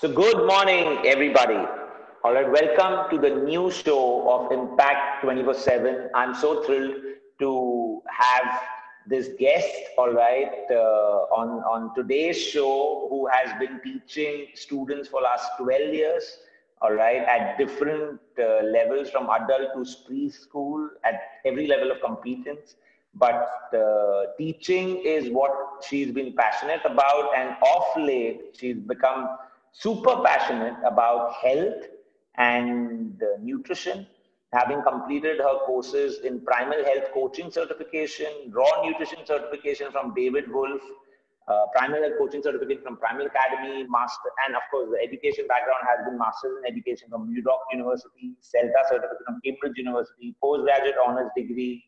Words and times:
So, 0.00 0.06
good 0.06 0.46
morning, 0.46 1.04
everybody. 1.04 1.58
All 2.22 2.32
right, 2.32 2.48
welcome 2.48 3.10
to 3.10 3.18
the 3.18 3.34
new 3.34 3.68
show 3.68 4.30
of 4.30 4.52
Impact 4.52 5.22
24 5.22 5.54
7. 5.54 6.10
I'm 6.14 6.36
so 6.36 6.62
thrilled 6.62 6.94
to 7.40 8.00
have 8.08 8.60
this 9.08 9.30
guest, 9.40 9.66
all 9.96 10.12
right, 10.12 10.52
uh, 10.70 11.34
on, 11.34 11.64
on 11.64 11.92
today's 11.96 12.40
show 12.40 13.08
who 13.10 13.26
has 13.26 13.58
been 13.58 13.80
teaching 13.82 14.46
students 14.54 15.08
for 15.08 15.20
last 15.20 15.50
12 15.58 15.92
years, 15.92 16.42
all 16.80 16.92
right, 16.92 17.22
at 17.22 17.58
different 17.58 18.20
uh, 18.38 18.62
levels 18.66 19.10
from 19.10 19.28
adult 19.30 19.74
to 19.74 19.80
preschool 20.08 20.90
at 21.02 21.22
every 21.44 21.66
level 21.66 21.90
of 21.90 22.00
competence. 22.00 22.76
But 23.16 23.50
uh, 23.76 24.26
teaching 24.38 25.02
is 25.04 25.28
what 25.28 25.50
she's 25.88 26.12
been 26.12 26.34
passionate 26.34 26.82
about, 26.84 27.36
and 27.36 27.56
off 27.62 27.96
late, 27.96 28.54
she's 28.56 28.76
become 28.76 29.28
super 29.78 30.16
passionate 30.24 30.74
about 30.84 31.34
health 31.34 31.86
and 32.36 33.22
uh, 33.22 33.38
nutrition, 33.40 34.06
having 34.52 34.82
completed 34.82 35.38
her 35.38 35.58
courses 35.66 36.18
in 36.24 36.40
primal 36.40 36.84
health 36.84 37.12
coaching 37.14 37.48
certification, 37.50 38.26
raw 38.50 38.82
nutrition 38.84 39.18
certification 39.24 39.92
from 39.92 40.12
David 40.14 40.50
Wolfe, 40.50 40.82
uh, 41.46 41.66
primal 41.72 42.02
health 42.02 42.18
coaching 42.18 42.42
certificate 42.42 42.82
from 42.82 42.96
Primal 42.96 43.26
Academy, 43.26 43.86
master, 43.88 44.30
and 44.46 44.56
of 44.56 44.62
course 44.70 44.90
the 44.90 44.98
education 45.00 45.46
background 45.46 45.86
has 45.88 46.04
been 46.04 46.18
masters 46.18 46.58
in 46.58 46.70
education 46.70 47.08
from 47.08 47.30
New 47.30 47.40
York 47.40 47.62
University, 47.72 48.34
CELTA 48.42 48.82
certificate 48.88 49.24
from 49.24 49.40
Cambridge 49.44 49.78
University, 49.78 50.34
postgraduate 50.42 50.96
honors 51.06 51.30
degree 51.36 51.84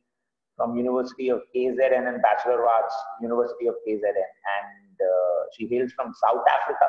from 0.57 0.77
University 0.77 1.29
of 1.29 1.43
KZN 1.55 2.09
and 2.09 2.23
Bachelor 2.23 2.63
of 2.63 2.69
Arts, 2.69 2.95
University 3.21 3.67
of 3.67 3.75
KZN, 3.87 4.17
and 4.17 4.95
uh, 4.97 5.41
she 5.59 5.67
hails 5.67 5.93
from 5.93 6.15
South 6.25 6.45
Africa 6.49 6.87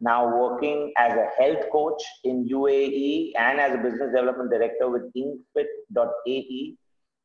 now 0.00 0.38
working 0.38 0.92
as 0.98 1.12
a 1.12 1.28
health 1.42 1.64
coach 1.72 2.02
in 2.24 2.46
UAE 2.48 3.32
and 3.38 3.58
as 3.58 3.74
a 3.74 3.78
business 3.78 4.12
development 4.12 4.50
director 4.50 4.90
with 4.90 5.02
Inkfit.ae, 5.14 6.74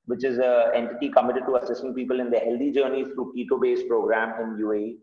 which 0.06 0.24
is 0.24 0.38
an 0.38 0.72
entity 0.74 1.10
committed 1.10 1.46
to 1.46 1.56
assisting 1.58 1.94
people 1.94 2.20
in 2.20 2.30
their 2.32 2.46
healthy 2.46 2.72
journey 2.72 3.04
through 3.04 3.34
keto-based 3.36 3.88
program 3.88 4.40
in 4.42 4.64
UAE. 4.64 4.98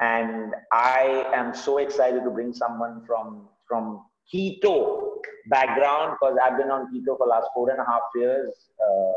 And 0.00 0.52
I 0.72 1.30
am 1.32 1.54
so 1.54 1.78
excited 1.78 2.24
to 2.24 2.30
bring 2.30 2.52
someone 2.52 3.02
from 3.06 3.48
from 3.68 4.04
keto 4.32 5.12
background 5.48 6.16
because 6.18 6.36
I've 6.44 6.56
been 6.56 6.70
on 6.70 6.92
keto 6.92 7.16
for 7.16 7.26
last 7.26 7.48
four 7.54 7.70
and 7.70 7.80
a 7.80 7.84
half 7.84 8.02
years, 8.14 8.70
uh, 8.80 9.12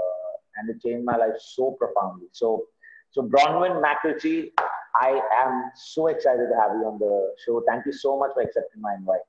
and 0.57 0.69
it 0.69 0.81
changed 0.81 1.05
my 1.05 1.17
life 1.17 1.35
so 1.39 1.71
profoundly. 1.71 2.27
So, 2.31 2.65
so 3.11 3.23
Bronwyn 3.23 3.81
McRitchie 3.83 4.51
I 4.99 5.19
am 5.43 5.71
so 5.75 6.07
excited 6.07 6.47
to 6.47 6.55
have 6.61 6.71
you 6.77 6.85
on 6.87 6.99
the 6.99 7.33
show. 7.45 7.61
Thank 7.67 7.85
you 7.85 7.93
so 7.93 8.17
much 8.17 8.31
for 8.33 8.41
accepting 8.41 8.81
my 8.81 8.93
invite. 8.95 9.21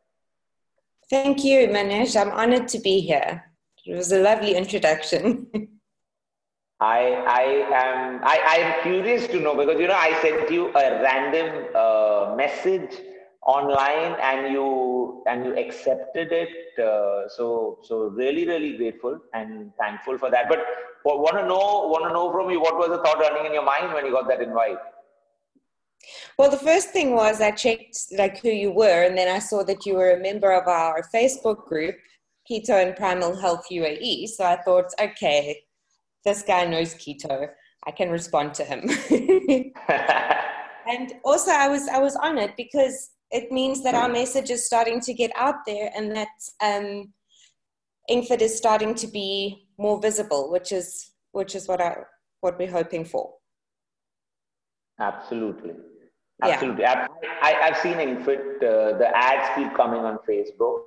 Thank 1.11 1.45
you, 1.45 1.69
Manish. 1.69 2.21
I'm 2.21 2.31
honored 2.33 2.69
to 2.69 2.79
be 2.79 3.01
here. 3.01 3.45
It 3.85 3.95
was 3.95 4.11
a 4.13 4.21
lovely 4.21 4.55
introduction. 4.55 5.47
I 6.81 7.25
I 7.27 7.43
am 7.73 8.21
I, 8.23 8.39
I 8.45 8.57
am 8.57 8.83
curious 8.83 9.27
to 9.29 9.41
know 9.41 9.55
because 9.57 9.81
you 9.81 9.87
know 9.87 9.95
I 9.95 10.21
sent 10.21 10.51
you 10.51 10.69
a 10.75 11.03
random 11.03 11.69
uh, 11.75 12.35
message 12.37 13.01
online 13.47 14.17
and 14.21 14.53
you 14.53 15.23
and 15.27 15.47
you 15.47 15.57
accepted 15.57 16.33
it. 16.33 16.79
Uh, 16.79 17.29
so 17.29 17.79
so 17.83 18.09
really 18.09 18.47
really 18.47 18.77
grateful 18.77 19.19
and 19.33 19.73
thankful 19.81 20.19
for 20.19 20.31
that. 20.31 20.51
But 20.51 20.67
want 21.05 21.39
to 21.39 21.47
know 21.47 21.87
want 21.89 22.05
to 22.05 22.13
know 22.13 22.31
from 22.31 22.51
you 22.51 22.61
what 22.61 22.77
was 22.77 22.89
the 22.89 22.99
thought 22.99 23.21
running 23.21 23.47
in 23.47 23.55
your 23.55 23.65
mind 23.65 23.95
when 23.95 24.05
you 24.05 24.13
got 24.13 24.29
that 24.29 24.43
invite? 24.43 24.77
Well, 26.39 26.51
the 26.51 26.59
first 26.59 26.91
thing 26.91 27.15
was 27.15 27.41
I 27.41 27.51
checked 27.51 27.97
like 28.13 28.41
who 28.41 28.51
you 28.51 28.71
were, 28.71 29.05
and 29.05 29.17
then 29.17 29.35
I 29.35 29.39
saw 29.39 29.63
that 29.65 29.87
you 29.87 29.95
were 29.95 30.13
a 30.13 30.21
member 30.21 30.53
of 30.53 30.69
our 30.69 31.03
Facebook 31.15 31.65
group, 31.67 31.97
Keto 32.51 32.71
and 32.71 32.95
Primal 32.95 33.35
Health 33.41 33.67
UAE. 33.73 34.29
So 34.29 34.45
I 34.45 34.57
thought, 34.57 34.93
okay, 35.01 35.63
this 36.27 36.43
guy 36.43 36.67
knows 36.67 36.95
keto. 36.95 37.49
I 37.87 37.91
can 37.91 38.11
respond 38.11 38.53
to 38.55 38.65
him. 38.65 38.81
and 40.87 41.15
also, 41.25 41.53
I 41.53 41.69
was 41.69 41.89
I 41.89 41.99
was 41.99 42.17
honored 42.17 42.53
because 42.59 43.11
it 43.31 43.51
means 43.51 43.83
that 43.85 43.95
our 43.95 44.09
message 44.09 44.51
is 44.51 44.67
starting 44.67 45.01
to 45.01 45.15
get 45.15 45.31
out 45.37 45.65
there, 45.67 45.91
and 45.97 46.15
that 46.15 46.29
um, 46.63 47.13
Inkfit 48.11 48.43
is 48.43 48.57
starting 48.57 48.95
to 48.97 49.07
be 49.07 49.69
more 49.79 50.01
visible, 50.03 50.51
which 50.51 50.71
is 50.71 51.13
which 51.33 51.55
is 51.55 51.67
what 51.67 51.81
I 51.81 51.97
what 52.41 52.59
we're 52.59 52.71
hoping 52.71 53.07
for. 53.07 53.33
Absolutely. 55.01 55.75
Absolutely. 56.43 56.83
Yeah. 56.83 57.07
I, 57.43 57.51
have 57.53 57.79
seen 57.79 57.95
Inkfit, 57.95 58.57
uh, 58.57 58.99
the 58.99 59.11
ads 59.15 59.49
keep 59.57 59.75
coming 59.75 60.01
on 60.01 60.19
Facebook. 60.29 60.83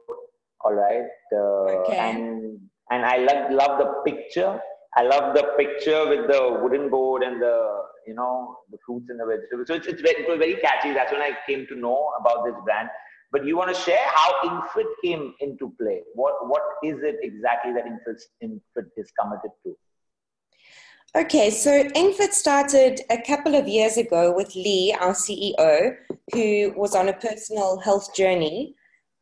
All 0.62 0.74
right. 0.74 1.08
Uh, 1.34 1.82
okay. 1.82 1.98
And, 1.98 2.60
and 2.92 3.06
I 3.06 3.18
love, 3.18 3.52
love 3.52 3.80
the 3.80 4.12
picture. 4.12 4.60
I 4.96 5.04
love 5.04 5.36
the 5.36 5.54
picture 5.58 6.08
with 6.08 6.28
the 6.28 6.60
wooden 6.62 6.90
board 6.90 7.24
and 7.24 7.42
the, 7.42 7.84
you 8.08 8.14
know, 8.14 8.58
the 8.72 8.78
fruits 8.86 9.08
and 9.10 9.20
the 9.20 9.26
vegetables. 9.26 9.68
So 9.68 9.76
it's, 9.76 9.88
it's 9.88 10.02
very, 10.02 10.24
it 10.24 10.30
was 10.30 10.40
very 10.40 10.56
catchy. 10.56 10.94
That's 10.94 11.12
when 11.12 11.22
I 11.22 11.32
came 11.48 11.66
to 11.68 11.76
know 11.76 12.10
about 12.20 12.46
this 12.46 12.56
brand. 12.64 12.90
But 13.32 13.46
you 13.46 13.56
want 13.56 13.74
to 13.74 13.80
share 13.80 14.06
how 14.08 14.34
Inkfit 14.44 14.88
came 15.04 15.34
into 15.40 15.74
play? 15.80 16.02
What, 16.16 16.48
what 16.48 16.64
is 16.84 16.98
it 17.04 17.18
exactly 17.22 17.74
that 17.74 17.86
Inkfit, 17.86 18.20
Inkfit 18.44 18.88
is 18.98 19.12
committed 19.20 19.52
to? 19.66 19.78
Okay, 21.16 21.50
so 21.50 21.72
Inkfit 21.72 22.34
started 22.34 23.02
a 23.10 23.20
couple 23.26 23.56
of 23.56 23.68
years 23.68 23.98
ago 23.98 24.32
with 24.32 24.54
Lee, 24.54 24.96
our 25.00 25.14
CEO, 25.14 25.96
who 26.34 26.72
was 26.76 26.94
on 26.94 27.10
a 27.10 27.14
personal 27.14 27.80
health 27.80 28.14
journey, 28.16 28.76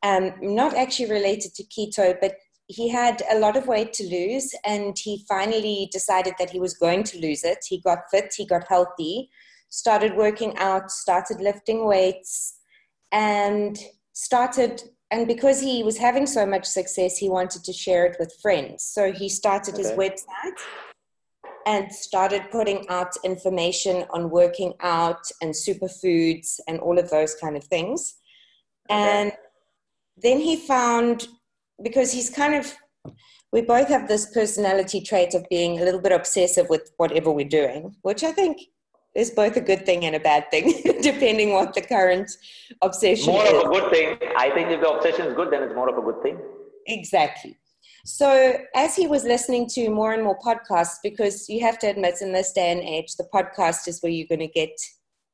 um, 0.04 0.34
not 0.42 0.76
actually 0.76 1.10
related 1.10 1.56
to 1.56 1.64
keto, 1.64 2.14
but 2.20 2.34
he 2.68 2.90
had 2.90 3.24
a 3.32 3.40
lot 3.40 3.56
of 3.56 3.68
weight 3.68 3.94
to 3.94 4.04
lose 4.04 4.54
and 4.66 4.98
he 5.00 5.24
finally 5.30 5.88
decided 5.94 6.34
that 6.40 6.50
he 6.50 6.60
was 6.60 6.74
going 6.74 7.04
to 7.04 7.22
lose 7.22 7.46
it. 7.46 7.60
He 7.66 7.80
got 7.80 8.00
fit, 8.12 8.34
he 8.36 8.46
got 8.46 8.68
healthy, 8.68 9.30
started 9.70 10.14
working 10.18 10.58
out, 10.58 10.92
started 10.92 11.40
lifting 11.40 11.86
weights, 11.86 12.58
and 13.14 13.80
started. 14.12 14.84
And 15.10 15.26
because 15.26 15.62
he 15.62 15.84
was 15.84 15.98
having 15.98 16.26
so 16.26 16.46
much 16.46 16.66
success, 16.66 17.18
he 17.18 17.30
wanted 17.30 17.64
to 17.64 17.72
share 17.72 18.06
it 18.06 18.18
with 18.20 18.38
friends. 18.42 18.84
So 18.84 19.14
he 19.14 19.30
started 19.30 19.76
okay. 19.76 19.84
his 19.84 19.92
website 19.94 20.60
and 21.68 21.92
started 21.92 22.50
putting 22.50 22.88
out 22.88 23.12
information 23.26 24.06
on 24.12 24.30
working 24.30 24.74
out 24.80 25.20
and 25.42 25.54
superfoods 25.54 26.62
and 26.66 26.80
all 26.80 26.98
of 26.98 27.10
those 27.10 27.36
kind 27.36 27.58
of 27.58 27.64
things. 27.66 28.16
Okay. 28.90 28.98
And 28.98 29.32
then 30.16 30.40
he 30.40 30.56
found, 30.56 31.28
because 31.84 32.14
he's 32.14 32.30
kind 32.30 32.56
of, 32.56 32.74
we 33.52 33.62
both 33.62 33.90
have 33.90 34.08
this 34.08 34.34
personality 34.34 35.02
trait 35.02 35.34
of 35.34 35.46
being 35.50 35.80
a 35.80 35.84
little 35.84 36.00
bit 36.00 36.14
obsessive 36.14 36.70
with 36.70 36.90
whatever 36.96 37.32
we're 37.32 37.50
doing, 37.50 37.94
which 38.02 38.24
I 38.24 38.32
think 38.32 38.62
is 39.14 39.32
both 39.32 39.58
a 39.58 39.62
good 39.62 39.86
thing 39.86 40.06
and 40.06 40.16
a 40.16 40.22
bad 40.22 40.50
thing, 40.50 40.82
depending 41.02 41.52
what 41.52 41.74
the 41.74 41.82
current 41.82 42.32
obsession 42.82 43.34
more 43.34 43.44
is. 43.44 43.52
More 43.52 43.62
of 43.62 43.68
a 43.68 43.80
good 43.82 43.92
thing. 43.92 44.30
I 44.38 44.52
think 44.52 44.70
if 44.70 44.80
the 44.80 44.90
obsession 44.90 45.28
is 45.28 45.36
good, 45.36 45.52
then 45.52 45.64
it's 45.64 45.76
more 45.76 45.90
of 45.90 45.98
a 45.98 46.02
good 46.02 46.24
thing. 46.24 46.40
Exactly. 46.86 47.58
So, 48.10 48.56
as 48.74 48.96
he 48.96 49.06
was 49.06 49.26
listening 49.26 49.68
to 49.72 49.90
more 49.90 50.14
and 50.14 50.24
more 50.24 50.40
podcasts, 50.40 50.96
because 51.04 51.50
you 51.50 51.60
have 51.66 51.78
to 51.80 51.88
admit, 51.88 52.22
in 52.22 52.32
this 52.32 52.54
day 52.54 52.72
and 52.72 52.80
age, 52.80 53.18
the 53.18 53.28
podcast 53.34 53.86
is 53.86 54.02
where 54.02 54.10
you're 54.10 54.30
going 54.30 54.40
to 54.40 54.48
get 54.48 54.72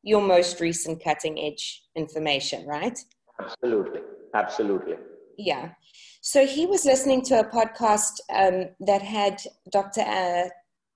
your 0.01 0.23
most 0.23 0.59
recent 0.59 1.03
cutting 1.03 1.37
edge 1.39 1.83
information, 1.95 2.65
right? 2.65 2.97
Absolutely. 3.39 4.01
Absolutely. 4.33 4.95
Yeah. 5.37 5.73
So, 6.21 6.47
he 6.47 6.65
was 6.65 6.83
listening 6.83 7.21
to 7.25 7.41
a 7.41 7.47
podcast 7.47 8.13
um, 8.33 8.69
that 8.79 9.03
had 9.03 9.39
Dr. 9.71 10.01
Uh, 10.01 10.49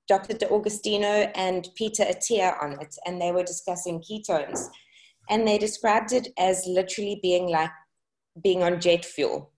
Dr. 0.08 0.34
D'Agostino 0.34 1.32
and 1.36 1.70
Peter 1.76 2.06
Attia 2.06 2.60
on 2.60 2.82
it, 2.82 2.96
and 3.06 3.22
they 3.22 3.32
were 3.32 3.44
discussing 3.44 4.02
ketones. 4.02 4.68
And 5.30 5.48
they 5.48 5.60
described 5.60 6.12
it 6.12 6.30
as 6.40 6.66
literally 6.66 7.20
being 7.22 7.50
like 7.50 7.70
being 8.42 8.64
on 8.64 8.82
jet 8.82 9.06
fuel 9.06 9.52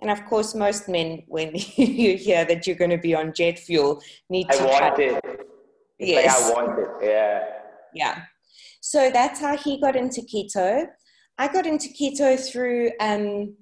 and 0.00 0.10
of 0.10 0.24
course, 0.26 0.54
most 0.54 0.88
men, 0.88 1.22
when 1.28 1.52
you 1.76 2.16
hear 2.16 2.44
that 2.44 2.66
you're 2.66 2.76
going 2.76 2.90
to 2.90 2.98
be 2.98 3.14
on 3.14 3.32
jet 3.32 3.58
fuel, 3.58 4.02
need 4.28 4.46
I 4.50 4.56
to. 4.56 4.62
I 4.62 4.66
want 4.66 4.98
it. 4.98 5.24
Yes. 5.98 6.26
Like 6.26 6.52
I 6.52 6.54
want 6.54 6.78
it. 6.78 6.88
Yeah. 7.02 7.44
Yeah. 7.94 8.22
So 8.80 9.10
that's 9.10 9.40
how 9.40 9.56
he 9.56 9.80
got 9.80 9.96
into 9.96 10.20
keto. 10.22 10.86
I 11.38 11.48
got 11.48 11.66
into 11.66 11.88
keto 11.88 12.38
through 12.38 12.90
um, 13.00 13.56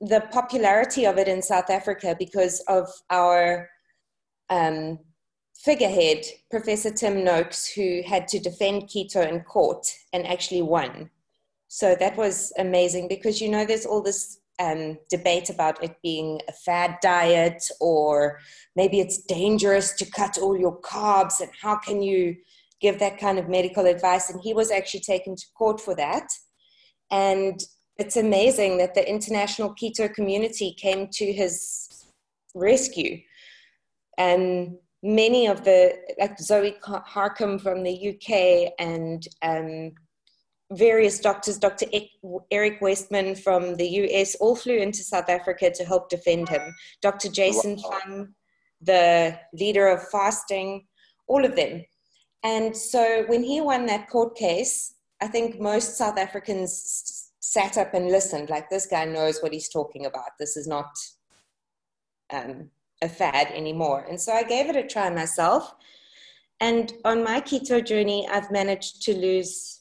the 0.00 0.20
popularity 0.32 1.06
of 1.06 1.18
it 1.18 1.28
in 1.28 1.42
South 1.42 1.70
Africa 1.70 2.16
because 2.18 2.62
of 2.68 2.88
our 3.10 3.68
um, 4.50 4.98
figurehead, 5.56 6.24
Professor 6.50 6.90
Tim 6.90 7.24
Noakes, 7.24 7.72
who 7.72 8.02
had 8.06 8.26
to 8.28 8.38
defend 8.38 8.84
keto 8.84 9.26
in 9.26 9.40
court 9.40 9.86
and 10.12 10.26
actually 10.26 10.62
won. 10.62 11.10
So 11.68 11.94
that 12.00 12.16
was 12.16 12.52
amazing 12.58 13.08
because 13.08 13.40
you 13.40 13.48
know 13.48 13.64
there's 13.64 13.86
all 13.86 14.02
this 14.02 14.39
um, 14.60 14.98
debate 15.08 15.50
about 15.50 15.82
it 15.82 15.96
being 16.02 16.40
a 16.48 16.52
fad 16.52 16.98
diet 17.02 17.64
or 17.80 18.38
maybe 18.76 19.00
it's 19.00 19.22
dangerous 19.22 19.94
to 19.94 20.04
cut 20.04 20.38
all 20.38 20.56
your 20.56 20.80
carbs 20.80 21.40
and 21.40 21.50
how 21.60 21.76
can 21.76 22.02
you 22.02 22.36
give 22.80 22.98
that 22.98 23.18
kind 23.18 23.38
of 23.38 23.48
medical 23.48 23.86
advice 23.86 24.30
and 24.30 24.40
he 24.42 24.54
was 24.54 24.70
actually 24.70 25.00
taken 25.00 25.34
to 25.34 25.46
court 25.56 25.80
for 25.80 25.94
that 25.96 26.28
and 27.10 27.60
it's 28.00 28.16
amazing 28.16 28.78
that 28.78 28.94
the 28.94 29.06
international 29.06 29.74
keto 29.74 30.12
community 30.12 30.72
came 30.72 31.08
to 31.12 31.32
his 31.32 32.06
rescue. 32.54 33.20
And 34.16 34.76
many 35.02 35.46
of 35.46 35.64
the, 35.64 35.98
like 36.18 36.38
Zoe 36.38 36.76
Harcombe 36.82 37.60
from 37.60 37.82
the 37.82 38.10
UK 38.10 38.72
and 38.78 39.26
um, 39.42 39.92
various 40.72 41.18
doctors, 41.18 41.58
Dr. 41.58 41.86
Eric 42.50 42.80
Westman 42.80 43.34
from 43.34 43.76
the 43.76 43.88
US, 43.88 44.36
all 44.36 44.54
flew 44.54 44.76
into 44.76 45.02
South 45.02 45.28
Africa 45.28 45.70
to 45.70 45.84
help 45.84 46.08
defend 46.08 46.48
him. 46.48 46.74
Dr. 47.02 47.28
Jason 47.28 47.76
wow. 47.76 47.90
Fung, 47.90 48.28
the 48.80 49.38
leader 49.52 49.88
of 49.88 50.08
fasting, 50.08 50.86
all 51.26 51.44
of 51.44 51.56
them. 51.56 51.84
And 52.42 52.76
so 52.76 53.24
when 53.26 53.42
he 53.42 53.60
won 53.60 53.86
that 53.86 54.08
court 54.08 54.36
case, 54.36 54.94
I 55.20 55.26
think 55.26 55.60
most 55.60 55.96
South 55.96 56.18
Africans 56.18 57.30
sat 57.40 57.76
up 57.76 57.92
and 57.94 58.08
listened, 58.08 58.48
like, 58.48 58.70
this 58.70 58.86
guy 58.86 59.04
knows 59.04 59.40
what 59.40 59.52
he's 59.52 59.68
talking 59.68 60.06
about. 60.06 60.30
This 60.38 60.56
is 60.56 60.66
not 60.66 60.90
um, 62.32 62.70
a 63.02 63.08
fad 63.08 63.48
anymore. 63.48 64.06
And 64.08 64.20
so 64.20 64.32
I 64.32 64.44
gave 64.44 64.70
it 64.70 64.76
a 64.76 64.86
try 64.86 65.10
myself. 65.10 65.74
And 66.60 66.92
on 67.04 67.24
my 67.24 67.40
keto 67.40 67.84
journey, 67.84 68.28
I've 68.28 68.50
managed 68.50 69.02
to 69.02 69.16
lose 69.16 69.79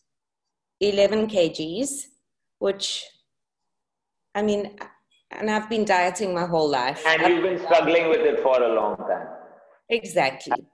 11 0.81 1.27
kgs, 1.27 2.05
which, 2.59 3.05
I 4.35 4.41
mean, 4.41 4.77
and 5.31 5.49
I've 5.49 5.69
been 5.69 5.85
dieting 5.85 6.33
my 6.33 6.45
whole 6.45 6.69
life. 6.69 7.03
And 7.05 7.21
you've 7.21 7.43
been 7.43 7.59
struggling 7.59 8.09
with 8.09 8.21
it 8.21 8.41
for 8.41 8.61
a 8.61 8.73
long 8.73 8.97
time. 8.97 9.27
Exactly. 9.89 10.65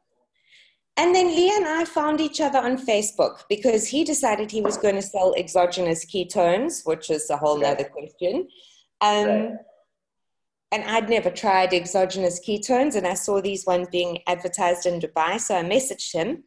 And 0.98 1.14
then 1.14 1.28
Lee 1.28 1.54
and 1.54 1.68
I 1.68 1.84
found 1.84 2.22
each 2.22 2.40
other 2.40 2.60
on 2.60 2.78
Facebook 2.78 3.44
because 3.50 3.88
he 3.88 4.06
decided 4.06 4.50
he 4.50 4.62
was 4.62 4.78
going 4.78 4.96
to 4.96 5.02
sell 5.02 5.34
exogenous 5.36 6.06
ketones, 6.06 6.86
which 6.86 7.10
is 7.10 7.30
a 7.30 7.36
whole 7.36 7.66
other 7.66 7.84
question. 7.84 8.48
Um, 9.02 9.28
right. 9.28 9.52
And 10.72 10.84
I'd 10.86 11.10
never 11.10 11.30
tried 11.30 11.74
exogenous 11.74 12.40
ketones, 12.46 12.96
and 12.96 13.06
I 13.06 13.14
saw 13.14 13.42
these 13.42 13.66
ones 13.66 13.88
being 13.92 14.20
advertised 14.28 14.86
in 14.86 15.00
Dubai, 15.00 15.40
so 15.40 15.58
I 15.58 15.64
messaged 15.64 16.14
him. 16.14 16.44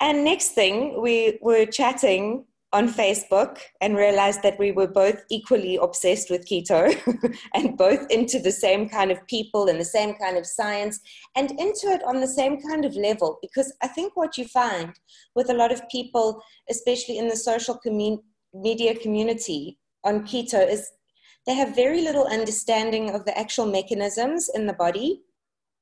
And 0.00 0.24
next 0.24 0.48
thing, 0.48 1.00
we 1.00 1.38
were 1.40 1.64
chatting 1.64 2.44
on 2.76 2.92
Facebook 2.92 3.58
and 3.80 3.96
realized 3.96 4.42
that 4.42 4.58
we 4.58 4.70
were 4.70 4.86
both 4.86 5.22
equally 5.30 5.76
obsessed 5.76 6.28
with 6.28 6.46
keto 6.46 6.80
and 7.54 7.78
both 7.78 8.06
into 8.10 8.38
the 8.38 8.52
same 8.52 8.86
kind 8.86 9.10
of 9.10 9.26
people 9.28 9.68
and 9.70 9.80
the 9.80 9.92
same 9.98 10.12
kind 10.16 10.36
of 10.36 10.44
science 10.44 11.00
and 11.36 11.52
into 11.52 11.86
it 11.86 12.02
on 12.04 12.20
the 12.20 12.34
same 12.40 12.60
kind 12.60 12.84
of 12.84 12.94
level. 12.94 13.38
Because 13.40 13.72
I 13.82 13.88
think 13.88 14.14
what 14.14 14.36
you 14.36 14.46
find 14.46 14.92
with 15.34 15.48
a 15.48 15.54
lot 15.54 15.72
of 15.72 15.88
people, 15.88 16.42
especially 16.68 17.16
in 17.16 17.28
the 17.28 17.36
social 17.50 17.78
commun- 17.78 18.22
media 18.52 18.94
community 18.94 19.78
on 20.04 20.26
keto, 20.26 20.60
is 20.68 20.86
they 21.46 21.54
have 21.54 21.74
very 21.74 22.02
little 22.02 22.26
understanding 22.26 23.08
of 23.14 23.24
the 23.24 23.38
actual 23.38 23.64
mechanisms 23.64 24.50
in 24.54 24.66
the 24.66 24.74
body 24.74 25.22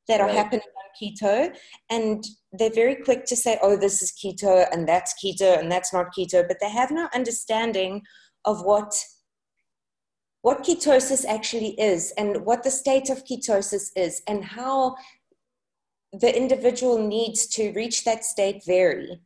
that 0.07 0.21
are 0.21 0.29
happening 0.29 0.61
on 0.61 0.89
keto 1.01 1.53
and 1.91 2.25
they're 2.59 2.71
very 2.71 2.97
quick 2.97 3.25
to 3.27 3.37
say 3.37 3.59
oh 3.63 3.77
this 3.77 4.03
is 4.03 4.13
keto 4.13 4.67
and 4.73 4.89
that's 4.89 5.15
keto 5.23 5.59
and 5.59 5.71
that's 5.71 5.93
not 5.93 6.15
keto 6.17 6.47
but 6.47 6.59
they 6.61 6.71
have 6.71 6.91
no 6.91 7.09
understanding 7.15 8.03
of 8.45 8.63
what 8.63 8.95
what 10.43 10.63
ketosis 10.63 11.25
actually 11.27 11.71
is 11.81 12.13
and 12.19 12.45
what 12.45 12.63
the 12.63 12.71
state 12.71 13.09
of 13.09 13.25
ketosis 13.25 13.91
is 13.97 14.23
and 14.29 14.45
how 14.45 14.95
the 16.13 16.37
individual 16.37 16.99
needs 16.99 17.47
to 17.47 17.73
reach 17.73 18.05
that 18.05 18.25
state 18.25 18.63
vary. 18.65 19.21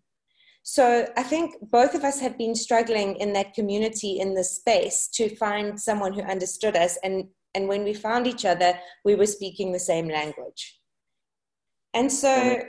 So 0.63 1.07
i 1.17 1.23
think 1.23 1.55
both 1.71 1.95
of 1.95 2.05
us 2.05 2.21
have 2.21 2.39
been 2.39 2.55
struggling 2.55 3.17
in 3.17 3.33
that 3.33 3.55
community 3.55 4.21
in 4.21 4.35
this 4.35 4.57
space 4.57 5.09
to 5.15 5.35
find 5.37 5.81
someone 5.81 6.13
who 6.15 6.23
understood 6.23 6.77
us 6.77 6.99
and 7.03 7.29
and 7.55 7.67
when 7.67 7.83
we 7.85 7.95
found 7.95 8.27
each 8.27 8.45
other 8.45 8.79
we 9.05 9.15
were 9.15 9.27
speaking 9.27 9.73
the 9.73 9.87
same 9.93 10.09
language. 10.09 10.79
And 11.95 12.13
so, 12.13 12.61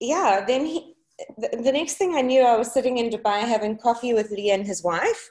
yeah, 0.00 0.44
then 0.46 0.66
he, 0.66 0.94
the, 1.36 1.60
the 1.62 1.72
next 1.72 1.94
thing 1.94 2.14
I 2.14 2.22
knew, 2.22 2.42
I 2.42 2.56
was 2.56 2.72
sitting 2.72 2.98
in 2.98 3.10
Dubai 3.10 3.40
having 3.40 3.78
coffee 3.78 4.14
with 4.14 4.30
Lee 4.30 4.50
and 4.50 4.66
his 4.66 4.82
wife, 4.82 5.30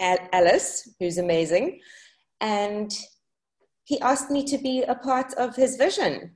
Alice, 0.00 0.88
who's 0.98 1.18
amazing. 1.18 1.80
And 2.40 2.92
he 3.84 4.00
asked 4.00 4.30
me 4.30 4.44
to 4.44 4.58
be 4.58 4.82
a 4.82 4.94
part 4.94 5.32
of 5.34 5.56
his 5.56 5.76
vision. 5.76 6.32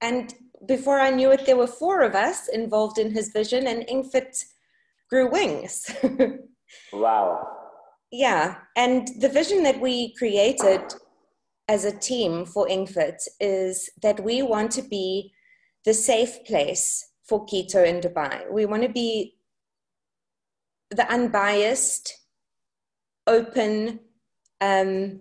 And 0.00 0.34
before 0.66 1.00
I 1.00 1.10
knew 1.10 1.30
it, 1.30 1.46
there 1.46 1.56
were 1.56 1.66
four 1.66 2.02
of 2.02 2.14
us 2.14 2.48
involved 2.48 2.98
in 2.98 3.10
his 3.10 3.30
vision, 3.30 3.66
and 3.66 3.86
Inkfit 3.86 4.44
grew 5.08 5.30
wings. 5.30 5.90
wow. 6.92 7.46
Yeah. 8.10 8.56
And 8.76 9.08
the 9.18 9.28
vision 9.28 9.62
that 9.64 9.80
we 9.80 10.14
created 10.14 10.82
as 11.68 11.84
a 11.84 11.96
team 11.96 12.44
for 12.44 12.66
Inkfit 12.66 13.20
is 13.38 13.90
that 14.02 14.22
we 14.24 14.42
want 14.42 14.72
to 14.72 14.82
be 14.82 15.32
the 15.84 15.94
safe 15.94 16.44
place 16.44 17.10
for 17.24 17.46
keto 17.46 17.86
in 17.86 18.00
Dubai. 18.00 18.50
We 18.50 18.66
want 18.66 18.82
to 18.82 18.88
be 18.88 19.36
the 20.90 21.10
unbiased, 21.10 22.18
open, 23.26 24.00
um, 24.60 25.20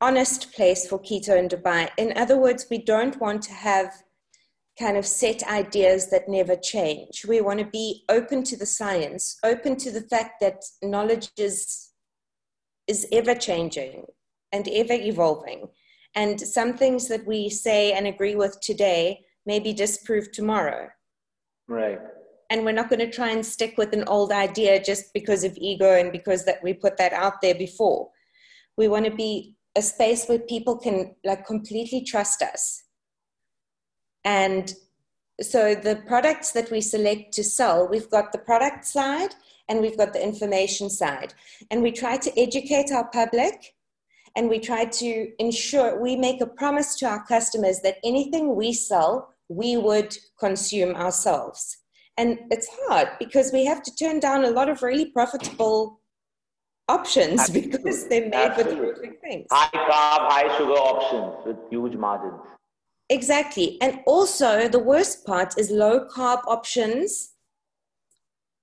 honest 0.00 0.52
place 0.52 0.86
for 0.86 0.98
keto 0.98 1.38
in 1.38 1.48
Dubai. 1.48 1.90
In 1.96 2.12
other 2.16 2.36
words, 2.36 2.66
we 2.70 2.78
don't 2.78 3.20
want 3.20 3.42
to 3.42 3.52
have 3.52 3.92
kind 4.78 4.96
of 4.96 5.06
set 5.06 5.42
ideas 5.48 6.10
that 6.10 6.28
never 6.28 6.54
change. 6.54 7.24
We 7.26 7.40
want 7.40 7.58
to 7.58 7.66
be 7.66 8.04
open 8.08 8.44
to 8.44 8.56
the 8.56 8.66
science, 8.66 9.38
open 9.42 9.76
to 9.76 9.90
the 9.90 10.02
fact 10.02 10.40
that 10.40 10.64
knowledge 10.82 11.30
is, 11.36 11.90
is 12.86 13.06
ever 13.12 13.34
changing 13.34 14.04
and 14.52 14.68
ever 14.68 14.92
evolving. 14.92 15.68
And 16.14 16.40
some 16.40 16.74
things 16.74 17.08
that 17.08 17.26
we 17.26 17.50
say 17.50 17.92
and 17.92 18.06
agree 18.06 18.34
with 18.34 18.60
today 18.60 19.24
may 19.48 19.58
be 19.58 19.72
disproved 19.72 20.32
tomorrow. 20.32 20.88
Right. 21.66 21.98
And 22.50 22.64
we're 22.64 22.80
not 22.80 22.90
going 22.90 23.00
to 23.00 23.10
try 23.10 23.30
and 23.30 23.44
stick 23.44 23.74
with 23.76 23.92
an 23.92 24.04
old 24.06 24.30
idea 24.30 24.82
just 24.90 25.12
because 25.12 25.42
of 25.42 25.56
ego 25.56 25.90
and 26.00 26.12
because 26.12 26.44
that 26.44 26.62
we 26.62 26.72
put 26.74 26.98
that 26.98 27.12
out 27.12 27.40
there 27.42 27.54
before. 27.54 28.10
We 28.76 28.88
want 28.88 29.06
to 29.06 29.10
be 29.10 29.56
a 29.74 29.82
space 29.82 30.26
where 30.26 30.38
people 30.38 30.76
can 30.78 31.14
like 31.24 31.46
completely 31.46 32.04
trust 32.04 32.42
us. 32.42 32.84
And 34.24 34.72
so 35.40 35.74
the 35.74 36.02
products 36.06 36.52
that 36.52 36.70
we 36.70 36.80
select 36.80 37.32
to 37.34 37.44
sell, 37.44 37.88
we've 37.88 38.10
got 38.10 38.32
the 38.32 38.38
product 38.50 38.84
side 38.84 39.34
and 39.68 39.80
we've 39.80 39.96
got 39.96 40.12
the 40.12 40.22
information 40.22 40.90
side. 40.90 41.32
And 41.70 41.82
we 41.82 41.92
try 41.92 42.16
to 42.18 42.40
educate 42.40 42.92
our 42.92 43.08
public 43.10 43.74
and 44.36 44.48
we 44.48 44.58
try 44.58 44.84
to 44.84 45.30
ensure 45.38 46.00
we 46.00 46.16
make 46.16 46.40
a 46.40 46.46
promise 46.46 46.94
to 46.96 47.06
our 47.06 47.24
customers 47.26 47.80
that 47.80 47.98
anything 48.04 48.54
we 48.54 48.72
sell, 48.72 49.34
we 49.48 49.76
would 49.76 50.16
consume 50.38 50.94
ourselves. 50.94 51.78
And 52.16 52.38
it's 52.50 52.68
hard 52.82 53.08
because 53.18 53.52
we 53.52 53.64
have 53.64 53.82
to 53.82 53.94
turn 53.94 54.20
down 54.20 54.44
a 54.44 54.50
lot 54.50 54.68
of 54.68 54.82
really 54.82 55.06
profitable 55.06 56.00
options 56.88 57.40
Absolutely. 57.40 57.70
because 57.70 58.08
they're 58.08 58.28
made 58.28 58.34
Absolutely. 58.34 58.80
with 58.80 58.94
different 58.96 59.20
things. 59.20 59.46
High 59.50 59.70
carb, 59.72 60.30
high 60.30 60.58
sugar 60.58 60.72
options 60.72 61.46
with 61.46 61.56
huge 61.70 61.96
margins. 61.96 62.40
Exactly. 63.10 63.78
And 63.80 64.00
also, 64.06 64.68
the 64.68 64.78
worst 64.78 65.24
part 65.24 65.58
is 65.58 65.70
low 65.70 66.06
carb 66.06 66.42
options 66.46 67.32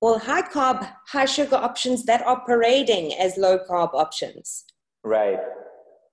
well, 0.00 0.18
high 0.18 0.42
carb, 0.42 0.86
high 1.08 1.24
sugar 1.24 1.56
options 1.56 2.04
that 2.04 2.22
are 2.22 2.40
parading 2.44 3.14
as 3.14 3.36
low 3.36 3.58
carb 3.58 3.94
options. 3.94 4.64
Right. 5.02 5.38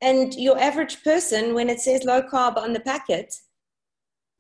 And 0.02 0.34
your 0.36 0.58
average 0.58 1.04
person, 1.04 1.54
when 1.54 1.70
it 1.70 1.80
says 1.80 2.04
low 2.04 2.22
carb 2.22 2.58
on 2.58 2.74
the 2.74 2.80
packet, 2.80 3.36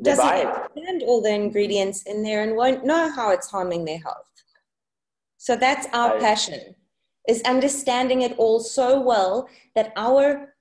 doesn't 0.01 0.25
understand 0.25 1.03
all 1.03 1.21
the 1.21 1.33
ingredients 1.33 2.03
in 2.03 2.23
there 2.23 2.43
and 2.43 2.55
won't 2.55 2.85
know 2.85 3.11
how 3.11 3.31
it's 3.31 3.49
harming 3.49 3.85
their 3.85 3.99
health. 3.99 4.25
So 5.37 5.55
that's 5.55 5.87
our 5.93 6.13
right. 6.13 6.21
passion, 6.21 6.75
is 7.27 7.41
understanding 7.43 8.21
it 8.21 8.35
all 8.37 8.59
so 8.59 8.99
well 8.99 9.47
that 9.75 9.93
our 9.95 10.55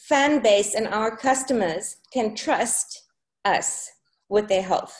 fan 0.00 0.42
base 0.42 0.74
and 0.74 0.88
our 0.88 1.16
customers 1.16 1.96
can 2.12 2.34
trust 2.34 3.02
us 3.44 3.90
with 4.28 4.48
their 4.48 4.62
health. 4.62 4.96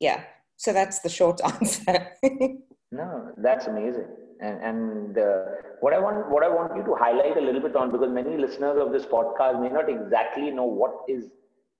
Yeah. 0.00 0.24
So 0.56 0.72
that's 0.72 1.00
the 1.00 1.08
short 1.08 1.40
answer. 1.44 2.12
no, 2.92 3.32
that's 3.38 3.66
amazing 3.66 4.06
and, 4.40 4.62
and 4.62 5.18
uh, 5.18 5.44
what 5.80 5.92
I 5.92 5.98
want 5.98 6.30
what 6.30 6.42
I 6.42 6.48
want 6.48 6.76
you 6.76 6.82
to 6.84 6.94
highlight 6.94 7.36
a 7.36 7.40
little 7.40 7.60
bit 7.60 7.76
on 7.76 7.90
because 7.90 8.10
many 8.10 8.36
listeners 8.36 8.78
of 8.80 8.92
this 8.92 9.06
podcast 9.06 9.60
may 9.60 9.68
not 9.68 9.88
exactly 9.88 10.50
know 10.50 10.64
what 10.64 10.92
is 11.08 11.30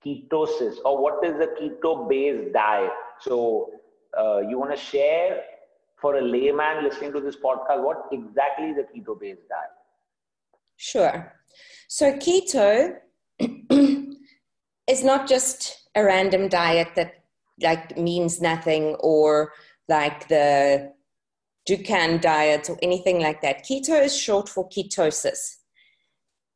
ketosis 0.05 0.77
or 0.85 1.01
what 1.01 1.23
is 1.25 1.35
a 1.39 1.47
keto 1.59 2.07
based 2.09 2.53
diet. 2.53 2.91
So 3.21 3.71
uh, 4.17 4.39
you 4.39 4.59
want 4.59 4.71
to 4.71 4.77
share 4.77 5.41
for 5.99 6.17
a 6.17 6.21
layman 6.21 6.83
listening 6.83 7.11
to 7.13 7.19
this 7.21 7.35
podcast 7.35 7.83
what 7.83 8.05
exactly 8.11 8.67
is 8.67 8.77
a 8.77 8.83
keto 8.83 9.19
based 9.19 9.41
diet? 9.49 9.71
Sure. 10.75 11.33
So 11.87 12.13
keto 12.13 12.97
is 14.87 15.03
not 15.03 15.27
just 15.27 15.89
a 15.95 16.03
random 16.03 16.47
diet 16.47 16.89
that 16.95 17.13
like 17.61 17.97
means 17.97 18.39
nothing 18.39 18.95
or 18.99 19.51
like 19.89 20.27
the 20.27 20.93
Dukan 21.67 22.21
diet 22.21 22.69
or 22.69 22.77
anything 22.81 23.19
like 23.19 23.41
that. 23.41 23.65
Keto 23.65 24.01
is 24.01 24.15
short 24.15 24.47
for 24.47 24.69
ketosis. 24.69 25.57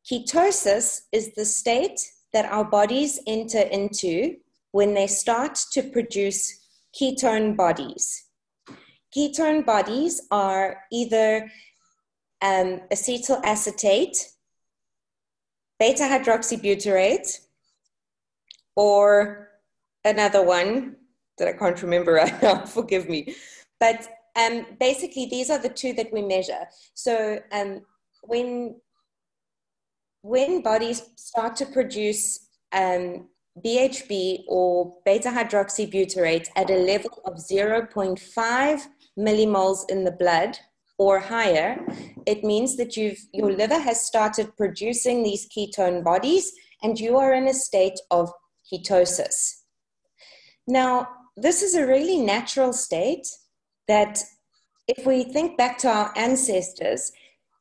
Ketosis 0.10 1.02
is 1.12 1.34
the 1.36 1.44
state 1.46 2.00
that 2.34 2.46
our 2.46 2.64
bodies 2.64 3.20
enter 3.28 3.60
into 3.60 4.36
when 4.72 4.94
they 4.94 5.08
start 5.08 5.56
to 5.74 5.84
produce 5.84 6.60
ketone 7.00 7.56
bodies. 7.56 8.26
Ketone 9.16 9.66
bodies 9.66 10.22
are 10.32 10.78
either 10.92 11.52
um, 12.42 12.82
acetoacetate, 12.92 14.18
beta 15.80 16.04
hydroxybutyrate, 16.04 17.40
or 18.76 19.50
another 20.06 20.44
one 20.44 20.96
that 21.38 21.50
I 21.50 21.54
can't 21.54 21.82
remember 21.82 22.14
right 22.14 22.42
now, 22.42 22.66
forgive 22.66 23.10
me. 23.10 23.36
But 23.80 24.08
um, 24.36 24.66
basically, 24.80 25.26
these 25.26 25.50
are 25.50 25.60
the 25.60 25.70
two 25.70 25.94
that 25.94 26.12
we 26.14 26.22
measure. 26.22 26.68
So 26.94 27.40
um, 27.52 27.82
when 28.24 28.76
when 30.22 30.62
bodies 30.62 31.04
start 31.16 31.56
to 31.58 31.66
produce 31.66 32.48
um, 32.74 33.28
BHB 33.66 34.44
or 34.48 34.96
beta 35.06 35.30
hydroxybutyrate 35.30 36.48
at 36.56 36.70
a 36.70 36.76
level 36.76 37.22
of 37.26 37.36
0.5 37.36 38.82
millimoles 39.18 39.90
in 39.90 40.04
the 40.04 40.12
blood 40.12 40.58
or 40.98 41.20
higher, 41.20 41.84
it 42.26 42.44
means 42.44 42.78
that 42.78 42.96
you've, 42.96 43.20
your 43.34 43.52
liver 43.52 43.80
has 43.80 44.06
started 44.06 44.56
producing 44.56 45.24
these 45.24 45.48
ketone 45.50 46.04
bodies 46.04 46.52
and 46.84 47.00
you 47.00 47.18
are 47.18 47.34
in 47.34 47.48
a 47.48 47.54
state 47.54 48.00
of 48.12 48.32
ketosis. 48.72 49.62
Now, 50.68 51.10
this 51.36 51.62
is 51.64 51.76
a 51.76 51.88
really 51.88 52.18
natural 52.18 52.72
state 52.72 53.28
that 53.88 54.24
if 54.88 55.06
we 55.06 55.24
think 55.24 55.58
back 55.58 55.78
to 55.80 55.90
our 55.90 56.14
ancestors, 56.16 57.12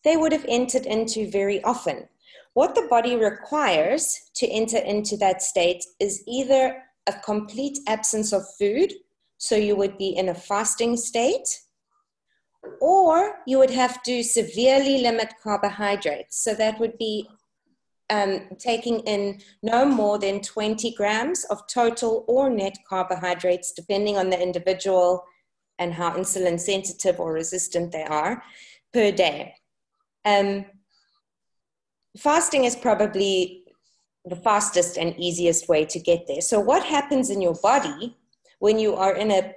they 0.05 0.17
would 0.17 0.33
have 0.33 0.45
entered 0.49 0.87
into 0.87 1.31
very 1.31 1.63
often. 1.65 2.09
What 2.55 2.75
the 2.75 2.87
body 2.91 3.17
requires 3.17 4.31
to 4.35 4.47
enter 4.49 4.79
into 4.79 5.17
that 5.19 5.43
state 5.43 5.85
is 6.01 6.23
either 6.27 6.83
a 7.07 7.13
complete 7.25 7.79
absence 7.87 8.33
of 8.33 8.43
food, 8.59 8.93
so 9.39 9.57
you 9.57 9.77
would 9.77 9.97
be 9.99 10.09
in 10.09 10.29
a 10.29 10.35
fasting 10.35 10.97
state, 10.97 11.61
or 12.81 13.37
you 13.47 13.59
would 13.59 13.71
have 13.71 14.03
to 14.03 14.23
severely 14.23 14.99
limit 14.99 15.33
carbohydrates. 15.43 16.43
So 16.43 16.55
that 16.55 16.79
would 16.79 16.99
be 16.99 17.29
um, 18.11 18.49
taking 18.59 19.01
in 19.01 19.41
no 19.63 19.87
more 19.87 20.19
than 20.19 20.41
20 20.41 20.93
grams 20.95 21.45
of 21.45 21.67
total 21.69 22.25
or 22.29 22.51
net 22.51 22.77
carbohydrates, 22.89 23.73
depending 23.73 24.19
on 24.19 24.29
the 24.31 24.41
individual 24.41 25.25
and 25.79 25.95
how 25.95 26.11
insulin 26.11 26.59
sensitive 26.61 27.21
or 27.21 27.33
resistant 27.33 27.93
they 27.93 28.05
are, 28.05 28.43
per 28.93 29.13
day. 29.13 29.55
Um, 30.25 30.67
fasting 32.17 32.65
is 32.65 32.77
probably 32.77 33.65
the 34.25 34.37
fastest 34.37 34.99
and 34.99 35.19
easiest 35.19 35.69
way 35.69 35.85
to 35.87 35.99
get 35.99 36.27
there. 36.27 36.41
So, 36.41 36.61
what 36.61 36.85
happens 36.85 37.31
in 37.31 37.41
your 37.41 37.55
body 37.55 38.17
when 38.59 38.79
you 38.79 38.95
are 38.95 39.15
in 39.15 39.31
a 39.31 39.55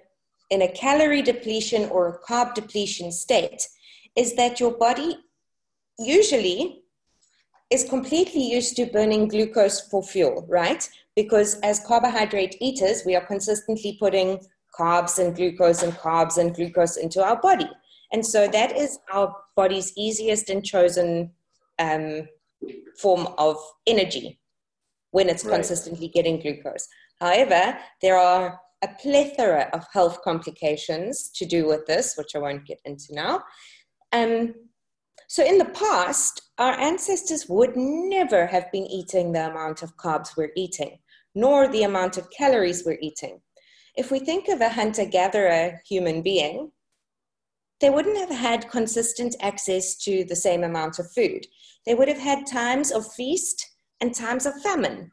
in 0.50 0.62
a 0.62 0.68
calorie 0.68 1.22
depletion 1.22 1.90
or 1.90 2.08
a 2.08 2.20
carb 2.20 2.54
depletion 2.54 3.12
state 3.12 3.68
is 4.16 4.36
that 4.36 4.60
your 4.60 4.72
body 4.72 5.18
usually 5.98 6.84
is 7.72 7.84
completely 7.84 8.44
used 8.44 8.76
to 8.76 8.86
burning 8.86 9.28
glucose 9.28 9.82
for 9.82 10.04
fuel, 10.04 10.46
right? 10.48 10.88
Because 11.16 11.56
as 11.62 11.80
carbohydrate 11.80 12.56
eaters, 12.62 13.04
we 13.06 13.16
are 13.16 13.26
consistently 13.26 13.98
putting 14.00 14.40
carbs 14.78 15.18
and 15.18 15.36
glucose 15.36 15.82
and 15.82 15.94
carbs 15.94 16.38
and 16.38 16.54
glucose 16.54 16.98
into 16.98 17.24
our 17.24 17.40
body. 17.42 17.70
And 18.12 18.26
so 18.26 18.48
that 18.48 18.78
is 18.78 19.00
our 19.12 19.36
body's 19.56 19.92
easiest 19.98 20.50
and 20.50 20.64
chosen 20.64 21.32
um, 21.80 22.28
form 22.98 23.28
of 23.38 23.58
energy 23.88 24.40
when 25.12 25.30
it's 25.30 25.46
right. 25.46 25.56
consistently 25.56 26.08
getting 26.08 26.40
glucose. 26.40 26.88
However, 27.20 27.78
there 28.02 28.18
are 28.18 28.60
a 28.84 28.88
plethora 29.00 29.70
of 29.74 29.86
health 29.94 30.22
complications 30.24 31.30
to 31.36 31.46
do 31.46 31.66
with 31.66 31.86
this, 31.86 32.16
which 32.18 32.36
I 32.36 32.40
won't 32.40 32.66
get 32.66 32.80
into 32.86 33.14
now. 33.14 33.44
Um, 34.12 34.54
so, 35.28 35.44
in 35.44 35.58
the 35.58 35.66
past, 35.66 36.42
our 36.58 36.74
ancestors 36.80 37.48
would 37.48 37.76
never 37.76 38.46
have 38.46 38.72
been 38.72 38.86
eating 38.86 39.32
the 39.32 39.50
amount 39.50 39.82
of 39.82 39.96
carbs 39.98 40.36
we're 40.36 40.52
eating, 40.56 41.00
nor 41.34 41.68
the 41.68 41.84
amount 41.84 42.18
of 42.18 42.30
calories 42.30 42.84
we're 42.86 43.00
eating. 43.02 43.42
If 43.96 44.12
we 44.12 44.20
think 44.20 44.48
of 44.48 44.62
a 44.62 44.70
hunter 44.70 45.06
gatherer 45.06 45.82
human 45.88 46.22
being, 46.22 46.72
they 47.80 47.90
wouldn't 47.90 48.18
have 48.18 48.38
had 48.38 48.70
consistent 48.70 49.36
access 49.42 49.96
to 50.04 50.24
the 50.26 50.36
same 50.36 50.64
amount 50.64 51.00
of 51.00 51.12
food. 51.12 51.46
They 51.86 51.96
would 51.96 52.08
have 52.08 52.20
had 52.20 52.46
times 52.46 52.92
of 52.92 53.12
feast 53.14 53.72
and 54.02 54.14
times 54.14 54.46
of 54.46 54.62
famine, 54.62 55.12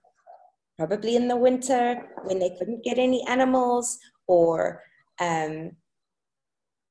probably 0.79 1.17
in 1.17 1.29
the 1.29 1.37
winter 1.37 2.09
when 2.25 2.39
they 2.39 2.51
couldn't 2.59 2.85
get 2.85 2.99
any 2.99 3.27
animals 3.27 3.99
or 4.27 4.83
um, 5.21 5.73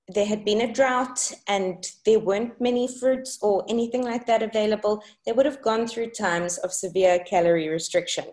there 0.10 0.26
had 0.26 0.44
been 0.44 0.62
a 0.62 0.74
drought 0.74 1.32
and 1.48 1.86
there 2.06 2.20
weren't 2.20 2.60
many 2.60 2.88
fruits 2.88 3.38
or 3.42 3.64
anything 3.70 4.04
like 4.04 4.26
that 4.26 4.42
available, 4.42 5.04
they 5.26 5.32
would 5.32 5.46
have 5.46 5.62
gone 5.62 5.88
through 5.88 6.10
times 6.10 6.58
of 6.58 6.74
severe 6.74 7.20
calorie 7.20 7.70
restriction. 7.70 8.26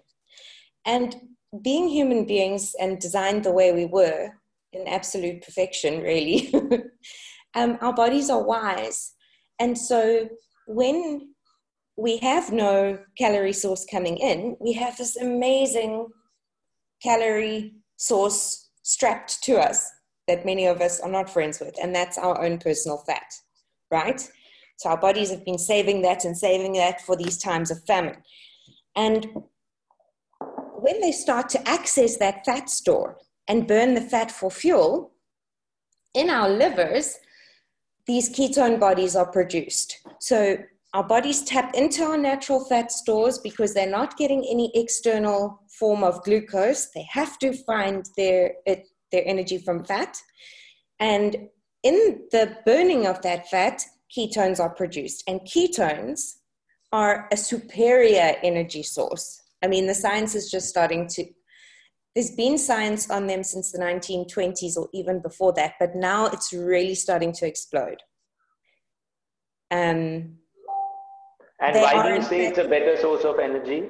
And 0.87 1.17
being 1.63 1.89
human 1.89 2.25
beings 2.25 2.75
and 2.81 2.99
designed 2.99 3.45
the 3.45 3.53
way 3.53 3.73
we 3.73 3.87
were, 3.87 4.31
in 4.73 4.89
absolute 4.89 5.43
perfection, 5.43 6.01
really, 6.03 6.53
um, 7.55 7.79
our 7.81 7.93
bodies 7.93 8.31
are 8.31 8.43
wise. 8.43 9.13
And 9.59 9.77
so 9.77 10.29
when 10.67 11.35
we 11.97 12.19
have 12.19 12.53
no 12.53 12.99
calorie 13.17 13.53
source 13.53 13.87
coming 13.91 14.19
in, 14.19 14.57
we 14.61 14.73
have 14.75 14.97
this 14.97 15.17
amazing 15.17 16.09
calorie 17.03 17.75
source 17.97 18.71
strapped 18.83 19.43
to 19.43 19.57
us 19.57 19.91
that 20.29 20.45
many 20.45 20.67
of 20.67 20.81
us 20.81 21.01
are 21.01 21.11
not 21.11 21.31
friends 21.31 21.61
with, 21.61 21.75
and 21.83 21.95
that's 21.95 22.19
our 22.19 22.43
own 22.45 22.59
personal 22.59 22.99
fat, 23.07 23.33
right? 23.91 24.29
So 24.79 24.91
our 24.91 24.97
bodies 24.97 25.31
have 25.31 25.45
been 25.45 25.59
saving 25.59 26.03
that 26.03 26.25
and 26.25 26.37
saving 26.37 26.75
that 26.75 27.01
for 27.01 27.17
these 27.17 27.39
times 27.39 27.71
of 27.71 27.83
famine. 27.85 28.17
And 28.95 29.27
when 30.41 31.01
they 31.01 31.13
start 31.13 31.49
to 31.51 31.69
access 31.69 32.19
that 32.19 32.45
fat 32.45 32.69
store 32.69 33.19
and 33.49 33.67
burn 33.67 33.95
the 33.95 34.01
fat 34.01 34.31
for 34.31 34.51
fuel, 34.51 35.13
in 36.15 36.31
our 36.31 36.49
livers, 36.49 37.17
these 38.07 38.31
ketone 38.31 38.81
bodies 38.81 39.17
are 39.17 39.31
produced. 39.31 39.99
So 40.19 40.57
our 40.97 41.05
bodies 41.05 41.43
tap 41.43 41.75
into 41.75 42.03
our 42.03 42.17
natural 42.17 42.65
fat 42.65 42.91
stores 42.91 43.37
because 43.37 43.75
they're 43.75 43.87
not 43.87 44.17
getting 44.17 44.43
any 44.51 44.73
external 44.75 45.61
form 45.79 46.03
of 46.03 46.25
glucose. 46.25 46.89
They 46.95 47.07
have 47.11 47.39
to 47.41 47.53
find 47.53 48.09
their, 48.17 48.55
it, 48.65 48.89
their 49.13 49.23
energy 49.27 49.59
from 49.59 49.85
fat. 49.85 50.17
And 50.99 51.37
in 51.83 52.23
the 52.33 52.57
burning 52.65 53.07
of 53.07 53.21
that 53.21 53.47
fat, 53.51 53.83
ketones 54.17 54.59
are 54.59 54.71
produced. 54.71 55.23
And 55.29 55.41
ketones 55.43 56.37
are 56.93 57.29
a 57.31 57.37
superior 57.37 58.37
energy 58.43 58.83
source. 58.83 59.43
I 59.63 59.67
mean, 59.67 59.87
the 59.87 59.95
science 59.95 60.35
is 60.35 60.51
just 60.51 60.71
starting 60.71 61.09
to 61.09 61.27
there's 62.15 62.31
been 62.31 62.57
science 62.57 63.11
on 63.11 63.27
them 63.27 63.43
since 63.43 63.71
the 63.71 63.79
1920s 63.79 64.79
or 64.79 64.89
even 64.95 65.21
before 65.21 65.53
that, 65.53 65.75
but 65.79 65.95
now 65.95 66.25
it's 66.25 66.51
really 66.51 66.95
starting 66.95 67.31
to 67.33 67.47
explode. 67.47 67.99
Um, 69.71 70.39
and 71.61 71.77
why 71.77 72.09
do 72.09 72.15
you 72.15 72.23
say 72.23 72.47
it's 72.47 72.59
a 72.59 72.69
better 72.69 72.97
source 72.97 73.25
of 73.25 73.39
energy? 73.39 73.89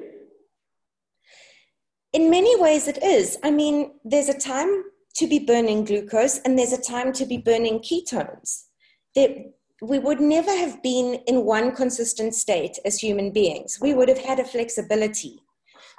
In 2.13 2.29
many 2.29 2.59
ways, 2.59 2.87
it 2.87 3.03
is. 3.03 3.37
I 3.43 3.51
mean, 3.51 3.91
there's 4.03 4.29
a 4.29 4.37
time 4.37 4.83
to 5.15 5.27
be 5.27 5.39
burning 5.39 5.83
glucose 5.83 6.39
and 6.39 6.57
there's 6.57 6.73
a 6.73 6.81
time 6.81 7.11
to 7.13 7.25
be 7.25 7.37
burning 7.37 7.79
ketones. 7.79 8.65
There, 9.15 9.29
we 9.81 9.99
would 9.99 10.21
never 10.21 10.51
have 10.51 10.81
been 10.81 11.15
in 11.27 11.45
one 11.45 11.75
consistent 11.75 12.33
state 12.33 12.79
as 12.85 12.99
human 12.99 13.31
beings. 13.31 13.77
We 13.81 13.93
would 13.93 14.09
have 14.09 14.19
had 14.19 14.39
a 14.39 14.45
flexibility. 14.45 15.41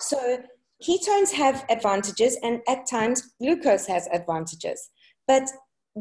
So 0.01 0.39
ketones 0.83 1.33
have 1.33 1.65
advantages, 1.69 2.37
and 2.43 2.61
at 2.69 2.87
times 2.87 3.35
glucose 3.41 3.87
has 3.87 4.09
advantages. 4.13 4.91
But 5.27 5.51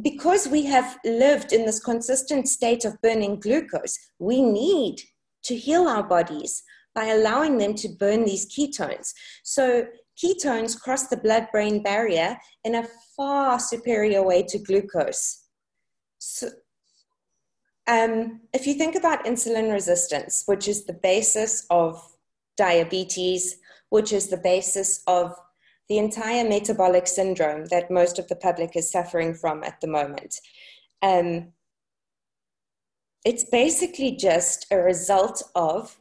because 0.01 0.47
we 0.47 0.63
have 0.65 0.97
lived 1.03 1.53
in 1.53 1.65
this 1.65 1.79
consistent 1.79 2.47
state 2.47 2.85
of 2.85 3.01
burning 3.01 3.39
glucose, 3.39 3.97
we 4.19 4.41
need 4.41 5.01
to 5.47 5.55
heal 5.55 5.87
our 5.87 6.03
bodies 6.03 6.63
by 6.93 7.05
allowing 7.05 7.57
them 7.57 7.75
to 7.75 7.89
burn 7.89 8.25
these 8.25 8.47
ketones. 8.47 9.13
So, 9.43 9.85
ketones 10.21 10.79
cross 10.79 11.07
the 11.07 11.17
blood 11.17 11.47
brain 11.51 11.83
barrier 11.83 12.37
in 12.63 12.75
a 12.75 12.87
far 13.15 13.59
superior 13.59 14.23
way 14.23 14.43
to 14.43 14.57
glucose. 14.57 15.43
So, 16.17 16.49
um, 17.87 18.41
if 18.53 18.67
you 18.67 18.73
think 18.73 18.95
about 18.95 19.25
insulin 19.25 19.71
resistance, 19.71 20.43
which 20.45 20.67
is 20.67 20.85
the 20.85 20.93
basis 20.93 21.65
of 21.69 22.01
diabetes, 22.57 23.57
which 23.89 24.11
is 24.11 24.27
the 24.27 24.37
basis 24.37 25.03
of 25.07 25.33
the 25.87 25.97
entire 25.97 26.43
metabolic 26.47 27.07
syndrome 27.07 27.65
that 27.65 27.89
most 27.89 28.19
of 28.19 28.27
the 28.27 28.35
public 28.35 28.75
is 28.75 28.91
suffering 28.91 29.33
from 29.33 29.63
at 29.63 29.79
the 29.79 29.87
moment. 29.87 30.35
Um, 31.01 31.53
it's 33.25 33.43
basically 33.43 34.11
just 34.15 34.65
a 34.71 34.77
result 34.77 35.43
of 35.55 35.97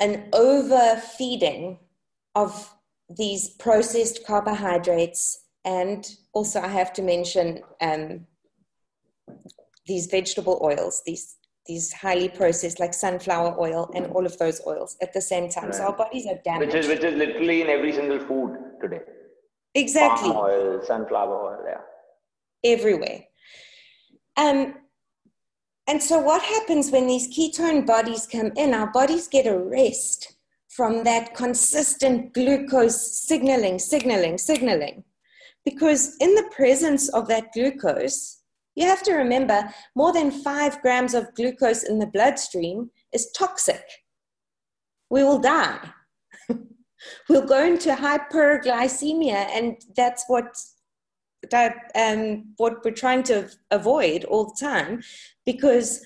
an 0.00 0.28
overfeeding 0.32 1.78
of 2.34 2.74
these 3.08 3.50
processed 3.50 4.26
carbohydrates. 4.26 5.44
And 5.64 6.08
also 6.32 6.60
i 6.60 6.68
have 6.68 6.92
to 6.94 7.02
mention 7.02 7.60
um, 7.82 8.26
these 9.86 10.06
vegetable 10.06 10.58
oils 10.62 11.02
these 11.04 11.36
these 11.66 11.92
highly 11.92 12.28
processed 12.28 12.80
like 12.80 12.94
sunflower 12.94 13.54
oil 13.60 13.90
and 13.94 14.06
all 14.06 14.24
of 14.24 14.36
those 14.38 14.60
oils 14.66 14.96
at 15.02 15.12
the 15.12 15.20
same 15.20 15.48
time. 15.48 15.66
Right. 15.66 15.74
so 15.74 15.84
our 15.84 15.96
bodies 15.96 16.26
are 16.26 16.40
damaged. 16.44 16.74
Which 16.74 16.84
is 16.84 16.88
which 16.88 17.04
is 17.04 17.14
literally 17.14 17.62
in 17.62 17.68
every 17.68 17.92
single 17.92 18.18
food 18.18 18.56
today. 18.80 19.02
Exactly. 19.74 20.30
Palm 20.30 20.44
oil 20.46 20.80
sunflower 20.82 21.36
oil 21.48 21.64
yeah. 21.68 22.72
Everywhere 22.72 23.24
um 24.36 24.74
and 25.86 26.02
so 26.02 26.18
what 26.18 26.42
happens 26.42 26.90
when 26.90 27.06
these 27.06 27.28
ketone 27.36 27.86
bodies 27.86 28.26
come 28.30 28.52
in 28.56 28.74
our 28.74 28.90
bodies 28.92 29.28
get 29.28 29.46
a 29.46 29.58
rest 29.58 30.36
from 30.68 31.04
that 31.04 31.34
consistent 31.34 32.32
glucose 32.32 33.22
signaling 33.26 33.78
signaling 33.78 34.38
signaling 34.38 35.04
because 35.64 36.16
in 36.20 36.34
the 36.34 36.48
presence 36.54 37.08
of 37.10 37.28
that 37.28 37.52
glucose, 37.52 38.42
you 38.74 38.86
have 38.86 39.02
to 39.02 39.14
remember 39.14 39.68
more 39.94 40.12
than 40.12 40.30
five 40.30 40.80
grams 40.80 41.14
of 41.14 41.34
glucose 41.34 41.84
in 41.84 41.98
the 41.98 42.06
bloodstream 42.06 42.90
is 43.12 43.30
toxic. 43.36 43.84
We 45.10 45.22
will 45.22 45.40
die. 45.40 45.80
we'll 47.28 47.46
go 47.46 47.64
into 47.64 47.90
hyperglycemia, 47.90 49.48
and 49.52 49.76
that's 49.96 50.24
what 50.28 50.56
that 51.50 51.90
um, 51.94 52.52
what 52.56 52.84
we're 52.84 52.90
trying 52.90 53.22
to 53.24 53.48
avoid 53.70 54.24
all 54.24 54.46
the 54.46 54.56
time, 54.60 55.02
because 55.46 56.04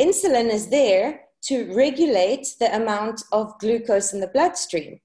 insulin 0.00 0.52
is 0.52 0.68
there 0.68 1.20
to 1.44 1.74
regulate 1.74 2.54
the 2.60 2.74
amount 2.74 3.22
of 3.32 3.58
glucose 3.58 4.12
in 4.12 4.20
the 4.20 4.28
bloodstream. 4.28 4.98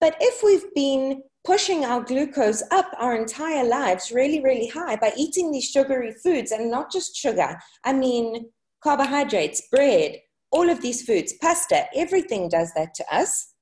But 0.00 0.16
if 0.20 0.42
we've 0.42 0.72
been 0.74 1.22
pushing 1.46 1.84
our 1.84 2.02
glucose 2.02 2.62
up 2.72 2.90
our 2.98 3.14
entire 3.14 3.64
lives 3.64 4.10
really, 4.10 4.42
really 4.42 4.66
high 4.66 4.96
by 4.96 5.12
eating 5.16 5.52
these 5.52 5.70
sugary 5.70 6.12
foods 6.22 6.50
and 6.50 6.68
not 6.68 6.90
just 6.90 7.16
sugar. 7.16 7.56
I 7.84 7.92
mean, 7.92 8.50
carbohydrates, 8.82 9.62
bread, 9.70 10.16
all 10.50 10.68
of 10.68 10.82
these 10.82 11.02
foods, 11.02 11.34
pasta, 11.40 11.86
everything 11.94 12.48
does 12.48 12.72
that 12.74 12.94
to 12.94 13.04
us. 13.14 13.54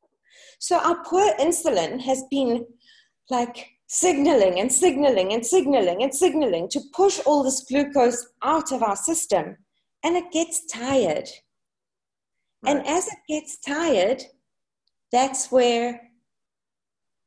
So 0.58 0.78
our 0.78 1.04
poor 1.04 1.30
insulin 1.38 2.00
has 2.00 2.24
been 2.30 2.64
like 3.28 3.68
signaling 3.86 4.60
and 4.60 4.72
signaling 4.72 5.32
and 5.32 5.44
signaling 5.44 6.02
and 6.02 6.14
signaling 6.14 6.68
to 6.68 6.80
push 6.92 7.20
all 7.26 7.42
this 7.42 7.64
glucose 7.68 8.26
out 8.42 8.72
of 8.72 8.82
our 8.82 8.96
system. 8.96 9.56
And 10.02 10.16
it 10.16 10.32
gets 10.32 10.66
tired. 10.66 11.28
Right. 12.62 12.76
And 12.76 12.86
as 12.86 13.06
it 13.08 13.18
gets 13.28 13.58
tired, 13.58 14.22
that's 15.12 15.50
where 15.52 16.00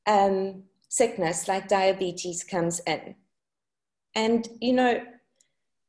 um, 0.06 0.64
sickness 0.90 1.48
like 1.48 1.68
diabetes 1.68 2.44
comes 2.44 2.82
in. 2.88 3.16
And, 4.16 4.48
you 4.62 4.74
know, 4.74 5.02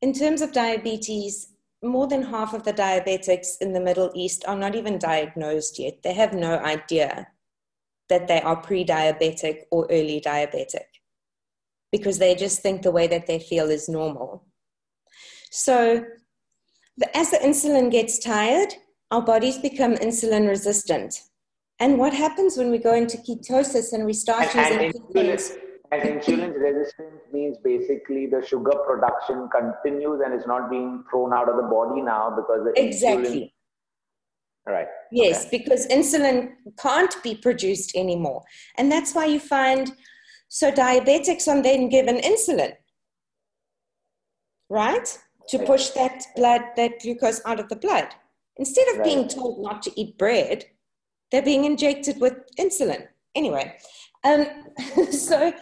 in 0.02 0.12
terms 0.12 0.42
of 0.42 0.52
diabetes, 0.52 1.52
more 1.82 2.06
than 2.06 2.22
half 2.22 2.54
of 2.54 2.64
the 2.64 2.72
diabetics 2.72 3.56
in 3.60 3.72
the 3.72 3.80
Middle 3.80 4.10
East 4.14 4.44
are 4.46 4.56
not 4.56 4.74
even 4.74 4.98
diagnosed 4.98 5.78
yet. 5.78 6.02
They 6.02 6.12
have 6.12 6.34
no 6.34 6.58
idea 6.58 7.28
that 8.08 8.28
they 8.28 8.40
are 8.40 8.56
pre 8.56 8.84
diabetic 8.84 9.62
or 9.70 9.86
early 9.90 10.20
diabetic 10.24 10.86
because 11.92 12.18
they 12.18 12.34
just 12.34 12.60
think 12.60 12.82
the 12.82 12.90
way 12.90 13.06
that 13.06 13.26
they 13.26 13.38
feel 13.38 13.70
is 13.70 13.88
normal. 13.88 14.46
So, 15.50 16.04
as 17.14 17.30
the 17.30 17.38
insulin 17.38 17.90
gets 17.90 18.18
tired, 18.18 18.74
our 19.10 19.22
bodies 19.22 19.58
become 19.58 19.94
insulin 19.94 20.48
resistant. 20.48 21.22
And 21.80 21.98
what 21.98 22.12
happens 22.12 22.56
when 22.56 22.70
we 22.70 22.78
go 22.78 22.94
into 22.94 23.18
ketosis 23.18 23.92
and 23.92 24.04
we 24.04 24.12
start 24.12 24.54
and, 24.54 24.82
using 24.82 25.02
and 25.14 25.28
insulin, 25.28 25.58
and 25.92 26.02
insulin 26.20 26.60
resistance 26.60 27.22
means 27.32 27.56
basically 27.62 28.26
the 28.26 28.44
sugar 28.44 28.72
production 28.86 29.48
continues 29.48 30.20
and 30.24 30.34
is 30.34 30.46
not 30.46 30.70
being 30.70 31.04
thrown 31.10 31.32
out 31.32 31.48
of 31.48 31.56
the 31.56 31.62
body 31.62 32.02
now 32.02 32.34
because 32.34 32.64
the 32.64 32.82
exactly. 32.82 33.54
Right. 34.68 34.86
Yes, 35.10 35.46
okay. 35.46 35.58
because 35.58 35.86
insulin 35.86 36.50
can't 36.78 37.14
be 37.22 37.34
produced 37.34 37.96
anymore. 37.96 38.42
And 38.76 38.92
that's 38.92 39.14
why 39.14 39.24
you 39.24 39.40
find 39.40 39.92
so 40.48 40.70
diabetics 40.70 41.48
are 41.48 41.62
then 41.62 41.88
given 41.88 42.16
insulin, 42.18 42.72
right? 44.68 45.18
To 45.48 45.58
push 45.60 45.90
that 45.90 46.24
blood, 46.36 46.62
that 46.76 47.00
glucose 47.00 47.40
out 47.46 47.60
of 47.60 47.70
the 47.70 47.76
blood. 47.76 48.08
Instead 48.58 48.88
of 48.88 48.98
right. 48.98 49.04
being 49.04 49.28
told 49.28 49.62
not 49.62 49.82
to 49.82 50.00
eat 50.00 50.18
bread, 50.18 50.66
they're 51.32 51.42
being 51.42 51.64
injected 51.64 52.20
with 52.20 52.34
insulin. 52.58 53.06
Anyway, 53.34 53.74
um, 54.24 54.46
so 55.10 55.52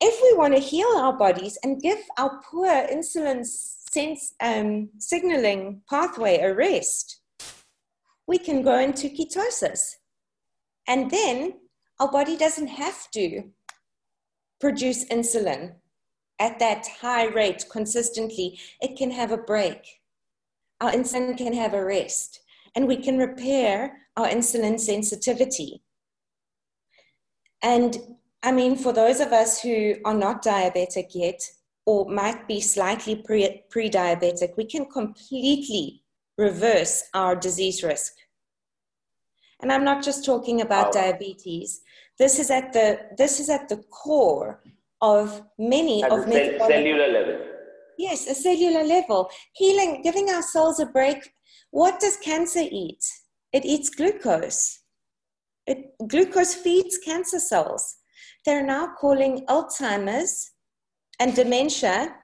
if 0.00 0.22
we 0.22 0.38
want 0.38 0.54
to 0.54 0.60
heal 0.60 0.88
our 0.96 1.16
bodies 1.16 1.58
and 1.62 1.82
give 1.82 1.98
our 2.16 2.40
poor 2.50 2.68
insulin 2.68 3.44
sense 3.44 4.34
um, 4.40 4.88
signaling 4.98 5.82
pathway 5.88 6.38
a 6.38 6.54
rest, 6.54 7.20
we 8.26 8.38
can 8.38 8.62
go 8.62 8.78
into 8.78 9.08
ketosis. 9.08 9.96
And 10.86 11.10
then 11.10 11.54
our 12.00 12.10
body 12.10 12.36
doesn't 12.36 12.68
have 12.68 13.10
to 13.12 13.50
produce 14.60 15.04
insulin 15.06 15.74
at 16.38 16.58
that 16.58 16.86
high 17.00 17.26
rate 17.26 17.66
consistently. 17.70 18.58
It 18.80 18.96
can 18.96 19.10
have 19.10 19.32
a 19.32 19.36
break. 19.36 20.00
Our 20.80 20.92
insulin 20.92 21.36
can 21.36 21.52
have 21.52 21.74
a 21.74 21.84
rest 21.84 22.40
and 22.74 22.88
we 22.88 22.96
can 22.96 23.18
repair 23.18 23.98
our 24.16 24.26
insulin 24.26 24.78
sensitivity. 24.78 25.82
And 27.62 27.96
I 28.42 28.52
mean, 28.52 28.76
for 28.76 28.92
those 28.92 29.20
of 29.20 29.32
us 29.32 29.60
who 29.60 29.94
are 30.04 30.14
not 30.14 30.44
diabetic 30.44 31.14
yet, 31.14 31.40
or 31.86 32.08
might 32.10 32.48
be 32.48 32.60
slightly 32.60 33.16
pre 33.16 33.90
diabetic, 33.90 34.56
we 34.56 34.64
can 34.64 34.86
completely 34.86 36.03
reverse 36.38 37.04
our 37.14 37.36
disease 37.36 37.82
risk. 37.82 38.14
And 39.62 39.72
I'm 39.72 39.84
not 39.84 40.02
just 40.02 40.24
talking 40.24 40.60
about 40.60 40.92
diabetes. 40.92 41.80
This 42.18 42.38
is 42.38 42.50
at 42.50 42.72
the 42.72 43.00
this 43.16 43.40
is 43.40 43.48
at 43.48 43.68
the 43.68 43.78
core 43.90 44.62
of 45.00 45.42
many 45.58 46.02
at 46.04 46.12
of 46.12 46.26
the 46.26 46.56
cellular 46.58 47.08
level. 47.08 47.38
Yes, 47.96 48.26
a 48.26 48.34
cellular 48.34 48.84
level. 48.84 49.30
Healing, 49.54 50.02
giving 50.02 50.28
our 50.28 50.42
cells 50.42 50.80
a 50.80 50.86
break 50.86 51.34
what 51.74 51.98
does 51.98 52.16
cancer 52.18 52.62
eat? 52.70 53.04
It 53.52 53.64
eats 53.64 53.90
glucose. 53.90 54.78
It, 55.66 55.90
glucose 56.06 56.54
feeds 56.54 56.98
cancer 56.98 57.40
cells. 57.40 57.96
They're 58.44 58.64
now 58.64 58.92
calling 58.96 59.44
Alzheimer's 59.46 60.52
and 61.18 61.34
dementia 61.34 62.14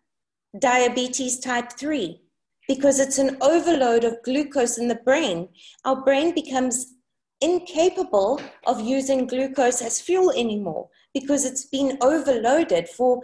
diabetes 0.57 1.41
type 1.41 1.73
3 1.73 2.23
because 2.71 3.01
it's 3.01 3.19
an 3.19 3.37
overload 3.41 4.05
of 4.05 4.23
glucose 4.23 4.79
in 4.79 4.87
the 4.87 5.03
brain. 5.05 5.49
Our 5.85 6.05
brain 6.05 6.33
becomes 6.33 6.95
incapable 7.41 8.41
of 8.65 8.81
using 8.81 9.27
glucose 9.27 9.83
as 9.83 10.01
fuel 10.01 10.31
anymore 10.31 10.89
because 11.13 11.45
it's 11.45 11.67
been 11.67 11.99
overloaded 12.01 12.89
for 12.89 13.23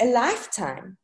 a 0.00 0.06
lifetime. 0.06 0.98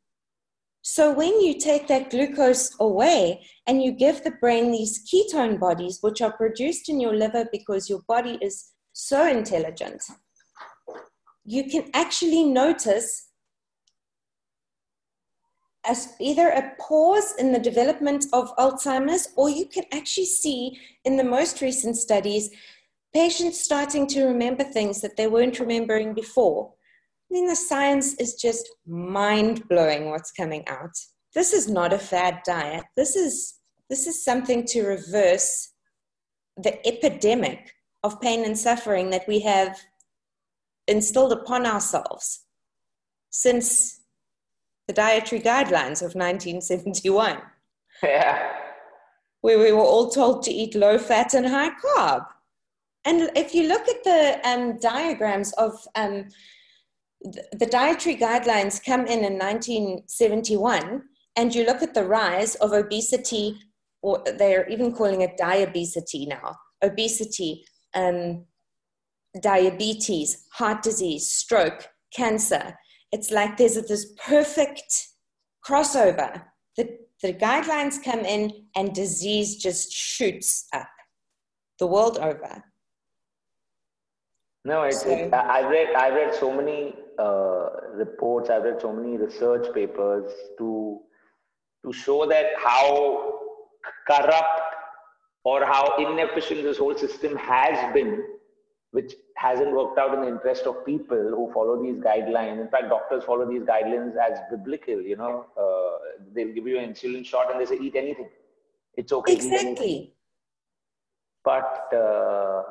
So 0.81 1.13
when 1.13 1.39
you 1.39 1.57
take 1.57 1.87
that 1.87 2.09
glucose 2.09 2.69
away 2.81 3.47
and 3.65 3.81
you 3.81 3.93
give 3.93 4.25
the 4.25 4.31
brain 4.31 4.73
these 4.73 5.09
ketone 5.09 5.57
bodies, 5.57 5.99
which 6.01 6.21
are 6.21 6.33
produced 6.33 6.89
in 6.89 6.99
your 6.99 7.15
liver 7.15 7.47
because 7.49 7.89
your 7.89 8.01
body 8.09 8.37
is 8.41 8.71
so 8.91 9.25
intelligent, 9.25 10.03
you 11.45 11.63
can 11.69 11.89
actually 11.93 12.43
notice 12.43 13.28
as 15.89 16.13
either 16.19 16.49
a 16.49 16.71
pause 16.79 17.33
in 17.39 17.51
the 17.51 17.59
development 17.59 18.27
of 18.31 18.55
Alzheimer's, 18.57 19.29
or 19.35 19.49
you 19.49 19.65
can 19.65 19.85
actually 19.91 20.27
see 20.27 20.79
in 21.03 21.17
the 21.17 21.23
most 21.23 21.61
recent 21.61 21.97
studies 21.97 22.51
patients 23.11 23.59
starting 23.59 24.05
to 24.05 24.25
remember 24.25 24.63
things 24.63 25.01
that 25.01 25.17
they 25.17 25.25
weren't 25.25 25.59
remembering 25.59 26.13
before. 26.13 26.71
I 27.29 27.33
mean, 27.33 27.47
the 27.47 27.55
science 27.55 28.13
is 28.15 28.35
just 28.35 28.69
mind 28.85 29.67
blowing 29.67 30.11
what's 30.11 30.31
coming 30.31 30.63
out. 30.67 30.95
This 31.33 31.53
is 31.53 31.67
not 31.67 31.91
a 31.91 31.97
fad 31.97 32.41
diet. 32.45 32.83
This 32.95 33.15
is, 33.15 33.55
this 33.89 34.05
is 34.05 34.23
something 34.23 34.65
to 34.67 34.85
reverse 34.85 35.73
the 36.55 36.87
epidemic 36.87 37.71
of 38.03 38.21
pain 38.21 38.45
and 38.45 38.57
suffering 38.57 39.09
that 39.09 39.27
we 39.27 39.39
have 39.39 39.75
instilled 40.87 41.33
upon 41.33 41.65
ourselves 41.65 42.45
since 43.31 43.98
the 44.89 44.93
dietary 44.93 45.39
guidelines 45.39 46.01
of 46.01 46.15
1971. 46.15 47.37
Yeah. 48.01 48.53
Where 49.41 49.59
we 49.59 49.71
were 49.71 49.83
all 49.83 50.09
told 50.09 50.41
to 50.43 50.51
eat 50.51 50.73
low 50.73 50.97
fat 50.97 51.35
and 51.35 51.45
high 51.45 51.69
carb. 51.69 52.25
And 53.05 53.29
if 53.35 53.53
you 53.53 53.67
look 53.67 53.87
at 53.87 54.03
the 54.03 54.39
um, 54.43 54.79
diagrams 54.79 55.53
of 55.53 55.87
um, 55.93 56.29
the 57.21 57.67
dietary 57.67 58.15
guidelines 58.15 58.83
come 58.83 59.01
in 59.01 59.23
in 59.23 59.37
1971 59.37 61.03
and 61.35 61.53
you 61.53 61.67
look 61.67 61.83
at 61.83 61.93
the 61.93 62.05
rise 62.05 62.55
of 62.55 62.73
obesity, 62.73 63.59
or 64.01 64.23
they're 64.39 64.67
even 64.69 64.91
calling 64.91 65.21
it 65.21 65.37
diabesity 65.37 66.25
now 66.25 66.55
obesity, 66.83 67.63
um, 67.93 68.43
diabetes, 69.39 70.47
heart 70.53 70.81
disease, 70.81 71.27
stroke, 71.27 71.89
cancer. 72.11 72.75
It's 73.11 73.31
like 73.31 73.57
there's 73.57 73.75
this 73.75 74.13
perfect 74.25 75.07
crossover. 75.65 76.43
The, 76.77 76.97
the 77.21 77.33
guidelines 77.33 78.03
come 78.03 78.19
in 78.19 78.51
and 78.75 78.93
disease 78.93 79.57
just 79.57 79.91
shoots 79.91 80.67
up 80.73 80.87
the 81.79 81.87
world 81.87 82.17
over. 82.17 82.63
No, 84.65 84.83
it's, 84.83 85.01
so, 85.01 85.09
it, 85.09 85.33
I 85.33 85.67
read 85.67 85.95
I 85.95 86.09
read 86.09 86.35
so 86.35 86.53
many 86.53 86.93
uh, 87.17 87.69
reports. 87.93 88.49
I've 88.49 88.63
read 88.63 88.81
so 88.81 88.93
many 88.93 89.17
research 89.17 89.73
papers 89.73 90.31
to 90.57 90.99
to 91.85 91.93
show 91.93 92.27
that 92.27 92.47
how 92.57 93.39
corrupt 94.07 94.61
or 95.45 95.65
how 95.65 95.95
inefficient 95.97 96.63
this 96.63 96.77
whole 96.77 96.97
system 96.97 97.35
has 97.37 97.93
been, 97.93 98.21
which 98.91 99.13
hasn't 99.35 99.71
worked 99.71 99.99
out 99.99 100.13
in 100.13 100.21
the 100.21 100.27
interest 100.27 100.65
of 100.65 100.85
people 100.85 101.17
who 101.17 101.51
follow 101.53 101.81
these 101.81 101.97
guidelines. 101.97 102.59
In 102.59 102.67
fact, 102.69 102.89
doctors 102.89 103.23
follow 103.23 103.49
these 103.49 103.61
guidelines 103.61 104.15
as 104.17 104.39
biblical. 104.49 104.99
You 105.01 105.17
know, 105.17 105.45
uh, 105.57 106.21
they'll 106.33 106.53
give 106.53 106.67
you 106.67 106.79
an 106.79 106.93
insulin 106.93 107.25
shot 107.25 107.51
and 107.51 107.61
they 107.61 107.65
say 107.65 107.77
eat 107.81 107.95
anything. 107.95 108.29
It's 108.95 109.11
okay. 109.11 109.33
Exactly. 109.33 110.13
But 111.43 111.93
uh, 111.93 112.63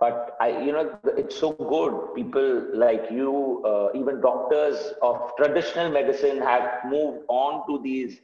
but 0.00 0.36
I, 0.40 0.60
you 0.62 0.72
know, 0.72 0.98
it's 1.16 1.36
so 1.38 1.52
good. 1.52 2.14
People 2.14 2.76
like 2.76 3.06
you, 3.10 3.62
uh, 3.64 3.98
even 3.98 4.20
doctors 4.20 4.92
of 5.02 5.32
traditional 5.36 5.90
medicine, 5.90 6.38
have 6.40 6.84
moved 6.84 7.20
on 7.28 7.66
to 7.68 7.82
these 7.82 8.20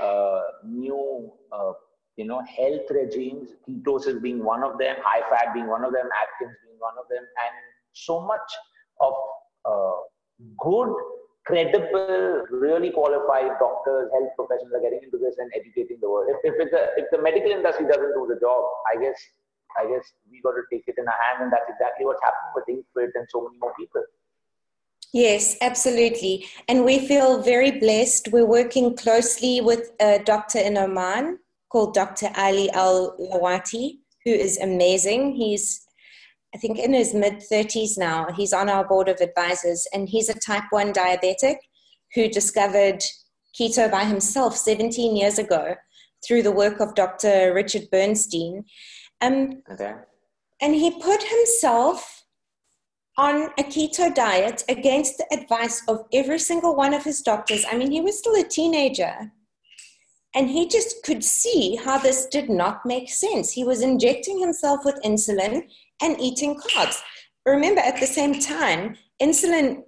uh, 0.00 0.40
new, 0.64 1.32
uh, 1.50 1.72
you 2.16 2.24
know, 2.24 2.42
health 2.44 2.88
regimes. 2.90 3.50
Ketosis 3.68 4.22
being 4.22 4.42
one 4.44 4.62
of 4.62 4.78
them, 4.78 4.96
high 5.02 5.22
fat 5.30 5.52
being 5.54 5.66
one 5.66 5.84
of 5.84 5.92
them, 5.92 6.08
Atkins 6.22 6.56
being 6.64 6.78
one 6.78 6.94
of 6.98 7.08
them, 7.08 7.22
and 7.22 7.54
so 7.92 8.20
much 8.20 8.48
of 9.00 9.14
uh, 9.64 9.96
good, 10.60 10.94
credible, 11.46 12.44
really 12.50 12.90
qualified 12.90 13.50
doctors, 13.58 14.10
health 14.12 14.30
professionals 14.36 14.74
are 14.74 14.80
getting 14.80 15.00
into 15.02 15.18
this 15.18 15.36
and 15.38 15.50
educating 15.54 15.98
the 16.00 16.08
world. 16.08 16.28
If, 16.44 16.54
if, 16.54 16.70
the, 16.70 16.90
if 16.96 17.06
the 17.10 17.20
medical 17.20 17.50
industry 17.50 17.86
doesn't 17.86 18.14
do 18.14 18.26
the 18.28 18.38
job, 18.40 18.64
I 18.92 19.00
guess 19.00 19.18
I 19.76 19.86
guess 19.86 20.12
we 20.30 20.40
got 20.40 20.52
to 20.52 20.62
take 20.70 20.84
it 20.86 20.94
in 20.98 21.06
our 21.08 21.14
hand, 21.20 21.42
and 21.42 21.52
that's 21.52 21.68
exactly 21.68 22.06
what's 22.06 22.22
happening 22.22 22.52
with 22.54 22.64
InkFit 22.68 23.10
and 23.18 23.26
so 23.28 23.42
many 23.42 23.58
more 23.58 23.74
people. 23.78 24.02
Yes, 25.12 25.56
absolutely. 25.60 26.46
And 26.68 26.84
we 26.84 27.06
feel 27.06 27.42
very 27.42 27.72
blessed. 27.72 28.28
We're 28.32 28.46
working 28.46 28.96
closely 28.96 29.60
with 29.60 29.92
a 30.00 30.18
doctor 30.18 30.58
in 30.58 30.76
Oman 30.76 31.38
called 31.74 31.92
Dr. 31.92 32.30
Ali 32.36 32.70
Al 32.70 33.16
Lawati, 33.18 33.98
who 34.24 34.30
is 34.30 34.60
amazing. 34.60 35.34
He's, 35.34 35.84
I 36.54 36.58
think, 36.58 36.78
in 36.78 36.92
his 36.92 37.12
mid 37.12 37.42
30s 37.50 37.98
now. 37.98 38.28
He's 38.36 38.52
on 38.52 38.68
our 38.68 38.86
board 38.86 39.08
of 39.08 39.20
advisors, 39.20 39.84
and 39.92 40.08
he's 40.08 40.28
a 40.28 40.38
type 40.38 40.62
1 40.70 40.92
diabetic 40.92 41.56
who 42.14 42.28
discovered 42.28 43.02
keto 43.58 43.90
by 43.90 44.04
himself 44.04 44.56
17 44.56 45.16
years 45.16 45.40
ago 45.40 45.74
through 46.24 46.44
the 46.44 46.52
work 46.52 46.78
of 46.78 46.94
Dr. 46.94 47.52
Richard 47.52 47.90
Bernstein. 47.90 48.64
Um, 49.20 49.62
okay. 49.72 49.94
And 50.62 50.76
he 50.76 50.92
put 50.92 51.24
himself 51.24 52.22
on 53.18 53.50
a 53.58 53.64
keto 53.64 54.14
diet 54.14 54.62
against 54.68 55.18
the 55.18 55.26
advice 55.36 55.82
of 55.88 56.04
every 56.12 56.38
single 56.38 56.76
one 56.76 56.94
of 56.94 57.02
his 57.02 57.20
doctors. 57.20 57.64
I 57.68 57.76
mean, 57.76 57.90
he 57.90 58.00
was 58.00 58.16
still 58.16 58.36
a 58.36 58.44
teenager. 58.44 59.32
And 60.34 60.50
he 60.50 60.68
just 60.68 61.02
could 61.04 61.22
see 61.22 61.76
how 61.76 61.98
this 61.98 62.26
did 62.26 62.50
not 62.50 62.84
make 62.84 63.08
sense. 63.08 63.52
He 63.52 63.64
was 63.64 63.82
injecting 63.82 64.40
himself 64.40 64.84
with 64.84 65.00
insulin 65.04 65.62
and 66.02 66.20
eating 66.20 66.56
carbs. 66.56 67.00
Remember, 67.46 67.80
at 67.80 68.00
the 68.00 68.06
same 68.06 68.40
time, 68.40 68.96
insulin 69.22 69.82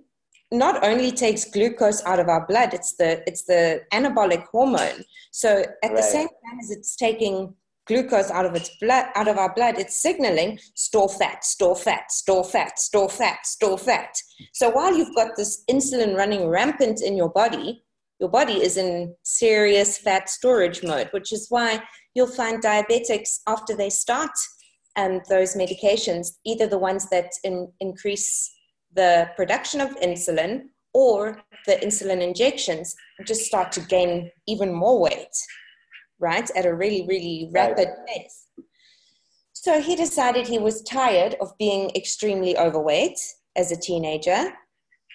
not 0.53 0.85
only 0.85 1.11
takes 1.11 1.45
glucose 1.45 2.05
out 2.05 2.21
of 2.21 2.29
our 2.29 2.47
blood, 2.47 2.73
it's 2.75 2.95
the, 2.97 3.23
it's 3.27 3.43
the 3.45 3.83
anabolic 3.93 4.45
hormone. 4.53 5.05
So 5.33 5.59
at 5.59 5.67
right. 5.83 5.97
the 5.97 6.03
same 6.03 6.29
time 6.29 6.59
as 6.61 6.71
it's 6.71 6.95
taking 6.95 7.55
glucose 7.87 8.31
out 8.31 8.45
of 8.45 8.55
its 8.55 8.71
blood 8.81 9.07
out 9.15 9.29
of 9.29 9.39
our 9.39 9.55
blood 9.55 9.79
it's 9.79 9.97
signaling 9.97 10.59
store 10.75 11.09
fat 11.09 11.45
store 11.45 11.77
fat 11.77 12.11
store 12.11 12.45
fat 12.45 12.79
store 12.79 13.09
fat 13.09 13.47
store 13.47 13.79
fat 13.79 14.17
so 14.53 14.69
while 14.71 14.97
you've 14.97 15.15
got 15.15 15.37
this 15.37 15.63
insulin 15.71 16.17
running 16.17 16.49
rampant 16.49 17.01
in 17.01 17.17
your 17.17 17.31
body 17.31 17.83
your 18.21 18.29
body 18.29 18.63
is 18.63 18.77
in 18.77 19.15
serious 19.23 19.99
fat 19.99 20.29
storage 20.29 20.83
mode 20.83 21.09
which 21.13 21.33
is 21.33 21.47
why 21.49 21.83
you'll 22.15 22.27
find 22.27 22.63
diabetics 22.63 23.41
after 23.47 23.75
they 23.77 23.91
start 23.91 24.31
um, 24.97 25.21
those 25.29 25.55
medications 25.55 26.29
either 26.45 26.67
the 26.67 26.79
ones 26.79 27.09
that 27.11 27.31
in, 27.45 27.71
increase 27.81 28.51
the 28.95 29.29
production 29.37 29.81
of 29.81 29.91
insulin 29.97 30.63
or 30.95 31.43
the 31.67 31.77
insulin 31.77 32.23
injections 32.23 32.95
just 33.27 33.43
start 33.43 33.71
to 33.73 33.81
gain 33.81 34.31
even 34.47 34.73
more 34.73 35.01
weight 35.01 35.37
right, 36.19 36.49
at 36.57 36.67
a 36.67 36.75
really, 36.75 37.07
really 37.07 37.51
rapid 37.53 37.89
right. 37.89 38.07
pace. 38.07 38.47
So 39.53 39.81
he 39.81 39.97
decided 39.97 40.47
he 40.47 40.59
was 40.59 40.83
tired 40.83 41.37
of 41.41 41.57
being 41.59 41.91
extremely 41.97 42.57
overweight 42.57 43.19
as 43.57 43.73
a 43.73 43.77
teenager. 43.77 44.53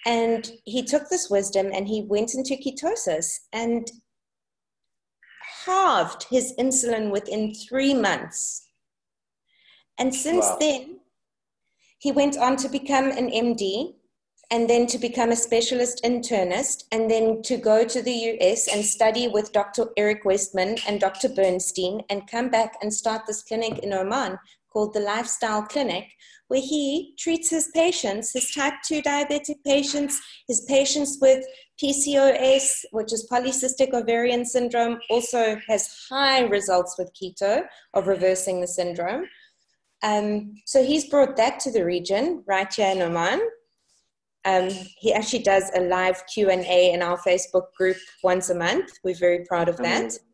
And 0.05 0.51
he 0.65 0.83
took 0.83 1.09
this 1.09 1.29
wisdom 1.29 1.71
and 1.73 1.87
he 1.87 2.01
went 2.01 2.33
into 2.33 2.55
ketosis 2.55 3.41
and 3.53 3.91
halved 5.65 6.25
his 6.29 6.53
insulin 6.57 7.11
within 7.11 7.53
three 7.53 7.93
months. 7.93 8.67
And 9.99 10.13
since 10.13 10.45
wow. 10.45 10.57
then, 10.59 10.99
he 11.99 12.11
went 12.11 12.37
on 12.37 12.55
to 12.57 12.69
become 12.69 13.11
an 13.11 13.29
MD 13.29 13.93
and 14.51 14.69
then 14.69 14.85
to 14.85 14.97
become 14.97 15.31
a 15.31 15.35
specialist 15.35 16.01
internist, 16.03 16.83
and 16.91 17.09
then 17.09 17.41
to 17.41 17.55
go 17.55 17.85
to 17.85 18.01
the 18.01 18.11
US 18.11 18.67
and 18.67 18.83
study 18.83 19.29
with 19.29 19.53
Dr. 19.53 19.85
Eric 19.95 20.25
Westman 20.25 20.75
and 20.85 20.99
Dr. 20.99 21.29
Bernstein, 21.29 22.01
and 22.09 22.29
come 22.29 22.49
back 22.49 22.75
and 22.81 22.93
start 22.93 23.21
this 23.25 23.41
clinic 23.41 23.79
in 23.79 23.93
Oman 23.93 24.37
called 24.71 24.93
the 24.93 24.99
Lifestyle 24.99 25.63
Clinic, 25.63 26.05
where 26.47 26.61
he 26.61 27.13
treats 27.17 27.49
his 27.49 27.69
patients, 27.73 28.33
his 28.33 28.51
type 28.51 28.73
2 28.85 29.01
diabetic 29.01 29.63
patients, 29.65 30.19
his 30.47 30.61
patients 30.61 31.17
with 31.21 31.45
PCOS, 31.81 32.85
which 32.91 33.13
is 33.13 33.27
polycystic 33.31 33.93
ovarian 33.93 34.45
syndrome, 34.45 34.99
also 35.09 35.59
has 35.67 36.05
high 36.09 36.41
results 36.41 36.95
with 36.97 37.11
keto 37.13 37.63
of 37.93 38.07
reversing 38.07 38.61
the 38.61 38.67
syndrome. 38.67 39.25
Um, 40.03 40.55
so 40.65 40.83
he's 40.83 41.09
brought 41.09 41.37
that 41.37 41.59
to 41.61 41.71
the 41.71 41.85
region 41.85 42.43
right 42.47 42.71
here 42.73 42.91
in 42.91 43.01
Oman 43.01 43.41
um, 44.45 44.69
he 44.97 45.13
actually 45.13 45.43
does 45.43 45.71
a 45.75 45.81
live 45.81 46.23
q&a 46.27 46.91
in 46.93 47.01
our 47.01 47.17
facebook 47.19 47.73
group 47.77 47.97
once 48.23 48.49
a 48.49 48.55
month 48.55 48.91
we're 49.03 49.15
very 49.15 49.45
proud 49.45 49.69
of 49.69 49.77
that 49.77 50.05
mm-hmm. 50.05 50.30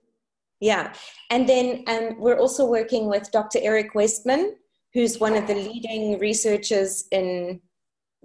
Yeah 0.59 0.93
and 1.29 1.47
then 1.47 1.83
um, 1.87 2.19
we're 2.19 2.37
also 2.37 2.65
working 2.65 3.07
with 3.07 3.31
dr 3.31 3.59
eric 3.61 3.93
westman 3.95 4.55
who's 4.93 5.19
one 5.19 5.35
of 5.35 5.47
the 5.47 5.55
leading 5.55 6.19
researchers 6.19 7.05
in 7.11 7.59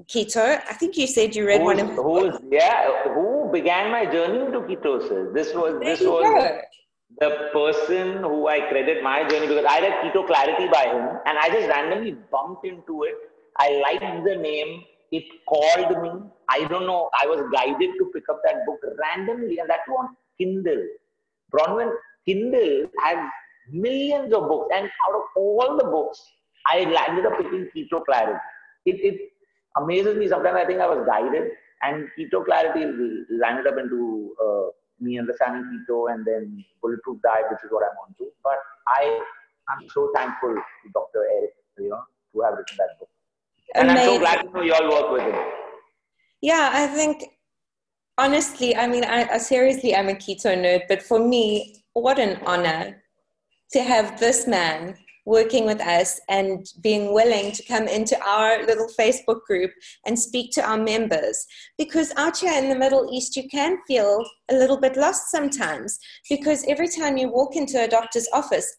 keto 0.04 0.60
i 0.68 0.72
think 0.74 0.96
you 0.96 1.06
said 1.06 1.34
you 1.36 1.46
read 1.46 1.60
who's, 1.60 1.64
one 1.64 1.80
of 1.80 1.90
who's 1.90 2.38
yeah 2.50 2.90
who 3.14 3.50
began 3.52 3.90
my 3.90 4.04
journey 4.04 4.44
into 4.44 4.60
ketosis 4.60 5.34
this 5.34 5.54
was 5.54 5.78
there 5.80 5.96
this 5.96 6.00
was 6.00 6.24
go. 6.24 6.60
the 7.20 7.50
person 7.52 8.16
who 8.18 8.48
i 8.48 8.60
credit 8.70 9.02
my 9.02 9.26
journey 9.28 9.46
because 9.46 9.66
i 9.68 9.80
read 9.80 9.92
keto 10.02 10.26
clarity 10.26 10.68
by 10.72 10.84
him 10.84 11.18
and 11.26 11.38
i 11.38 11.48
just 11.48 11.68
randomly 11.68 12.16
bumped 12.30 12.64
into 12.64 13.02
it 13.02 13.14
i 13.58 13.68
liked 13.84 14.24
the 14.24 14.36
name 14.36 14.82
it 15.12 15.24
called 15.46 16.02
me. 16.02 16.10
I 16.48 16.64
don't 16.68 16.86
know. 16.86 17.10
I 17.20 17.26
was 17.26 17.44
guided 17.52 17.90
to 17.98 18.10
pick 18.14 18.24
up 18.30 18.40
that 18.44 18.64
book 18.66 18.80
randomly, 18.98 19.58
and 19.58 19.68
that 19.68 19.80
on 19.98 20.16
Kindle. 20.38 20.88
Bronwyn, 21.52 21.92
Kindle 22.26 22.86
has 23.02 23.18
millions 23.70 24.32
of 24.32 24.48
books, 24.48 24.68
and 24.74 24.86
out 24.86 25.14
of 25.16 25.22
all 25.36 25.76
the 25.76 25.84
books, 25.84 26.22
I 26.66 26.84
landed 26.84 27.26
up 27.26 27.38
picking 27.38 27.68
Keto 27.74 28.04
Clarity. 28.04 28.38
It, 28.86 28.96
it 29.00 29.32
amazes 29.76 30.16
me. 30.16 30.28
Sometimes 30.28 30.56
I 30.56 30.64
think 30.64 30.80
I 30.80 30.86
was 30.86 31.06
guided, 31.06 31.50
and 31.82 32.08
Keto 32.18 32.44
Clarity 32.44 32.86
landed 33.30 33.66
up 33.66 33.78
into 33.78 34.34
uh, 34.42 34.70
me 35.02 35.18
understanding 35.18 35.64
keto 35.72 36.12
and 36.12 36.24
then 36.24 36.64
bulletproof 36.80 37.20
diet, 37.22 37.44
which 37.50 37.60
is 37.64 37.70
what 37.70 37.84
I'm 37.84 37.96
on 38.06 38.14
to. 38.18 38.30
But 38.42 38.58
I, 38.86 39.20
I'm 39.68 39.88
so 39.88 40.10
thankful 40.14 40.54
to 40.54 40.90
Dr. 40.94 41.26
Eric, 41.36 41.50
you 41.78 41.88
know, 41.90 42.02
to 42.34 42.40
have 42.42 42.54
written 42.54 42.76
that 42.78 42.98
book. 42.98 43.08
And 43.74 43.90
Amazing. 43.90 44.08
I'm 44.08 44.14
so 44.14 44.20
glad 44.20 44.42
to 44.42 44.50
know 44.52 44.62
you 44.62 44.74
all 44.74 44.88
work 44.88 45.12
with 45.12 45.22
him. 45.22 45.44
Yeah, 46.40 46.70
I 46.72 46.86
think 46.86 47.24
honestly, 48.18 48.76
I 48.76 48.86
mean, 48.86 49.04
I, 49.04 49.28
I 49.28 49.38
seriously, 49.38 49.94
I'm 49.94 50.08
a 50.08 50.14
keto 50.14 50.56
nerd, 50.56 50.82
but 50.88 51.02
for 51.02 51.18
me, 51.18 51.81
what 51.94 52.18
an 52.18 52.40
honor 52.46 53.02
to 53.72 53.82
have 53.82 54.18
this 54.18 54.46
man 54.46 54.96
working 55.24 55.64
with 55.64 55.80
us 55.80 56.20
and 56.28 56.66
being 56.82 57.14
willing 57.14 57.52
to 57.52 57.62
come 57.64 57.86
into 57.86 58.20
our 58.26 58.66
little 58.66 58.88
Facebook 58.98 59.42
group 59.42 59.70
and 60.04 60.18
speak 60.18 60.50
to 60.52 60.62
our 60.62 60.76
members. 60.76 61.46
Because 61.78 62.12
out 62.16 62.38
here 62.38 62.60
in 62.60 62.68
the 62.68 62.78
Middle 62.78 63.08
East, 63.12 63.36
you 63.36 63.48
can 63.48 63.78
feel 63.86 64.24
a 64.50 64.54
little 64.54 64.78
bit 64.78 64.96
lost 64.96 65.30
sometimes 65.30 65.98
because 66.28 66.64
every 66.66 66.88
time 66.88 67.16
you 67.16 67.28
walk 67.28 67.54
into 67.54 67.82
a 67.82 67.88
doctor's 67.88 68.28
office, 68.32 68.78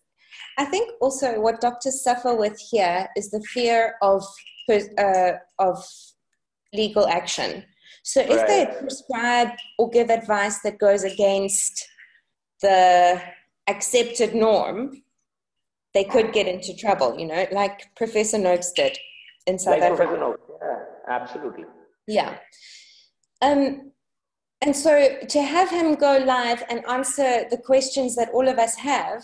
I 0.58 0.66
think 0.66 0.92
also 1.02 1.40
what 1.40 1.62
doctors 1.62 2.04
suffer 2.04 2.36
with 2.36 2.60
here 2.72 3.08
is 3.16 3.32
the 3.32 3.42
fear 3.54 3.96
of 4.02 4.24
uh, 4.70 5.34
of 5.60 5.84
legal 6.74 7.08
action. 7.08 7.64
So 8.04 8.22
if 8.22 8.30
right. 8.30 8.48
they 8.48 8.80
prescribe 8.80 9.50
or 9.78 9.90
give 9.90 10.10
advice 10.10 10.60
that 10.62 10.78
goes 10.78 11.04
against 11.04 11.88
the 12.64 13.22
accepted 13.68 14.34
norm, 14.34 15.04
they 15.94 16.04
could 16.04 16.34
get 16.34 16.48
into 16.48 16.76
trouble, 16.76 17.20
you 17.20 17.28
know, 17.28 17.46
like 17.52 17.96
Professor 17.96 18.40
Noakes 18.40 18.72
did 18.72 18.98
in 19.46 19.60
South 19.60 19.80
like 19.80 19.84
Africa. 19.84 20.08
Professor 20.08 20.20
Noakes, 20.20 20.42
yeah, 20.62 20.80
absolutely. 21.08 21.66
Yeah. 22.08 22.38
Um, 23.42 23.92
and 24.62 24.76
so 24.76 25.18
to 25.30 25.42
have 25.42 25.70
him 25.70 25.96
go 25.96 26.18
live 26.26 26.64
and 26.70 26.84
answer 26.88 27.46
the 27.52 27.58
questions 27.58 28.16
that 28.16 28.30
all 28.30 28.48
of 28.48 28.58
us 28.58 28.76
have, 28.76 29.24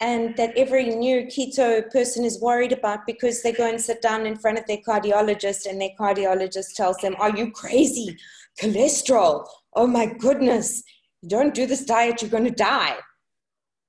and 0.00 0.36
that 0.36 0.52
every 0.56 0.86
new 0.86 1.26
keto 1.26 1.88
person 1.92 2.24
is 2.24 2.40
worried 2.40 2.72
about 2.72 3.06
because 3.06 3.42
they 3.42 3.52
go 3.52 3.68
and 3.68 3.80
sit 3.80 4.02
down 4.02 4.26
in 4.26 4.36
front 4.36 4.58
of 4.58 4.66
their 4.66 4.78
cardiologist 4.78 5.64
and 5.64 5.80
their 5.80 5.94
cardiologist 5.98 6.74
tells 6.74 6.96
them, 6.98 7.14
Are 7.20 7.30
you 7.30 7.52
crazy? 7.52 8.16
Cholesterol. 8.60 9.46
Oh 9.74 9.86
my 9.86 10.06
goodness. 10.06 10.82
Don't 11.26 11.54
do 11.54 11.66
this 11.66 11.84
diet, 11.84 12.22
you're 12.22 12.30
going 12.30 12.44
to 12.44 12.50
die. 12.50 12.96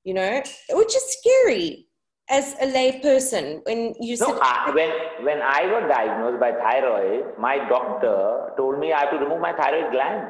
You 0.04 0.14
know, 0.14 0.44
which 0.72 0.96
is 0.96 1.18
scary 1.18 1.88
as 2.30 2.56
a 2.62 2.66
lay 2.66 3.00
person 3.00 3.62
when 3.66 3.94
you 4.00 4.18
no, 4.18 4.40
I, 4.42 4.72
when 4.74 4.92
when 5.26 5.42
I 5.42 5.64
got 5.68 5.88
diagnosed 5.88 6.40
by 6.40 6.52
thyroid, 6.52 7.38
my 7.38 7.58
doctor 7.70 8.52
told 8.58 8.80
me 8.80 8.94
I 8.94 9.02
have 9.02 9.12
to 9.12 9.18
remove 9.18 9.42
my 9.42 9.54
thyroid 9.54 9.92
gland. 9.92 10.28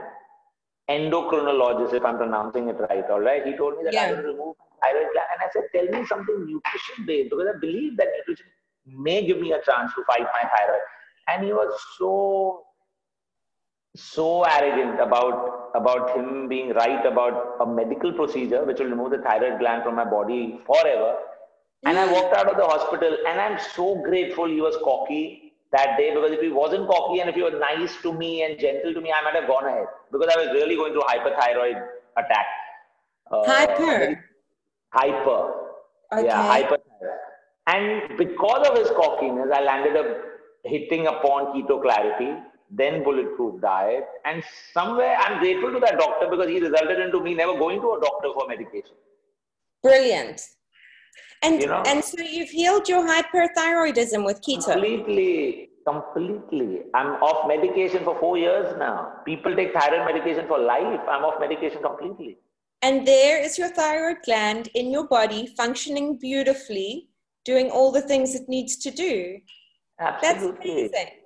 Endocrinologist, 0.89 1.93
if 1.93 2.03
I'm 2.03 2.17
pronouncing 2.17 2.67
it 2.67 2.75
right, 2.89 3.09
all 3.09 3.21
right. 3.21 3.45
He 3.45 3.55
told 3.55 3.77
me 3.77 3.83
that 3.85 3.93
yeah. 3.93 4.01
I 4.01 4.05
have 4.07 4.17
to 4.17 4.23
remove 4.23 4.55
thyroid 4.81 5.07
gland, 5.13 5.27
and 5.33 5.41
I 5.41 5.49
said, 5.53 5.63
"Tell 5.73 5.87
me 5.99 6.05
something 6.05 6.45
nutrition 6.45 7.05
based 7.05 7.29
because 7.29 7.47
I 7.55 7.59
believe 7.59 7.97
that 7.97 8.07
nutrition 8.17 8.47
may 8.85 9.25
give 9.25 9.39
me 9.39 9.53
a 9.53 9.61
chance 9.61 9.93
to 9.95 10.03
fight 10.05 10.21
my 10.21 10.49
thyroid." 10.49 10.81
And 11.29 11.45
he 11.45 11.53
was 11.53 11.73
so 11.97 12.65
so 13.95 14.43
arrogant 14.43 14.99
about 14.99 15.71
about 15.75 16.15
him 16.15 16.47
being 16.47 16.69
right 16.73 17.06
about 17.06 17.58
a 17.62 17.65
medical 17.65 18.12
procedure 18.13 18.63
which 18.63 18.79
will 18.79 18.91
remove 18.95 19.12
the 19.12 19.17
thyroid 19.19 19.60
gland 19.60 19.84
from 19.84 19.95
my 19.95 20.06
body 20.06 20.60
forever 20.65 21.15
and 21.86 21.97
I 21.97 22.12
walked 22.12 22.36
out 22.36 22.47
of 22.47 22.58
the 22.58 22.65
hospital 22.65 23.17
and 23.27 23.39
I'm 23.39 23.60
so 23.75 24.01
grateful 24.01 24.47
he 24.47 24.62
was 24.62 24.75
cocky 24.84 25.53
that 25.73 25.97
day 25.97 26.13
because 26.13 26.32
if 26.32 26.39
he 26.39 26.49
wasn't 26.49 26.88
cocky 26.88 27.19
and 27.19 27.29
if 27.29 27.36
he 27.36 27.41
was 27.41 27.53
nice 27.60 27.95
to 28.03 28.13
me 28.13 28.43
and 28.43 28.60
gentle 28.60 28.93
to 28.93 29.01
me, 29.01 29.12
I 29.12 29.21
might 29.23 29.36
have 29.36 29.47
gone 29.47 29.65
ahead 29.65 29.88
because 30.12 30.29
I 30.34 30.39
was 30.39 30.53
really 30.53 30.75
going 30.75 30.93
through 30.93 31.01
a 31.01 31.06
hyperthyroid 31.06 31.84
attack. 32.17 32.45
Uh, 33.32 33.43
hyper. 33.45 34.23
Hyper. 34.93 35.53
Okay. 36.13 36.25
Yeah, 36.25 36.43
hyper. 36.43 36.77
And 37.65 38.17
because 38.17 38.67
of 38.67 38.77
his 38.77 38.89
cockiness, 38.91 39.49
I 39.53 39.63
landed 39.63 39.97
up 39.97 40.06
hitting 40.63 41.08
upon 41.08 41.47
keto 41.53 41.82
clarity, 41.82 42.38
then 42.75 43.03
bulletproof 43.03 43.62
diet. 43.62 44.05
And 44.25 44.43
somewhere 44.73 45.15
I'm 45.17 45.39
grateful 45.39 45.71
to 45.73 45.79
that 45.79 45.99
doctor 45.99 46.27
because 46.29 46.47
he 46.47 46.59
resulted 46.59 46.99
into 46.99 47.21
me 47.21 47.33
never 47.33 47.57
going 47.57 47.81
to 47.81 47.93
a 47.93 48.01
doctor 48.01 48.29
for 48.33 48.47
medication. 48.47 48.95
Brilliant. 49.81 50.41
And 51.43 51.62
you 51.62 51.67
know, 51.67 51.83
and 51.86 52.03
so 52.03 52.21
you've 52.21 52.49
healed 52.49 52.88
your 52.88 53.05
hyperthyroidism 53.05 54.25
with 54.25 54.41
keto. 54.41 54.73
Completely, 54.73 55.69
completely. 55.86 56.83
I'm 56.93 57.21
off 57.21 57.47
medication 57.47 58.03
for 58.05 58.17
four 58.19 58.38
years 58.38 58.75
now. 58.77 59.15
People 59.25 59.53
take 59.55 59.73
thyroid 59.73 60.05
medication 60.05 60.47
for 60.47 60.57
life. 60.57 61.01
I'm 61.09 61.25
off 61.25 61.39
medication 61.41 61.81
completely. 61.81 62.38
And 62.81 63.05
there 63.05 63.41
is 63.41 63.57
your 63.57 63.69
thyroid 63.69 64.17
gland 64.23 64.69
in 64.73 64.89
your 64.89 65.07
body 65.07 65.53
functioning 65.57 66.17
beautifully, 66.17 67.09
doing 67.43 67.69
all 67.69 67.91
the 67.91 68.01
things 68.01 68.36
it 68.36 68.47
needs 68.47 68.77
to 68.77 68.91
do. 68.91 69.39
Absolutely. 69.99 70.51
That's 70.51 70.93
amazing. 70.93 71.22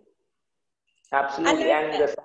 Absolutely. 1.14 1.72
And 1.72 1.94
the, 1.94 2.16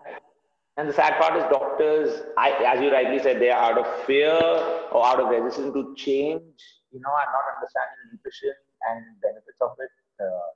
and 0.76 0.88
the 0.88 0.92
sad 0.92 1.20
part 1.20 1.36
is 1.36 1.44
doctors, 1.50 2.22
I, 2.36 2.50
as 2.64 2.80
you 2.80 2.92
rightly 2.92 3.18
said, 3.20 3.40
they 3.40 3.50
are 3.50 3.72
out 3.72 3.78
of 3.78 4.04
fear 4.04 4.32
or 4.32 5.06
out 5.06 5.20
of 5.20 5.28
resistance 5.28 5.74
to 5.74 5.94
change 5.96 6.42
you 6.92 7.00
know, 7.00 7.10
I'm 7.10 7.32
not 7.32 7.44
understanding 7.56 8.12
nutrition 8.12 8.54
and 8.90 9.04
benefits 9.20 9.60
of 9.60 9.72
it. 9.80 9.90
Uh, 10.20 10.48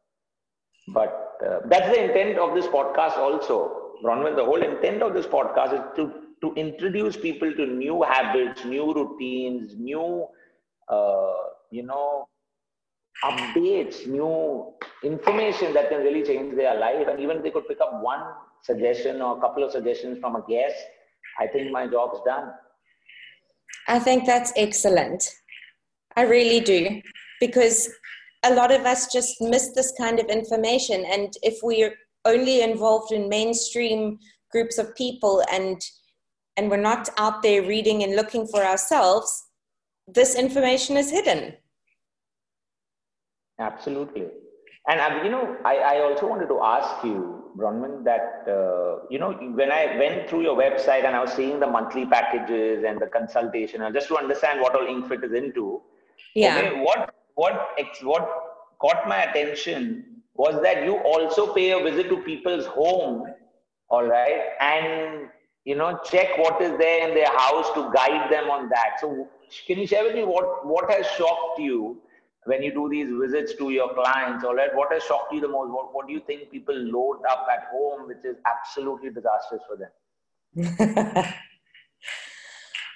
but 0.89 1.39
uh, 1.47 1.61
that's 1.67 1.89
the 1.89 2.05
intent 2.05 2.39
of 2.39 2.55
this 2.55 2.67
podcast 2.67 3.17
also. 3.17 3.95
Bronwyn, 4.05 4.37
the 4.37 4.45
whole 4.45 4.63
intent 4.63 5.03
of 5.03 5.15
this 5.15 5.27
podcast 5.27 5.73
is 5.75 5.81
to, 5.97 6.13
to 6.43 6.55
introduce 6.55 7.17
people 7.17 7.53
to 7.55 7.67
new 7.67 8.03
habits, 8.03 8.65
new 8.65 8.93
routines, 8.93 9.75
new, 9.77 10.27
uh, 10.89 11.33
you 11.71 11.83
know, 11.83 12.29
updates, 13.25 14.07
new 14.07 14.73
information 15.03 15.73
that 15.75 15.89
can 15.89 16.01
really 16.01 16.23
change 16.23 16.55
their 16.57 16.79
life. 16.79 17.07
And 17.09 17.21
even 17.21 17.39
if 17.39 17.43
they 17.43 17.51
could 17.51 17.69
pick 17.69 17.81
up 17.81 18.03
one 18.03 18.23
suggestion 18.63 19.23
or 19.23 19.39
a 19.39 19.41
couple 19.41 19.65
of 19.65 19.71
suggestions 19.73 20.19
from 20.19 20.37
a 20.37 20.45
guest, 20.49 20.77
I 21.39 21.47
think 21.47 21.71
my 21.71 21.87
job's 21.87 22.21
done. 22.25 22.51
I 23.89 23.99
think 23.99 24.27
that's 24.27 24.53
excellent. 24.57 25.29
I 26.17 26.23
really 26.23 26.61
do, 26.61 27.01
because 27.41 27.89
a 28.45 28.55
lot 28.55 28.73
of 28.73 28.87
us 28.87 29.13
just 29.13 29.41
miss 29.41 29.73
this 29.75 29.93
kind 29.99 30.19
of 30.19 30.27
information. 30.27 31.05
And 31.05 31.33
if 31.43 31.59
we're 31.63 31.95
only 32.25 32.63
involved 32.63 33.13
in 33.13 33.29
mainstream 33.29 34.19
groups 34.51 34.79
of 34.79 34.95
people 34.97 35.43
and 35.53 35.81
and 36.57 36.71
we're 36.71 36.79
not 36.79 37.11
out 37.19 37.43
there 37.43 37.63
reading 37.63 38.03
and 38.03 38.17
looking 38.17 38.47
for 38.47 38.65
ourselves, 38.65 39.45
this 40.07 40.35
information 40.35 40.97
is 40.97 41.11
hidden. 41.11 41.55
Absolutely. 43.59 44.29
And 44.89 45.01
uh, 45.01 45.21
you 45.25 45.31
know, 45.31 45.57
I, 45.65 45.77
I 45.77 46.01
also 46.03 46.29
wanted 46.29 46.47
to 46.49 46.61
ask 46.63 47.05
you, 47.05 47.45
Bronwyn, 47.57 48.05
that 48.05 48.45
uh, 48.47 49.07
you 49.11 49.19
know, 49.19 49.33
when 49.33 49.73
I 49.73 49.97
went 49.99 50.29
through 50.29 50.43
your 50.43 50.57
website 50.57 51.05
and 51.05 51.17
I 51.17 51.21
was 51.21 51.33
seeing 51.33 51.59
the 51.59 51.67
monthly 51.67 52.07
packages 52.07 52.85
and 52.87 53.01
the 53.01 53.07
consultation, 53.07 53.83
and 53.83 53.95
just 53.95 54.09
to 54.09 54.17
understand 54.17 54.61
what 54.61 54.75
all 54.75 54.87
Inkfit 54.87 55.25
is 55.25 55.33
into, 55.33 55.81
yeah. 56.35 56.59
Okay, 56.59 56.81
what 56.81 57.15
what 57.35 57.77
what 58.03 58.29
caught 58.79 59.09
my 59.09 59.23
attention 59.23 60.05
was 60.35 60.63
that 60.63 60.85
you 60.85 60.99
also 60.99 61.53
pay 61.55 61.71
a 61.71 61.83
visit 61.83 62.09
to 62.11 62.19
people's 62.19 62.67
home, 62.67 63.27
all 63.89 64.05
right, 64.05 64.51
and 64.61 65.29
you 65.65 65.75
know 65.75 65.99
check 66.05 66.39
what 66.39 66.61
is 66.63 66.79
there 66.79 67.09
in 67.09 67.15
their 67.15 67.37
house 67.39 67.73
to 67.75 67.91
guide 67.93 68.31
them 68.31 68.51
on 68.51 68.69
that. 68.69 69.01
So 69.01 69.29
can 69.67 69.79
you 69.79 69.87
share 69.87 70.05
with 70.05 70.15
me 70.15 70.25
what 70.25 70.65
what 70.65 70.89
has 70.91 71.07
shocked 71.19 71.59
you 71.59 72.01
when 72.47 72.63
you 72.63 72.73
do 72.73 72.89
these 72.89 73.09
visits 73.21 73.55
to 73.59 73.71
your 73.71 73.93
clients, 73.95 74.45
all 74.45 74.55
right? 74.55 74.75
What 74.75 74.93
has 74.93 75.03
shocked 75.05 75.33
you 75.33 75.41
the 75.41 75.49
most? 75.49 75.71
What, 75.71 75.95
what 75.95 76.07
do 76.07 76.13
you 76.13 76.21
think 76.27 76.51
people 76.51 76.75
load 76.75 77.21
up 77.31 77.47
at 77.53 77.69
home, 77.71 78.09
which 78.09 78.25
is 78.25 78.37
absolutely 78.47 79.11
disastrous 79.11 79.63
for 79.69 79.77
them? 79.77 81.25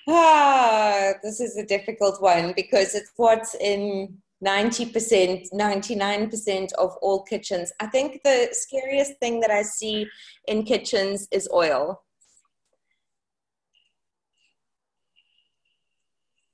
Ah, 0.08 1.12
this 1.22 1.40
is 1.40 1.56
a 1.56 1.64
difficult 1.64 2.20
one 2.20 2.52
because 2.56 2.94
it's 2.94 3.12
what's 3.16 3.54
in 3.54 4.18
90%, 4.44 5.52
99% 5.52 6.72
of 6.72 6.96
all 7.02 7.22
kitchens. 7.22 7.72
I 7.78 7.86
think 7.86 8.22
the 8.24 8.48
scariest 8.50 9.18
thing 9.20 9.40
that 9.40 9.50
I 9.50 9.62
see 9.62 10.08
in 10.48 10.64
kitchens 10.64 11.28
is 11.30 11.48
oil. 11.52 12.02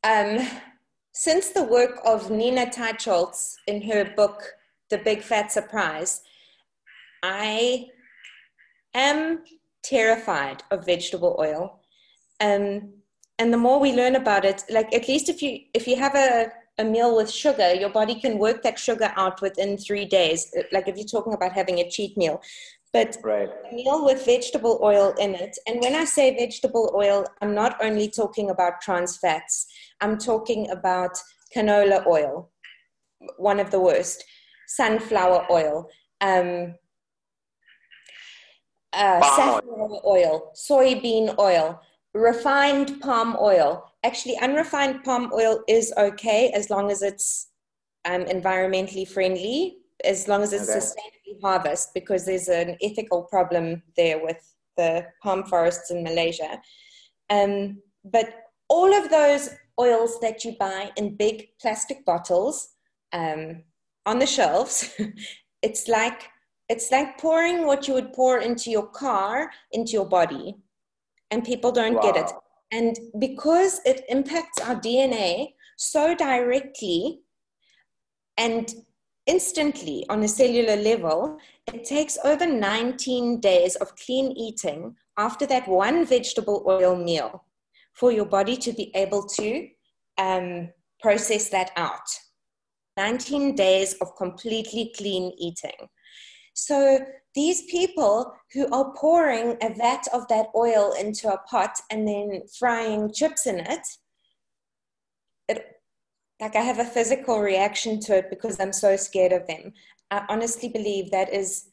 Um, 0.05 0.47
since 1.17 1.49
the 1.49 1.65
work 1.65 1.99
of 2.05 2.31
Nina 2.31 2.67
Teicholz 2.67 3.57
in 3.67 3.81
her 3.81 4.05
book, 4.05 4.53
The 4.91 4.99
Big 4.99 5.23
Fat 5.23 5.51
Surprise, 5.51 6.21
I 7.23 7.87
am 8.93 9.43
terrified 9.83 10.63
of 10.71 10.85
vegetable 10.85 11.35
oil. 11.41 11.81
Um, 12.39 12.93
and 13.39 13.51
the 13.51 13.57
more 13.57 13.81
we 13.81 13.93
learn 13.93 14.17
about 14.17 14.45
it 14.45 14.63
like 14.69 14.95
at 14.95 15.09
least 15.09 15.31
if 15.31 15.43
you 15.43 15.61
if 15.73 15.87
you 15.89 15.97
have 15.97 16.15
a, 16.15 16.51
a 16.79 16.85
meal 16.85 17.17
with 17.17 17.31
sugar 17.31 17.75
your 17.75 17.91
body 17.91 18.15
can 18.15 18.39
work 18.39 18.63
that 18.63 18.79
sugar 18.79 19.13
out 19.17 19.43
within 19.43 19.77
three 19.77 20.07
days 20.07 20.55
like 20.73 20.89
if 20.89 20.97
you're 20.97 21.07
talking 21.07 21.35
about 21.35 21.53
having 21.53 21.79
a 21.81 21.91
cheat 21.91 22.17
meal 22.17 22.41
but 22.97 23.17
right. 23.23 23.51
a 23.71 23.75
meal 23.75 24.05
with 24.05 24.25
vegetable 24.25 24.79
oil 24.83 25.15
in 25.19 25.35
it 25.35 25.57
and 25.67 25.81
when 25.81 25.95
i 25.95 26.05
say 26.05 26.35
vegetable 26.37 26.93
oil 26.95 27.25
i'm 27.41 27.55
not 27.55 27.77
only 27.83 28.09
talking 28.09 28.51
about 28.51 28.81
trans 28.81 29.17
fats 29.17 29.67
i'm 30.01 30.17
talking 30.19 30.69
about 30.71 31.17
canola 31.55 32.07
oil 32.07 32.51
one 33.39 33.61
of 33.61 33.71
the 33.71 33.81
worst 33.81 34.25
sunflower 34.69 35.47
oil 35.51 35.89
um, 36.21 36.75
uh, 38.93 39.21
safflower 39.37 40.01
oil 40.07 40.53
soybean 40.55 41.39
oil 41.39 41.81
refined 42.17 43.01
palm 43.01 43.37
oil. 43.41 43.85
Actually, 44.03 44.39
unrefined 44.39 45.05
palm 45.05 45.31
oil 45.35 45.63
is 45.69 45.93
okay 45.99 46.51
as 46.51 46.71
long 46.71 46.91
as 46.91 47.03
it's 47.03 47.49
um, 48.05 48.25
environmentally 48.25 49.07
friendly 49.07 49.79
as 50.05 50.29
long 50.29 50.43
as 50.43 50.53
it's 50.53 50.69
okay. 50.69 50.79
sustainably 50.79 51.16
harvested 51.43 51.93
because 51.95 52.25
there's 52.25 52.49
an 52.49 52.77
ethical 52.83 53.23
problem 53.23 53.83
there 53.97 54.23
with 54.23 54.55
the 54.77 55.07
palm 55.23 55.45
forests 55.45 55.91
in 55.91 56.03
Malaysia. 56.03 56.61
Um, 57.31 57.83
but 58.05 58.29
all 58.69 58.95
of 58.95 59.11
those 59.11 59.51
oils 59.81 60.19
that 60.21 60.45
you 60.45 60.57
buy 60.59 60.91
in 60.97 61.17
big 61.17 61.49
plastic 61.61 62.05
bottles 62.05 62.69
um, 63.13 63.63
on 64.05 64.19
the 64.19 64.27
shelves, 64.27 64.95
it's 65.63 65.89
like 65.89 66.29
it's 66.69 66.91
like 66.91 67.17
pouring 67.19 67.65
what 67.65 67.87
you 67.87 67.95
would 67.95 68.13
pour 68.13 68.39
into 68.39 68.71
your 68.71 68.89
car 68.89 69.51
into 69.73 69.93
your 69.93 70.09
body, 70.09 70.57
and 71.31 71.45
people 71.45 71.71
don't 71.71 71.95
wow. 71.95 72.03
get 72.03 72.17
it. 72.17 72.33
And 72.73 72.99
because 73.21 73.81
it 73.85 74.05
impacts 74.09 74.61
our 74.61 74.75
DNA 74.75 75.55
so 75.77 76.15
directly 76.15 77.21
and 78.37 78.75
instantly 79.27 80.05
on 80.09 80.23
a 80.23 80.29
cellular 80.29 80.77
level, 80.77 81.39
it 81.73 81.85
takes 81.85 82.19
over 82.25 82.47
19 82.47 83.41
days 83.41 83.77
of 83.77 83.95
clean 83.97 84.33
eating 84.33 84.95
after 85.19 85.47
that 85.47 85.67
one 85.69 86.07
vegetable 86.07 86.65
oil 86.67 86.97
meal 86.97 87.45
for 87.93 88.13
your 88.13 88.27
body 88.27 88.57
to 88.57 88.73
be 88.73 88.95
able 88.95 89.27
to 89.27 89.69
um, 90.19 90.69
process 91.01 91.49
that 91.49 91.71
out. 91.77 92.09
19 92.97 93.55
days 93.55 93.95
of 93.95 94.17
completely 94.17 94.93
clean 94.97 95.33
eating. 95.39 95.89
So 96.55 97.01
these 97.35 97.63
people 97.67 98.33
who 98.55 98.67
are 98.73 98.95
pouring 98.95 99.59
a 99.63 99.75
vat 99.75 100.05
of 100.15 100.27
that 100.29 100.47
oil 100.57 100.95
into 100.99 101.31
a 101.31 101.39
pot 101.51 101.79
and 101.91 102.09
then 102.09 102.43
frying 102.59 103.13
chips 103.13 103.47
in 103.47 103.61
it, 103.61 103.87
it 105.49 105.76
like 106.41 106.57
I 106.57 106.61
have 106.61 106.79
a 106.79 106.85
physical 106.85 107.41
reaction 107.41 108.01
to 108.01 108.17
it 108.19 108.31
because 108.31 108.61
I'm 108.61 108.73
so 108.73 108.97
scared 108.97 109.33
of 109.33 109.47
them. 109.47 109.73
I 110.11 110.25
honestly 110.29 110.69
believe 110.69 111.11
that 111.11 111.33
is 111.33 111.69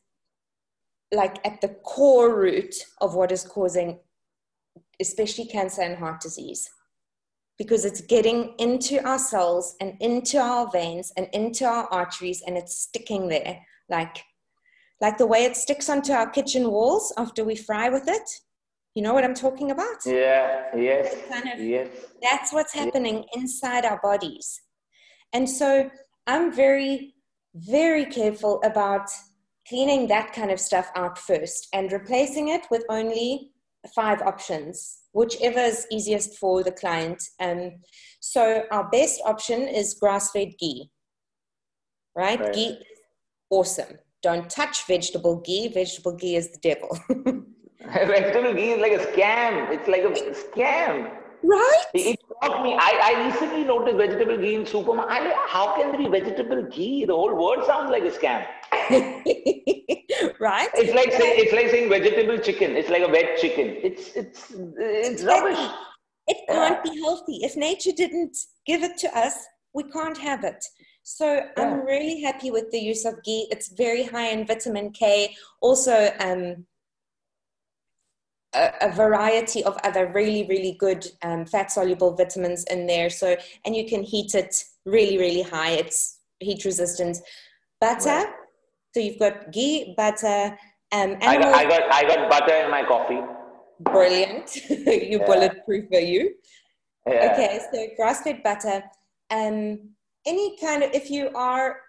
like 1.11 1.45
at 1.45 1.61
the 1.61 1.75
core 1.83 2.35
root 2.35 2.73
of 3.01 3.13
what 3.13 3.31
is 3.31 3.43
causing 3.43 3.99
especially 4.99 5.45
cancer 5.45 5.81
and 5.81 5.97
heart 5.97 6.21
disease. 6.21 6.69
Because 7.57 7.85
it's 7.85 8.01
getting 8.01 8.55
into 8.57 9.05
our 9.07 9.19
cells 9.19 9.75
and 9.79 9.95
into 9.99 10.39
our 10.39 10.71
veins 10.71 11.13
and 11.17 11.27
into 11.33 11.65
our 11.65 11.85
arteries 11.85 12.41
and 12.47 12.57
it's 12.57 12.75
sticking 12.75 13.27
there. 13.27 13.59
Like 13.89 14.23
like 15.01 15.17
the 15.17 15.27
way 15.27 15.43
it 15.43 15.57
sticks 15.57 15.89
onto 15.89 16.13
our 16.13 16.29
kitchen 16.29 16.71
walls 16.71 17.13
after 17.17 17.43
we 17.43 17.55
fry 17.55 17.89
with 17.89 18.07
it 18.07 18.29
you 18.95 19.01
know 19.01 19.13
what 19.13 19.23
i'm 19.23 19.33
talking 19.33 19.71
about 19.71 19.97
yeah 20.05 20.65
yes 20.75 21.15
kind 21.29 21.49
of, 21.51 21.59
yes 21.59 21.87
that's 22.21 22.53
what's 22.53 22.73
happening 22.73 23.15
yes. 23.15 23.25
inside 23.35 23.85
our 23.85 23.99
bodies 24.01 24.61
and 25.33 25.49
so 25.49 25.89
i'm 26.27 26.51
very 26.53 27.13
very 27.55 28.05
careful 28.05 28.61
about 28.63 29.09
cleaning 29.67 30.07
that 30.07 30.33
kind 30.33 30.51
of 30.51 30.59
stuff 30.59 30.89
out 30.95 31.17
first 31.17 31.67
and 31.73 31.91
replacing 31.91 32.49
it 32.49 32.65
with 32.69 32.83
only 32.89 33.51
five 33.95 34.21
options, 34.21 34.99
whichever 35.13 35.59
is 35.59 35.85
easiest 35.91 36.37
for 36.37 36.63
the 36.63 36.71
client. 36.71 37.21
Um, 37.39 37.71
so 38.19 38.63
our 38.71 38.89
best 38.89 39.21
option 39.25 39.61
is 39.61 39.93
grass-fed 39.95 40.53
ghee, 40.59 40.89
right? 42.15 42.39
right? 42.39 42.53
Ghee 42.53 42.77
awesome. 43.49 43.99
Don't 44.21 44.49
touch 44.49 44.87
vegetable 44.87 45.41
ghee. 45.41 45.67
Vegetable 45.67 46.13
ghee 46.13 46.35
is 46.35 46.49
the 46.49 46.59
devil. 46.59 46.97
vegetable 47.93 48.53
ghee 48.53 48.71
is 48.71 48.81
like 48.81 48.93
a 48.93 49.05
scam. 49.05 49.69
It's 49.71 49.87
like 49.87 50.03
a 50.03 50.11
scam. 50.33 51.11
Right? 51.43 51.83
It 51.93 52.19
shocked 52.41 52.63
me. 52.63 52.77
I, 52.79 52.99
I 53.03 53.25
recently 53.25 53.65
noticed 53.65 53.97
vegetable 53.97 54.37
ghee 54.37 54.55
in 54.55 54.65
supermarket. 54.65 55.33
How 55.47 55.75
can 55.75 55.91
there 55.91 55.97
be 55.97 56.07
vegetable 56.07 56.63
ghee? 56.63 57.03
The 57.05 57.13
whole 57.13 57.35
word 57.35 57.65
sounds 57.65 57.91
like 57.91 58.03
a 58.03 58.11
scam. 58.11 58.45
right? 60.39 60.69
It's 60.75 60.93
like 60.93 61.11
saying 61.11 61.35
it's 61.37 61.53
like 61.53 61.69
saying 61.69 61.89
vegetable 61.89 62.37
chicken. 62.37 62.77
It's 62.77 62.89
like 62.89 63.01
a 63.01 63.09
wet 63.09 63.37
chicken. 63.37 63.75
It's 63.83 64.15
it's 64.15 64.53
it's 64.77 65.23
rubbish. 65.23 65.59
It 66.27 66.37
can't 66.47 66.79
yeah. 66.85 66.91
be 66.91 67.01
healthy. 67.01 67.39
If 67.43 67.57
nature 67.57 67.91
didn't 67.91 68.37
give 68.65 68.83
it 68.83 68.97
to 68.99 69.17
us, 69.17 69.35
we 69.73 69.83
can't 69.83 70.17
have 70.17 70.45
it. 70.45 70.63
So 71.03 71.25
yeah. 71.35 71.51
I'm 71.57 71.85
really 71.85 72.21
happy 72.21 72.51
with 72.51 72.71
the 72.71 72.79
use 72.79 73.03
of 73.03 73.21
ghee. 73.23 73.47
It's 73.51 73.67
very 73.73 74.03
high 74.03 74.29
in 74.29 74.47
vitamin 74.47 74.91
K. 74.91 75.35
Also, 75.61 76.09
um, 76.21 76.65
a, 78.55 78.71
a, 78.81 78.91
variety 78.91 79.63
of 79.63 79.77
other 79.83 80.11
really 80.13 80.45
really 80.47 80.75
good 80.79 81.05
um, 81.21 81.45
fat 81.45 81.71
soluble 81.71 82.15
vitamins 82.15 82.63
in 82.65 82.87
there. 82.87 83.09
So 83.09 83.35
and 83.65 83.75
you 83.75 83.87
can 83.87 84.03
heat 84.03 84.35
it 84.35 84.63
really 84.85 85.17
really 85.17 85.41
high. 85.41 85.71
It's 85.71 86.19
heat 86.39 86.65
resistant. 86.65 87.17
Butter. 87.79 88.09
Right 88.09 88.27
so 88.93 88.99
you've 88.99 89.17
got 89.17 89.51
ghee, 89.51 89.95
butter, 89.97 90.55
um, 90.93 91.17
I 91.23 91.37
got, 91.39 91.55
I 91.55 91.63
got, 91.65 91.91
I 91.91 92.03
got 92.03 92.29
butter 92.29 92.53
in 92.53 92.69
my 92.69 92.83
coffee. 92.83 93.19
Brilliant. 93.79 94.55
you 94.69 95.17
yeah. 95.19 95.25
bulletproof 95.25 95.85
are 95.91 95.99
you? 95.99 96.35
Yeah. 97.07 97.31
Okay, 97.33 97.59
so 97.71 97.87
grass-fed 97.97 98.43
butter. 98.43 98.83
Um, 99.31 99.89
any 100.27 100.55
kind 100.57 100.83
of, 100.83 100.91
if 100.93 101.09
you 101.09 101.31
are 101.33 101.79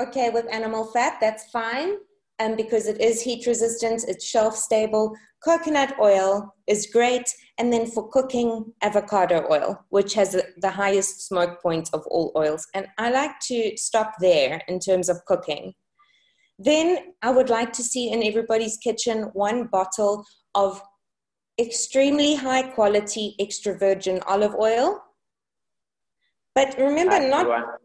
okay 0.00 0.30
with 0.30 0.46
animal 0.52 0.84
fat, 0.84 1.18
that's 1.20 1.50
fine. 1.50 1.96
Um, 2.38 2.54
because 2.54 2.86
it 2.86 3.00
is 3.00 3.22
heat 3.22 3.46
resistant, 3.46 4.04
it's 4.06 4.26
shelf 4.26 4.56
stable. 4.56 5.14
Coconut 5.42 5.94
oil 5.98 6.54
is 6.66 6.86
great. 6.92 7.32
And 7.58 7.72
then 7.72 7.86
for 7.86 8.08
cooking, 8.10 8.72
avocado 8.82 9.46
oil, 9.50 9.82
which 9.88 10.12
has 10.14 10.36
the 10.58 10.70
highest 10.70 11.26
smoke 11.26 11.62
point 11.62 11.88
of 11.94 12.06
all 12.08 12.32
oils. 12.36 12.66
And 12.74 12.86
I 12.98 13.10
like 13.10 13.38
to 13.48 13.72
stop 13.76 14.12
there 14.20 14.60
in 14.68 14.80
terms 14.80 15.08
of 15.08 15.24
cooking. 15.24 15.72
Then 16.58 17.14
I 17.22 17.30
would 17.30 17.48
like 17.48 17.72
to 17.74 17.82
see 17.82 18.12
in 18.12 18.22
everybody's 18.22 18.76
kitchen 18.76 19.30
one 19.32 19.68
bottle 19.68 20.24
of 20.54 20.82
extremely 21.58 22.34
high 22.34 22.62
quality 22.62 23.34
extra 23.40 23.78
virgin 23.78 24.20
olive 24.26 24.54
oil. 24.54 25.00
But 26.54 26.76
remember, 26.78 27.18
not. 27.20 27.78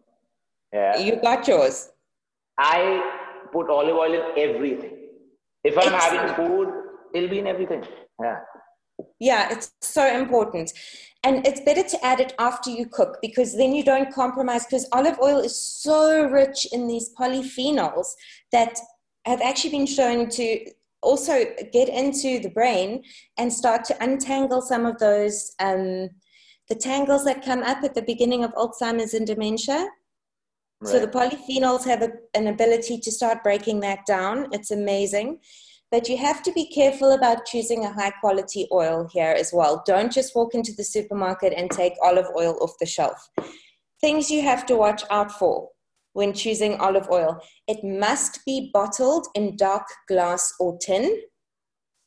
Yeah. 0.73 0.97
You 0.97 1.21
got 1.21 1.47
yours. 1.47 1.89
I 2.57 3.20
put 3.51 3.69
olive 3.69 3.95
oil 3.95 4.13
in 4.13 4.23
everything. 4.37 4.97
If 5.63 5.77
I'm 5.77 5.93
having 5.93 6.35
food, 6.35 6.69
it'll 7.13 7.29
be 7.29 7.39
in 7.39 7.47
everything. 7.47 7.83
Yeah. 8.21 8.39
Yeah, 9.19 9.51
it's 9.51 9.71
so 9.81 10.05
important. 10.05 10.71
And 11.23 11.45
it's 11.45 11.61
better 11.61 11.83
to 11.83 12.05
add 12.05 12.19
it 12.19 12.33
after 12.39 12.69
you 12.69 12.87
cook 12.87 13.17
because 13.21 13.55
then 13.55 13.73
you 13.73 13.83
don't 13.83 14.13
compromise 14.13 14.65
because 14.65 14.87
olive 14.91 15.19
oil 15.21 15.39
is 15.39 15.55
so 15.55 16.27
rich 16.27 16.67
in 16.71 16.87
these 16.87 17.11
polyphenols 17.19 18.07
that 18.51 18.79
have 19.25 19.41
actually 19.41 19.71
been 19.71 19.85
shown 19.85 20.29
to 20.29 20.65
also 21.03 21.45
get 21.71 21.89
into 21.89 22.39
the 22.39 22.49
brain 22.49 23.03
and 23.37 23.51
start 23.51 23.83
to 23.85 24.03
untangle 24.03 24.61
some 24.61 24.85
of 24.85 24.97
those 24.99 25.53
um, 25.59 26.09
the 26.69 26.75
tangles 26.75 27.25
that 27.25 27.43
come 27.43 27.63
up 27.63 27.83
at 27.83 27.93
the 27.93 28.01
beginning 28.01 28.43
of 28.43 28.53
Alzheimer's 28.53 29.13
and 29.13 29.27
dementia. 29.27 29.87
Right. 30.81 30.91
So 30.91 30.99
the 30.99 31.07
polyphenols 31.07 31.85
have 31.85 32.01
a, 32.01 32.11
an 32.33 32.47
ability 32.47 32.99
to 32.99 33.11
start 33.11 33.43
breaking 33.43 33.81
that 33.81 33.99
down. 34.07 34.47
It's 34.51 34.71
amazing. 34.71 35.39
But 35.91 36.09
you 36.09 36.17
have 36.17 36.41
to 36.43 36.51
be 36.53 36.67
careful 36.67 37.11
about 37.11 37.45
choosing 37.45 37.85
a 37.85 37.93
high 37.93 38.11
quality 38.11 38.67
oil 38.71 39.07
here 39.11 39.35
as 39.37 39.51
well. 39.53 39.83
Don't 39.85 40.11
just 40.11 40.35
walk 40.35 40.55
into 40.55 40.73
the 40.73 40.83
supermarket 40.83 41.53
and 41.55 41.69
take 41.69 41.93
olive 42.01 42.27
oil 42.35 42.57
off 42.61 42.73
the 42.79 42.85
shelf. 42.85 43.29
Things 43.99 44.31
you 44.31 44.41
have 44.41 44.65
to 44.67 44.75
watch 44.75 45.03
out 45.11 45.31
for 45.31 45.69
when 46.13 46.33
choosing 46.33 46.75
olive 46.75 47.07
oil 47.09 47.39
it 47.67 47.83
must 47.83 48.43
be 48.45 48.69
bottled 48.73 49.27
in 49.35 49.55
dark 49.55 49.85
glass 50.07 50.53
or 50.59 50.77
tin. 50.79 51.21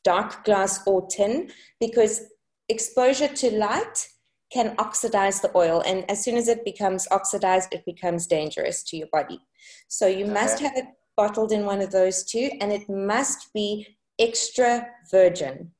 Dark 0.03 0.43
glass 0.43 0.85
or 0.85 1.07
tin, 1.07 1.49
because 1.79 2.25
exposure 2.69 3.27
to 3.27 3.51
light 3.57 4.07
can 4.55 4.73
oxidize 4.79 5.41
the 5.41 5.51
oil. 5.53 5.83
And 5.85 6.09
as 6.09 6.23
soon 6.23 6.37
as 6.37 6.47
it 6.47 6.63
becomes 6.63 7.09
oxidized, 7.11 7.73
it 7.73 7.83
becomes 7.85 8.25
dangerous 8.25 8.83
to 8.83 8.95
your 8.95 9.09
body. 9.11 9.39
So 9.89 10.07
you 10.07 10.23
okay. 10.23 10.33
must 10.33 10.59
have 10.61 10.77
it 10.77 10.85
bottled 11.17 11.51
in 11.51 11.65
one 11.65 11.81
of 11.81 11.91
those 11.91 12.23
two, 12.23 12.49
and 12.61 12.71
it 12.71 12.89
must 12.89 13.53
be 13.53 13.67
extra 14.17 14.87
virgin. 15.11 15.71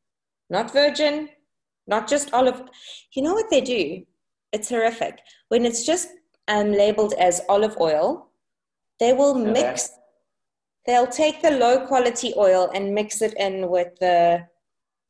Not 0.49 0.73
virgin, 0.73 1.30
not 1.88 2.09
just 2.09 2.34
olive. 2.34 2.61
You 3.13 3.21
know 3.23 3.34
what 3.34 3.49
they 3.49 3.61
do? 3.61 4.03
It's 4.51 4.69
horrific. 4.69 5.19
When 5.47 5.65
it's 5.65 5.86
just 5.86 6.09
um, 6.49 6.73
labeled 6.73 7.13
as 7.13 7.41
olive 7.47 7.78
oil, 7.80 8.30
they 8.99 9.13
will 9.13 9.38
okay. 9.38 9.51
mix, 9.51 9.89
they'll 10.86 11.07
take 11.23 11.41
the 11.41 11.51
low 11.51 11.88
quality 11.88 12.34
oil 12.36 12.69
and 12.76 12.93
mix 12.93 13.21
it 13.21 13.34
in 13.38 13.69
with 13.69 13.91
the 14.01 14.45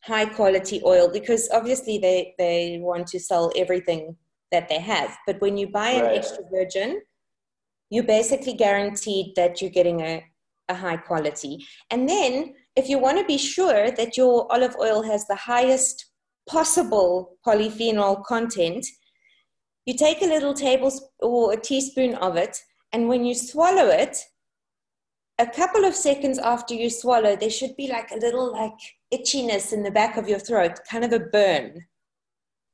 high 0.06 0.26
quality 0.26 0.82
oil 0.86 1.10
because 1.12 1.50
obviously 1.52 1.98
they, 1.98 2.36
they 2.38 2.80
want 2.82 3.08
to 3.08 3.20
sell 3.20 3.52
everything 3.56 4.16
that 4.52 4.70
they 4.70 4.80
have. 4.80 5.18
But 5.26 5.42
when 5.42 5.58
you 5.58 5.68
buy 5.68 5.90
an 5.90 6.06
extra 6.06 6.44
virgin, 6.52 7.02
you're 7.90 8.04
basically 8.04 8.54
guaranteed 8.54 9.36
that 9.36 9.62
you're 9.62 9.72
getting 9.72 10.02
a, 10.02 10.24
a 10.70 10.76
high 10.76 10.98
quality. 10.98 11.66
And 11.92 12.08
then, 12.08 12.54
if 12.76 12.90
you 12.90 13.00
want 13.00 13.18
to 13.20 13.26
be 13.26 13.38
sure 13.38 13.92
that 13.92 14.18
your 14.18 14.52
olive 14.52 14.76
oil 14.82 15.02
has 15.04 15.26
the 15.28 15.36
highest 15.36 16.06
possible 16.48 17.38
polyphenol 17.46 18.24
content, 18.26 18.86
you 19.86 19.96
take 19.96 20.22
a 20.22 20.26
little 20.26 20.54
tablespoon 20.54 21.08
or 21.22 21.54
a 21.54 21.58
teaspoon 21.58 22.16
of 22.16 22.36
it 22.36 22.58
And 22.96 23.10
when 23.10 23.26
you 23.26 23.36
swallow 23.36 23.88
it, 23.88 24.18
a 25.38 25.46
couple 25.46 25.84
of 25.84 25.96
seconds 25.96 26.40
after 26.40 26.74
you 26.74 26.90
swallow, 26.90 27.36
there 27.36 27.50
should 27.50 27.76
be 27.76 27.88
like 27.88 28.12
a 28.12 28.18
little 28.18 28.52
like 28.52 28.78
itchiness 29.14 29.74
in 29.74 29.84
the 29.84 29.92
back 29.92 30.18
of 30.18 30.30
your 30.30 30.40
throat, 30.40 30.80
kind 30.90 31.04
of 31.04 31.12
a 31.12 31.20
burn. 31.20 31.86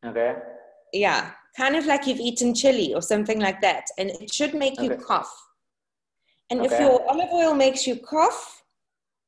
Okay. 0.06 0.36
Yeah, 0.94 1.32
kind 1.58 1.76
of 1.76 1.86
like 1.86 2.06
you've 2.06 2.20
eaten 2.20 2.54
chili 2.54 2.94
or 2.94 3.02
something 3.02 3.40
like 3.40 3.62
that. 3.62 3.86
And 3.98 4.12
it 4.12 4.34
should 4.34 4.54
make 4.54 4.80
you 4.80 4.96
cough. 4.96 5.32
And 6.50 6.66
if 6.66 6.72
your 6.72 7.10
olive 7.10 7.30
oil 7.32 7.54
makes 7.54 7.88
you 7.88 7.96
cough, 7.96 8.64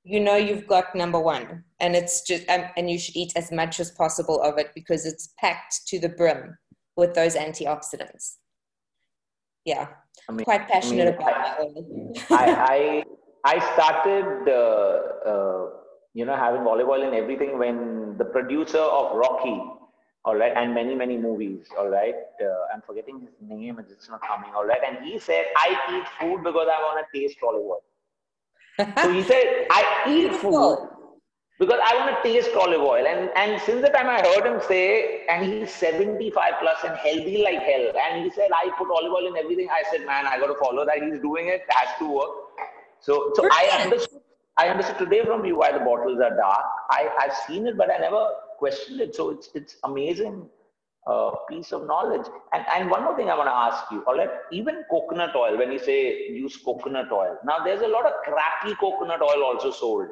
you 0.04 0.20
know 0.20 0.36
you've 0.36 0.68
got 0.68 0.94
number 0.94 1.20
one. 1.20 1.64
And 1.80 1.96
it's 1.96 2.22
just, 2.22 2.48
um, 2.50 2.66
and 2.76 2.92
you 2.92 3.00
should 3.00 3.16
eat 3.16 3.32
as 3.36 3.52
much 3.52 3.80
as 3.80 3.92
possible 3.92 4.42
of 4.42 4.58
it 4.58 4.72
because 4.76 5.06
it's 5.06 5.34
packed 5.40 5.88
to 5.88 6.00
the 6.00 6.10
brim 6.10 6.58
with 6.98 7.14
those 7.14 7.36
antioxidants. 7.36 8.36
Yeah, 9.66 9.88
I 10.28 10.34
mean, 10.34 10.44
quite 10.44 10.68
passionate 10.68 11.08
I 11.08 11.12
mean, 11.12 11.16
about 11.16 11.36
my 11.36 11.56
oil. 11.62 12.14
I, 12.30 12.46
I 12.52 13.04
I 13.44 13.60
started 13.74 14.48
uh, 14.48 15.30
uh, 15.30 15.70
you 16.14 16.26
know 16.26 16.36
having 16.36 16.66
olive 16.66 16.88
oil 16.88 17.04
in 17.04 17.14
everything 17.14 17.60
when 17.60 18.18
the 18.18 18.26
producer 18.26 18.80
of 18.80 19.16
Rocky, 19.18 19.62
all 20.24 20.36
right, 20.36 20.54
and 20.56 20.74
many 20.74 20.96
many 20.96 21.18
movies, 21.18 21.68
all 21.78 21.90
right. 21.90 22.16
Uh, 22.42 22.74
I'm 22.74 22.82
forgetting 22.82 23.20
his 23.20 23.36
name; 23.42 23.80
it's 23.80 24.10
not 24.10 24.22
coming, 24.22 24.52
all 24.56 24.66
right. 24.66 24.82
And 24.88 25.04
he 25.06 25.20
said, 25.20 25.46
"I 25.58 25.70
eat 25.96 26.08
food 26.20 26.44
because 26.44 26.68
I 26.72 26.80
want 26.84 27.06
to 27.06 27.20
taste 27.20 27.38
olive 27.44 27.62
oil." 27.62 27.84
So 29.04 29.12
he 29.12 29.22
said, 29.24 29.68
"I 29.70 29.84
eat 30.08 30.34
food 30.36 30.80
because 31.60 31.80
I 31.84 31.96
want 31.98 32.16
to 32.16 32.24
taste 32.24 32.56
olive 32.56 32.82
oil." 32.82 33.06
And 33.06 33.30
and 33.36 33.62
since 33.62 33.82
the 33.82 33.90
time 33.90 34.08
I 34.08 34.22
heard 34.22 34.46
him 34.46 34.62
say, 34.70 35.26
and 35.28 35.46
he's 35.46 35.74
75 35.74 36.54
plus 36.62 36.78
and 36.86 36.96
healthy 36.96 37.44
like 37.44 37.60
hell, 37.60 37.92
and 38.08 38.24
he 38.24 38.30
said, 38.30 38.50
"I 38.56 38.72
put 38.78 38.88
olive 38.90 39.12
oil 39.12 39.28
in 39.28 39.36
everything." 39.36 39.68
I 39.70 39.84
said, 39.92 40.06
"Man, 40.06 40.26
I 40.28 40.40
got 40.40 40.48
to 40.48 40.60
follow 40.64 40.86
that. 40.86 41.04
He's 41.04 41.20
doing 41.20 41.48
it. 41.50 41.64
Has 41.70 41.98
to 42.00 42.08
work." 42.10 42.43
So 43.04 43.32
so 43.36 43.48
I 43.52 43.64
understood. 43.84 44.22
I 44.56 44.70
understood 44.70 44.98
today 44.98 45.26
from 45.26 45.44
you 45.46 45.58
why 45.58 45.72
the 45.72 45.80
bottles 45.80 46.20
are 46.22 46.36
dark. 46.36 46.66
I 46.90 47.10
I've 47.20 47.36
seen 47.46 47.68
it, 47.68 47.78
but 47.78 47.92
I 47.94 47.98
never 47.98 48.26
questioned 48.58 49.02
it. 49.02 49.16
So 49.16 49.30
it's 49.32 49.50
it's 49.54 49.76
amazing 49.84 50.48
uh, 51.06 51.32
piece 51.50 51.74
of 51.74 51.86
knowledge. 51.86 52.26
And 52.54 52.66
and 52.76 52.90
one 52.90 53.04
more 53.04 53.16
thing 53.18 53.30
I 53.30 53.36
want 53.36 53.50
to 53.50 53.60
ask 53.68 53.92
you. 53.92 54.04
All 54.08 54.18
right, 54.18 54.30
even 54.52 54.84
coconut 54.90 55.36
oil. 55.36 55.58
When 55.58 55.72
you 55.72 55.80
say 55.80 56.28
use 56.30 56.56
coconut 56.56 57.12
oil, 57.12 57.38
now 57.44 57.60
there's 57.66 57.82
a 57.82 57.88
lot 57.88 58.06
of 58.06 58.14
crappy 58.24 58.76
coconut 58.76 59.22
oil 59.22 59.44
also 59.44 59.72
sold 59.72 60.08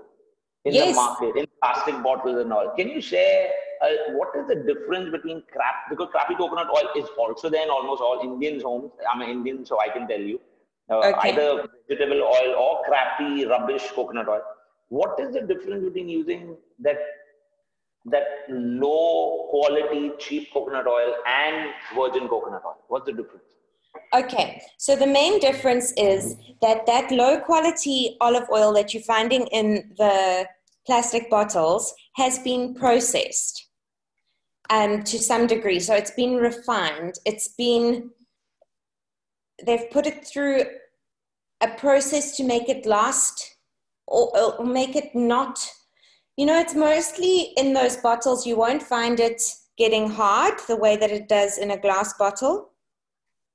in 0.65 0.73
the 0.73 0.93
market 0.93 1.35
in 1.37 1.47
plastic 1.63 2.03
bottles 2.03 2.41
and 2.41 2.51
all. 2.51 2.73
Can 2.75 2.89
you 2.89 3.01
share 3.01 3.49
uh, 3.81 3.89
what 4.19 4.35
is 4.35 4.47
the 4.47 4.55
difference 4.55 5.09
between 5.11 5.43
crap? 5.53 5.89
Because 5.89 6.09
crappy 6.11 6.35
coconut 6.35 6.67
oil 6.67 6.89
is 6.95 7.09
also 7.17 7.49
there 7.49 7.63
in 7.63 7.69
almost 7.69 8.01
all 8.01 8.19
Indians' 8.21 8.63
homes. 8.63 8.91
I'm 9.11 9.21
an 9.21 9.29
Indian, 9.29 9.65
so 9.65 9.79
I 9.79 9.87
can 9.89 10.07
tell 10.07 10.19
you. 10.19 10.41
Uh, 10.91 10.99
Okay. 10.99 11.31
Either 11.31 11.67
vegetable 11.89 12.21
oil 12.23 12.55
or 12.63 12.83
crappy 12.83 13.45
rubbish 13.45 13.87
coconut 13.91 14.27
oil. 14.27 14.43
What 14.89 15.19
is 15.19 15.33
the 15.33 15.41
difference 15.41 15.83
between 15.85 16.09
using 16.09 16.57
that 16.79 16.97
that 18.05 18.27
low 18.49 19.47
quality 19.51 20.11
cheap 20.19 20.51
coconut 20.53 20.87
oil 20.87 21.13
and 21.25 21.69
virgin 21.95 22.27
coconut 22.27 22.63
oil? 22.65 22.79
What's 22.89 23.05
the 23.05 23.13
difference? 23.13 23.45
Okay, 24.13 24.61
so 24.77 24.95
the 24.95 25.07
main 25.07 25.39
difference 25.39 25.93
is 25.97 26.35
that 26.61 26.85
that 26.85 27.11
low 27.11 27.39
quality 27.39 28.17
olive 28.21 28.47
oil 28.51 28.73
that 28.73 28.93
you're 28.93 29.03
finding 29.03 29.47
in 29.47 29.93
the 29.97 30.47
plastic 30.85 31.29
bottles 31.29 31.93
has 32.15 32.39
been 32.39 32.73
processed 32.73 33.67
um, 34.69 35.03
to 35.03 35.19
some 35.19 35.47
degree. 35.47 35.79
So 35.79 35.93
it's 35.95 36.11
been 36.11 36.35
refined. 36.35 37.15
It's 37.25 37.49
been, 37.49 38.09
they've 39.65 39.89
put 39.91 40.05
it 40.05 40.25
through 40.25 40.63
a 41.61 41.67
process 41.69 42.35
to 42.37 42.43
make 42.43 42.69
it 42.69 42.85
last 42.85 43.55
or, 44.07 44.57
or 44.59 44.65
make 44.65 44.95
it 44.95 45.13
not, 45.15 45.59
you 46.37 46.45
know, 46.45 46.59
it's 46.59 46.75
mostly 46.75 47.53
in 47.57 47.73
those 47.73 47.97
bottles, 47.97 48.45
you 48.45 48.57
won't 48.57 48.83
find 48.83 49.19
it 49.19 49.41
getting 49.77 50.09
hard 50.09 50.53
the 50.67 50.75
way 50.75 50.97
that 50.97 51.11
it 51.11 51.27
does 51.27 51.57
in 51.57 51.71
a 51.71 51.77
glass 51.77 52.13
bottle. 52.17 52.71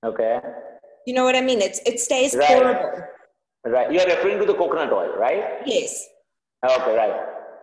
Okay. 0.05 0.41
You 1.07 1.15
know 1.15 1.25
what 1.25 1.37
I 1.37 1.41
mean? 1.41 1.61
It's 1.61 1.81
it 1.87 2.01
stays 2.01 2.35
Right. 2.35 2.49
pourable. 2.49 3.07
Right. 3.65 3.91
You're 3.93 4.07
referring 4.07 4.39
to 4.39 4.47
the 4.47 4.55
coconut 4.55 4.93
oil, 4.93 5.13
right? 5.19 5.45
Yes. 5.67 6.07
Okay, 6.65 6.97
right. 6.97 7.21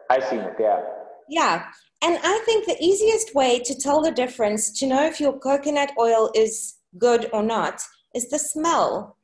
I 0.09 0.19
see 0.19 0.35
it, 0.35 0.55
yeah. 0.59 0.81
Yeah. 1.29 1.65
And 2.01 2.19
I 2.21 2.41
think 2.45 2.65
the 2.65 2.77
easiest 2.83 3.33
way 3.33 3.59
to 3.59 3.73
tell 3.75 4.01
the 4.01 4.11
difference, 4.11 4.77
to 4.79 4.87
know 4.87 5.05
if 5.05 5.19
your 5.21 5.39
coconut 5.39 5.91
oil 5.97 6.29
is 6.35 6.75
good 6.97 7.29
or 7.31 7.41
not, 7.41 7.81
is 8.13 8.29
the 8.29 8.39
smell. 8.39 9.17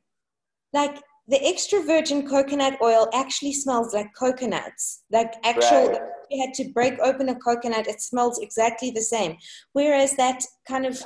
Like 0.72 1.02
the 1.28 1.44
extra 1.46 1.80
virgin 1.80 2.28
coconut 2.28 2.78
oil 2.82 3.08
actually 3.14 3.52
smells 3.52 3.94
like 3.94 4.12
coconuts. 4.14 5.02
Like 5.10 5.34
actual, 5.44 5.88
Right. 5.88 6.00
you 6.30 6.44
had 6.44 6.54
to 6.54 6.72
break 6.72 6.98
open 7.00 7.28
a 7.28 7.34
coconut, 7.34 7.86
it 7.86 8.00
smells 8.00 8.38
exactly 8.40 8.90
the 8.90 9.02
same. 9.02 9.36
Whereas 9.72 10.16
that 10.16 10.44
kind 10.66 10.86
of 10.86 11.04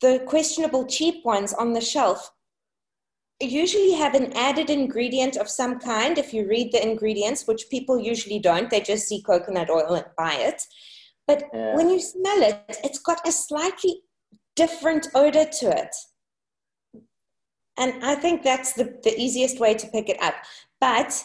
the 0.00 0.20
questionable 0.26 0.86
cheap 0.86 1.24
ones 1.24 1.52
on 1.52 1.72
the 1.72 1.80
shelf 1.80 2.30
usually 3.40 3.92
have 3.92 4.14
an 4.14 4.32
added 4.32 4.68
ingredient 4.68 5.36
of 5.36 5.48
some 5.48 5.78
kind 5.78 6.18
if 6.18 6.34
you 6.34 6.46
read 6.48 6.72
the 6.72 6.82
ingredients 6.82 7.46
which 7.46 7.70
people 7.70 7.98
usually 7.98 8.38
don't 8.40 8.68
they 8.68 8.80
just 8.80 9.06
see 9.06 9.22
coconut 9.22 9.70
oil 9.70 9.94
and 9.94 10.06
buy 10.16 10.34
it 10.34 10.60
but 11.26 11.44
Yeah. 11.52 11.76
when 11.76 11.88
you 11.88 12.00
smell 12.00 12.42
it 12.42 12.78
it's 12.82 12.98
got 12.98 13.26
a 13.26 13.30
slightly 13.32 14.02
different 14.56 15.06
odor 15.14 15.44
to 15.44 15.66
it 15.70 15.94
and 17.78 18.04
i 18.04 18.14
think 18.14 18.42
that's 18.42 18.72
the, 18.74 18.84
the 19.04 19.14
easiest 19.18 19.60
way 19.60 19.74
to 19.74 19.86
pick 19.88 20.08
it 20.08 20.20
up 20.22 20.34
but 20.80 21.24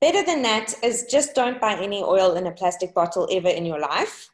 better 0.00 0.24
than 0.24 0.42
that 0.42 0.74
is 0.82 1.06
just 1.10 1.34
don't 1.34 1.60
buy 1.60 1.74
any 1.74 2.02
oil 2.02 2.34
in 2.34 2.46
a 2.46 2.52
plastic 2.52 2.94
bottle 2.94 3.28
ever 3.30 3.48
in 3.48 3.66
your 3.66 3.80
life 3.80 4.30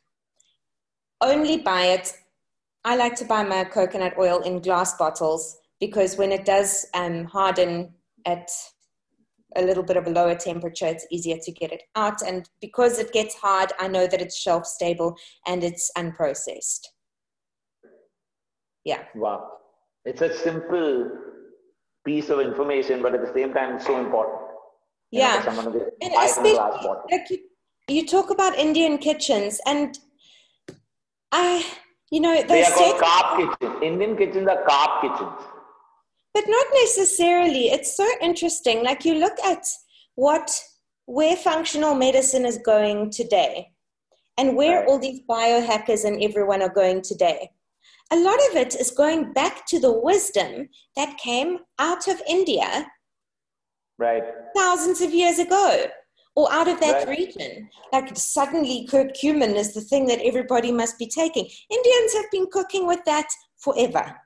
only 1.20 1.56
buy 1.58 1.84
it 1.84 2.14
I 2.84 2.96
like 2.96 3.14
to 3.16 3.24
buy 3.24 3.42
my 3.42 3.64
coconut 3.64 4.14
oil 4.18 4.40
in 4.40 4.60
glass 4.60 4.96
bottles 4.98 5.58
because 5.80 6.18
when 6.18 6.32
it 6.32 6.44
does 6.44 6.86
um, 6.92 7.24
harden 7.24 7.94
at 8.26 8.50
a 9.56 9.62
little 9.62 9.82
bit 9.82 9.96
of 9.96 10.06
a 10.06 10.10
lower 10.10 10.34
temperature, 10.34 10.86
it's 10.86 11.06
easier 11.10 11.38
to 11.44 11.52
get 11.52 11.72
it 11.72 11.82
out. 11.96 12.20
And 12.20 12.48
because 12.60 12.98
it 12.98 13.12
gets 13.12 13.36
hard, 13.36 13.72
I 13.78 13.88
know 13.88 14.06
that 14.06 14.20
it's 14.20 14.36
shelf 14.36 14.66
stable 14.66 15.16
and 15.46 15.64
it's 15.64 15.90
unprocessed. 15.96 16.88
Yeah. 18.84 19.04
Wow. 19.14 19.50
It's 20.04 20.20
a 20.20 20.32
simple 20.34 21.10
piece 22.04 22.28
of 22.28 22.40
information, 22.40 23.02
but 23.02 23.14
at 23.14 23.22
the 23.22 23.32
same 23.32 23.54
time, 23.54 23.76
it's 23.76 23.86
so 23.86 23.98
important. 23.98 24.40
You 25.10 25.20
Yeah. 25.20 25.40
for 25.40 25.50
someone 25.50 25.72
to 25.72 25.78
And 26.02 26.12
buy 26.14 26.24
it 26.24 26.30
especially, 26.30 26.54
like 27.10 27.30
you, 27.30 27.38
you 27.88 28.06
talk 28.06 28.30
about 28.30 28.56
Indian 28.58 28.98
kitchens, 28.98 29.60
and 29.66 29.98
I, 31.32 31.64
you 32.10 32.20
know, 32.20 32.34
They 32.34 32.42
they 32.42 32.64
are 32.64 32.70
called 32.72 33.00
carb 33.00 33.28
kitchens. 33.58 33.82
Indian 33.82 34.16
kitchens 34.16 34.48
are 34.48 34.62
carb 34.64 35.00
kitchens. 35.02 35.40
but 36.34 36.44
not 36.48 36.66
necessarily. 36.82 37.68
It's 37.70 37.96
so 37.96 38.06
interesting. 38.20 38.82
Like 38.84 39.04
you 39.04 39.14
look 39.14 39.38
at 39.44 39.64
what 40.16 40.50
where 41.06 41.36
functional 41.36 41.94
medicine 41.94 42.44
is 42.44 42.58
going 42.58 43.10
today, 43.10 43.72
and 44.38 44.56
where 44.56 44.84
all 44.86 44.98
these 44.98 45.20
biohackers 45.28 46.04
and 46.04 46.22
everyone 46.22 46.60
are 46.62 46.74
going 46.82 47.02
today. 47.02 47.50
A 48.14 48.22
lot 48.28 48.38
of 48.48 48.54
it 48.56 48.76
is 48.76 48.92
going 48.92 49.32
back 49.32 49.66
to 49.66 49.80
the 49.80 49.90
wisdom 49.90 50.68
that 50.94 51.18
came 51.18 51.58
out 51.80 52.06
of 52.06 52.22
India 52.28 52.86
Right. 53.98 54.22
thousands 54.54 55.00
of 55.00 55.12
years 55.12 55.40
ago 55.40 55.86
or 56.36 56.52
out 56.52 56.68
of 56.68 56.78
that 56.78 57.08
Right. 57.08 57.18
region. 57.18 57.68
Like 57.92 58.16
suddenly 58.16 58.86
curcumin 58.88 59.56
is 59.56 59.74
the 59.74 59.80
thing 59.80 60.06
that 60.06 60.20
everybody 60.22 60.70
must 60.70 60.96
be 60.96 61.08
taking. 61.08 61.48
Indians 61.68 62.12
have 62.12 62.30
been 62.30 62.46
cooking 62.52 62.86
with 62.86 63.02
that 63.04 63.26
forever. 63.58 64.16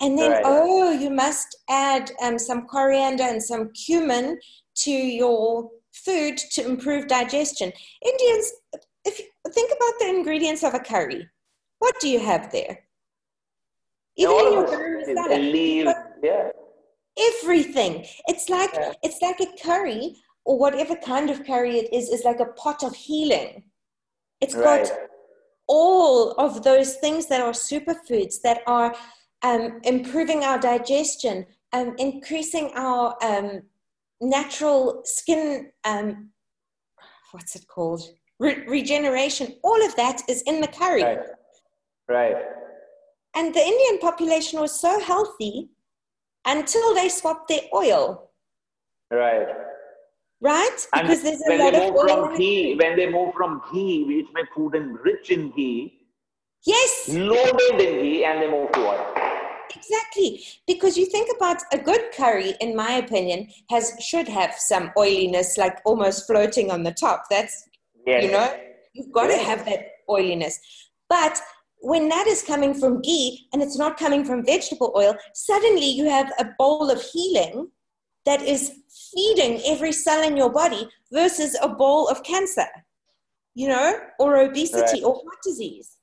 And 0.00 0.18
then, 0.18 0.30
Right. 0.30 0.42
oh, 0.46 0.92
you 0.92 1.10
must 1.10 1.54
add 1.68 2.12
um, 2.22 2.38
some 2.38 2.66
coriander 2.66 3.24
and 3.24 3.42
some 3.42 3.72
cumin 3.72 4.38
to 4.84 4.90
your 4.90 5.70
food 5.92 6.38
to 6.52 6.64
improve 6.64 7.08
digestion. 7.08 7.74
Indians, 8.02 8.52
if 9.04 9.18
you 9.18 9.26
think 9.50 9.70
about 9.70 9.98
the 9.98 10.08
ingredients 10.08 10.62
of 10.62 10.72
a 10.72 10.80
curry, 10.80 11.28
what 11.80 12.00
do 12.00 12.08
you 12.08 12.20
have 12.20 12.50
there? 12.50 12.84
Even 14.16 14.34
in 14.46 14.52
your 14.52 15.00
It's 15.06 15.98
yeah. 16.22 16.50
everything. 17.18 18.06
It's 18.28 18.48
like 18.48 18.72
Yeah. 18.74 18.92
it's 19.02 19.20
like 19.22 19.40
a 19.40 19.46
curry 19.62 20.16
or 20.44 20.58
whatever 20.58 20.94
kind 20.96 21.30
of 21.30 21.44
curry 21.44 21.78
it 21.78 21.92
is 21.92 22.08
is 22.10 22.24
like 22.24 22.40
a 22.40 22.46
pot 22.62 22.82
of 22.82 22.94
healing. 22.94 23.64
It's 24.40 24.54
Right. 24.54 24.84
got 24.88 24.98
all 25.66 26.32
of 26.32 26.62
those 26.62 26.96
things 26.96 27.26
that 27.26 27.40
are 27.40 27.52
superfoods 27.52 28.40
that 28.42 28.60
are 28.66 28.94
um, 29.42 29.80
improving 29.84 30.44
our 30.44 30.58
digestion, 30.58 31.46
um, 31.72 31.94
increasing 31.98 32.70
our 32.74 33.16
um, 33.22 33.62
natural 34.20 35.02
skin. 35.04 35.70
Um, 35.84 36.30
what's 37.32 37.56
it 37.56 37.66
called? 37.66 38.02
Re- 38.38 38.64
regeneration. 38.66 39.58
All 39.62 39.84
of 39.84 39.94
that 39.96 40.22
is 40.28 40.42
in 40.42 40.60
the 40.60 40.68
curry. 40.68 41.02
Right. 41.02 41.18
Right. 42.08 42.36
And 43.34 43.54
the 43.54 43.60
Indian 43.60 43.98
population 43.98 44.60
was 44.60 44.78
so 44.80 45.00
healthy 45.00 45.70
until 46.46 46.94
they 46.94 47.08
swapped 47.08 47.48
their 47.48 47.62
oil. 47.74 48.30
Right. 49.10 49.46
Right? 50.40 50.86
And 50.94 51.02
Because 51.08 51.22
there's 51.22 51.40
a 51.42 51.48
when 51.48 51.58
lot 51.60 51.72
they 51.72 51.88
of 51.88 51.94
move 51.94 52.04
oil. 52.10 52.26
from 52.28 52.36
ghee, 52.36 52.74
when 52.76 52.96
they 52.96 53.08
move 53.10 53.34
from 53.34 53.62
ghee, 53.72 54.04
which 54.04 54.26
make 54.34 54.46
food 54.54 54.74
in 54.74 54.94
rich 54.94 55.30
in 55.30 55.50
ghee, 55.50 56.00
Yes, 56.66 57.08
loaded 57.10 57.80
in 57.80 58.02
ghee, 58.02 58.24
and 58.24 58.40
they 58.42 58.50
move 58.50 58.70
to 58.72 58.80
oil. 58.88 59.14
exactly. 59.74 60.42
Because 60.66 60.96
you 60.96 61.06
think 61.06 61.28
about 61.36 61.58
a 61.72 61.78
good 61.78 62.10
curry, 62.16 62.54
in 62.60 62.74
my 62.76 62.92
opinion, 62.92 63.48
has 63.70 63.92
should 64.00 64.28
have 64.28 64.54
some 64.54 64.90
oiliness, 64.96 65.58
like 65.58 65.78
almost 65.84 66.26
floating 66.26 66.70
on 66.70 66.82
the 66.82 66.92
top. 66.92 67.24
That's 67.30 67.68
Yes. 68.06 68.22
you 68.24 68.30
know, 68.32 68.54
you've 68.92 69.12
got 69.12 69.28
to 69.28 69.38
have 69.38 69.64
that 69.64 69.80
oiliness. 70.10 70.58
But 71.08 71.40
when 71.84 72.08
that 72.08 72.26
is 72.26 72.42
coming 72.42 72.72
from 72.74 73.02
ghee 73.02 73.46
and 73.52 73.62
it's 73.62 73.76
not 73.76 73.98
coming 73.98 74.24
from 74.24 74.44
vegetable 74.44 74.92
oil, 74.96 75.14
suddenly 75.34 75.86
you 75.86 76.08
have 76.08 76.32
a 76.38 76.46
bowl 76.58 76.90
of 76.90 77.00
healing 77.02 77.68
that 78.24 78.40
is 78.40 78.72
feeding 79.14 79.60
every 79.66 79.92
cell 79.92 80.22
in 80.22 80.34
your 80.36 80.50
body 80.50 80.88
versus 81.12 81.56
a 81.60 81.68
bowl 81.68 82.08
of 82.08 82.22
cancer, 82.22 82.66
you 83.54 83.68
know, 83.68 83.98
or 84.18 84.36
obesity 84.40 84.80
Right. 84.80 85.04
or 85.04 85.14
heart 85.14 85.42
disease. 85.44 85.98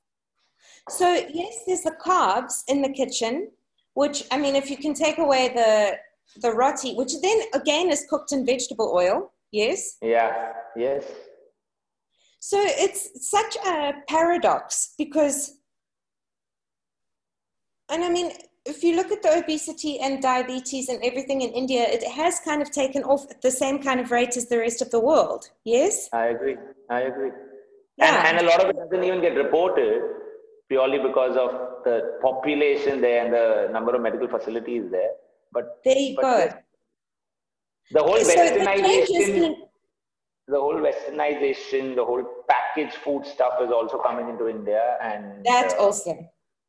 So, 0.88 1.12
yes, 1.12 1.54
there's 1.66 1.82
the 1.82 1.96
carbs 2.04 2.62
in 2.68 2.80
the 2.82 2.90
kitchen, 2.90 3.50
which, 3.94 4.24
I 4.30 4.38
mean, 4.38 4.54
if 4.54 4.70
you 4.70 4.76
can 4.76 4.94
take 4.94 5.18
away 5.18 5.48
the, 5.48 5.96
the 6.40 6.52
roti, 6.54 6.94
which 6.94 7.12
then 7.20 7.40
again 7.54 7.90
is 7.90 8.06
cooked 8.08 8.30
in 8.32 8.46
vegetable 8.46 8.92
oil, 8.94 9.32
yes, 9.50 9.96
Yeah. 10.00 10.52
Yes. 10.76 11.04
so 12.38 12.56
it's 12.60 13.28
such 13.28 13.56
a 13.66 13.94
paradox 14.08 14.94
because, 14.96 15.58
and 17.92 18.02
I 18.02 18.08
mean, 18.08 18.32
if 18.64 18.82
you 18.82 18.96
look 18.96 19.12
at 19.12 19.22
the 19.22 19.38
obesity 19.38 19.98
and 20.00 20.22
diabetes 20.22 20.88
and 20.88 20.98
everything 21.02 21.42
in 21.42 21.50
India, 21.50 21.82
it 21.82 22.02
has 22.08 22.40
kind 22.40 22.62
of 22.62 22.70
taken 22.70 23.02
off 23.04 23.30
at 23.30 23.42
the 23.42 23.50
same 23.50 23.82
kind 23.82 24.00
of 24.00 24.10
rate 24.10 24.36
as 24.36 24.48
the 24.48 24.58
rest 24.58 24.80
of 24.80 24.90
the 24.90 25.00
world. 25.00 25.50
Yes? 25.64 26.08
I 26.12 26.26
agree. 26.26 26.56
I 26.88 27.00
agree. 27.00 27.30
Yeah. 27.98 28.26
And, 28.26 28.38
and 28.38 28.46
a 28.46 28.50
lot 28.50 28.64
of 28.64 28.70
it 28.70 28.76
doesn't 28.76 29.04
even 29.04 29.20
get 29.20 29.34
reported 29.34 30.00
purely 30.68 30.98
because 30.98 31.36
of 31.36 31.84
the 31.84 32.18
population 32.22 33.00
there 33.00 33.24
and 33.24 33.34
the 33.34 33.72
number 33.72 33.94
of 33.94 34.00
medical 34.00 34.28
facilities 34.28 34.90
there. 34.90 35.10
But 35.52 35.80
There 35.84 35.98
you 35.98 36.16
but 36.16 36.22
go. 36.22 36.38
yes, 36.38 36.54
the 37.90 38.02
whole 38.02 38.18
So 38.18 38.24
the 38.24 38.40
westernization, 38.40 39.54
the 40.48 40.60
whole 40.60 40.76
westernization, 40.76 41.94
the 41.94 42.04
whole 42.04 42.24
packaged 42.48 42.94
food 42.94 43.26
stuff 43.26 43.54
is 43.60 43.70
also 43.70 43.98
coming 43.98 44.30
into 44.30 44.48
India, 44.48 44.96
and 45.02 45.44
that 45.44 45.74
uh, 45.78 45.82
also. 45.82 46.26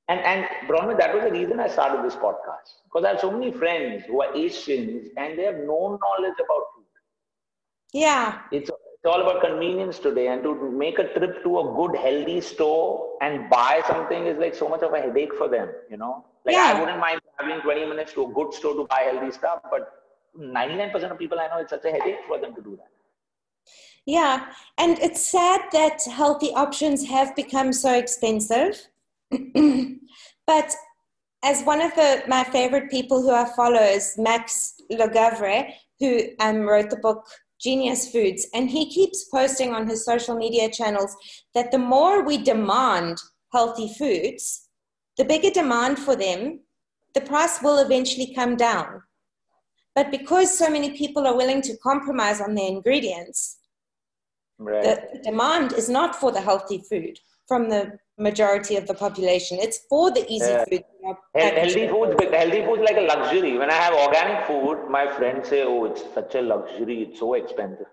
And 0.09 0.19
and 0.19 0.45
Bronwyn, 0.67 0.97
that 0.97 1.13
was 1.13 1.23
the 1.23 1.31
reason 1.31 1.59
I 1.59 1.67
started 1.67 2.03
this 2.05 2.15
podcast 2.15 2.67
because 2.85 3.05
I 3.05 3.09
have 3.09 3.19
so 3.19 3.31
many 3.31 3.51
friends 3.51 4.03
who 4.05 4.21
are 4.21 4.35
Asians 4.35 5.07
and 5.17 5.37
they 5.39 5.43
have 5.43 5.55
no 5.55 5.97
knowledge 6.01 6.39
about 6.45 6.63
food. 6.75 6.85
Yeah. 7.93 8.39
It's 8.51 8.69
it's 8.69 9.13
all 9.13 9.21
about 9.21 9.41
convenience 9.41 9.99
today, 9.99 10.27
and 10.27 10.41
to 10.43 10.71
make 10.71 10.97
a 10.97 11.13
trip 11.13 11.43
to 11.43 11.59
a 11.59 11.73
good 11.75 11.97
healthy 11.97 12.39
store 12.39 13.17
and 13.21 13.49
buy 13.49 13.81
something 13.85 14.27
is 14.27 14.37
like 14.37 14.55
so 14.55 14.69
much 14.69 14.81
of 14.81 14.93
a 14.93 15.01
headache 15.01 15.33
for 15.33 15.49
them. 15.49 15.69
You 15.89 15.97
know, 15.97 16.25
like 16.45 16.55
I 16.55 16.79
wouldn't 16.79 16.99
mind 16.99 17.19
traveling 17.37 17.61
20 17.61 17.85
minutes 17.85 18.13
to 18.13 18.23
a 18.23 18.33
good 18.33 18.53
store 18.53 18.75
to 18.75 18.87
buy 18.89 19.01
healthy 19.11 19.31
stuff, 19.31 19.59
but 19.69 20.03
99% 20.39 21.11
of 21.11 21.19
people 21.19 21.37
I 21.37 21.47
know 21.47 21.57
it's 21.57 21.71
such 21.71 21.83
a 21.83 21.91
headache 21.91 22.19
for 22.27 22.39
them 22.39 22.55
to 22.55 22.61
do 22.61 22.77
that. 22.77 22.91
Yeah, 24.05 24.45
and 24.77 24.97
it's 24.99 25.29
sad 25.29 25.61
that 25.73 25.99
healthy 26.09 26.53
options 26.53 27.05
have 27.07 27.35
become 27.35 27.73
so 27.73 27.93
expensive. 27.93 28.87
but 30.47 30.73
as 31.43 31.63
one 31.63 31.81
of 31.81 31.93
the 31.95 32.23
my 32.27 32.43
favorite 32.45 32.89
people 32.89 33.21
who 33.21 33.31
I 33.31 33.45
follow 33.55 33.81
is 33.81 34.15
Max 34.17 34.75
Lugavere, 34.91 35.73
who 35.99 36.21
um, 36.39 36.61
wrote 36.61 36.89
the 36.89 36.97
book 36.97 37.25
Genius 37.59 38.11
Foods, 38.11 38.47
and 38.53 38.69
he 38.69 38.89
keeps 38.89 39.25
posting 39.25 39.73
on 39.73 39.87
his 39.87 40.05
social 40.05 40.35
media 40.35 40.69
channels 40.69 41.15
that 41.53 41.71
the 41.71 41.77
more 41.77 42.23
we 42.23 42.37
demand 42.37 43.17
healthy 43.53 43.93
foods, 43.97 44.69
the 45.17 45.25
bigger 45.25 45.49
demand 45.51 45.99
for 45.99 46.15
them, 46.15 46.59
the 47.13 47.21
price 47.21 47.61
will 47.61 47.77
eventually 47.77 48.33
come 48.33 48.55
down. 48.55 49.01
But 49.95 50.09
because 50.09 50.57
so 50.57 50.69
many 50.69 50.97
people 50.97 51.27
are 51.27 51.37
willing 51.37 51.61
to 51.63 51.77
compromise 51.77 52.41
on 52.41 52.55
their 52.55 52.67
ingredients, 52.67 53.59
Right. 54.59 54.83
the 54.83 55.19
demand 55.23 55.73
is 55.73 55.89
not 55.89 56.15
for 56.15 56.31
the 56.31 56.41
healthy 56.41 56.83
food 56.89 57.19
from 57.47 57.69
the 57.69 57.97
majority 58.17 58.75
of 58.75 58.87
the 58.87 58.93
population. 58.93 59.57
It's 59.59 59.79
for 59.89 60.11
the 60.11 60.25
easy 60.31 60.51
Yeah. 60.51 60.65
food. 60.65 60.83
Healthy 61.35 61.87
food. 61.87 62.17
food, 62.19 62.33
healthy 62.33 62.63
food 62.63 62.79
is 62.79 62.85
like 62.89 62.97
a 62.97 63.01
luxury. 63.01 63.57
When 63.57 63.69
I 63.69 63.73
have 63.73 63.93
organic 63.93 64.45
food, 64.45 64.87
my 64.89 65.07
friends 65.17 65.49
say, 65.49 65.63
"Oh, 65.63 65.85
it's 65.85 66.03
such 66.13 66.35
a 66.35 66.41
luxury. 66.41 67.03
It's 67.03 67.19
so 67.19 67.33
expensive." 67.33 67.87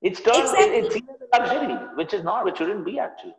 It's 0.00 0.20
turned, 0.20 0.42
Exactly. 0.42 0.78
it's 0.78 0.96
a 0.96 1.38
luxury, 1.38 1.74
which 1.96 2.14
is 2.14 2.22
not, 2.22 2.44
which 2.44 2.58
shouldn't 2.58 2.84
be 2.84 2.98
actually. 2.98 3.34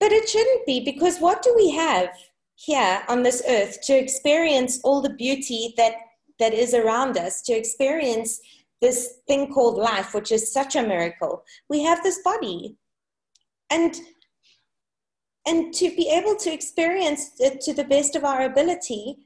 But 0.00 0.12
it 0.12 0.28
shouldn't 0.28 0.66
be 0.66 0.80
because 0.80 1.20
what 1.20 1.42
do 1.42 1.54
we 1.54 1.70
have 1.70 2.10
here 2.54 3.02
on 3.08 3.22
this 3.22 3.42
earth 3.48 3.80
to 3.82 3.94
experience 3.96 4.80
all 4.84 5.00
the 5.00 5.14
beauty 5.14 5.74
that 5.76 5.94
that 6.38 6.52
is 6.52 6.74
around 6.74 7.16
us, 7.16 7.40
to 7.42 7.52
experience 7.52 8.40
this 8.80 9.20
thing 9.28 9.52
called 9.52 9.76
life, 9.76 10.12
which 10.12 10.32
is 10.32 10.52
such 10.52 10.74
a 10.76 10.82
miracle? 10.82 11.44
We 11.68 11.82
have 11.84 12.02
this 12.02 12.20
body. 12.22 12.76
And 13.70 13.98
and 15.46 15.74
to 15.74 15.94
be 15.96 16.08
able 16.08 16.36
to 16.36 16.52
experience 16.52 17.32
it 17.38 17.60
to 17.62 17.74
the 17.74 17.84
best 17.84 18.14
of 18.14 18.24
our 18.24 18.42
ability, 18.42 19.16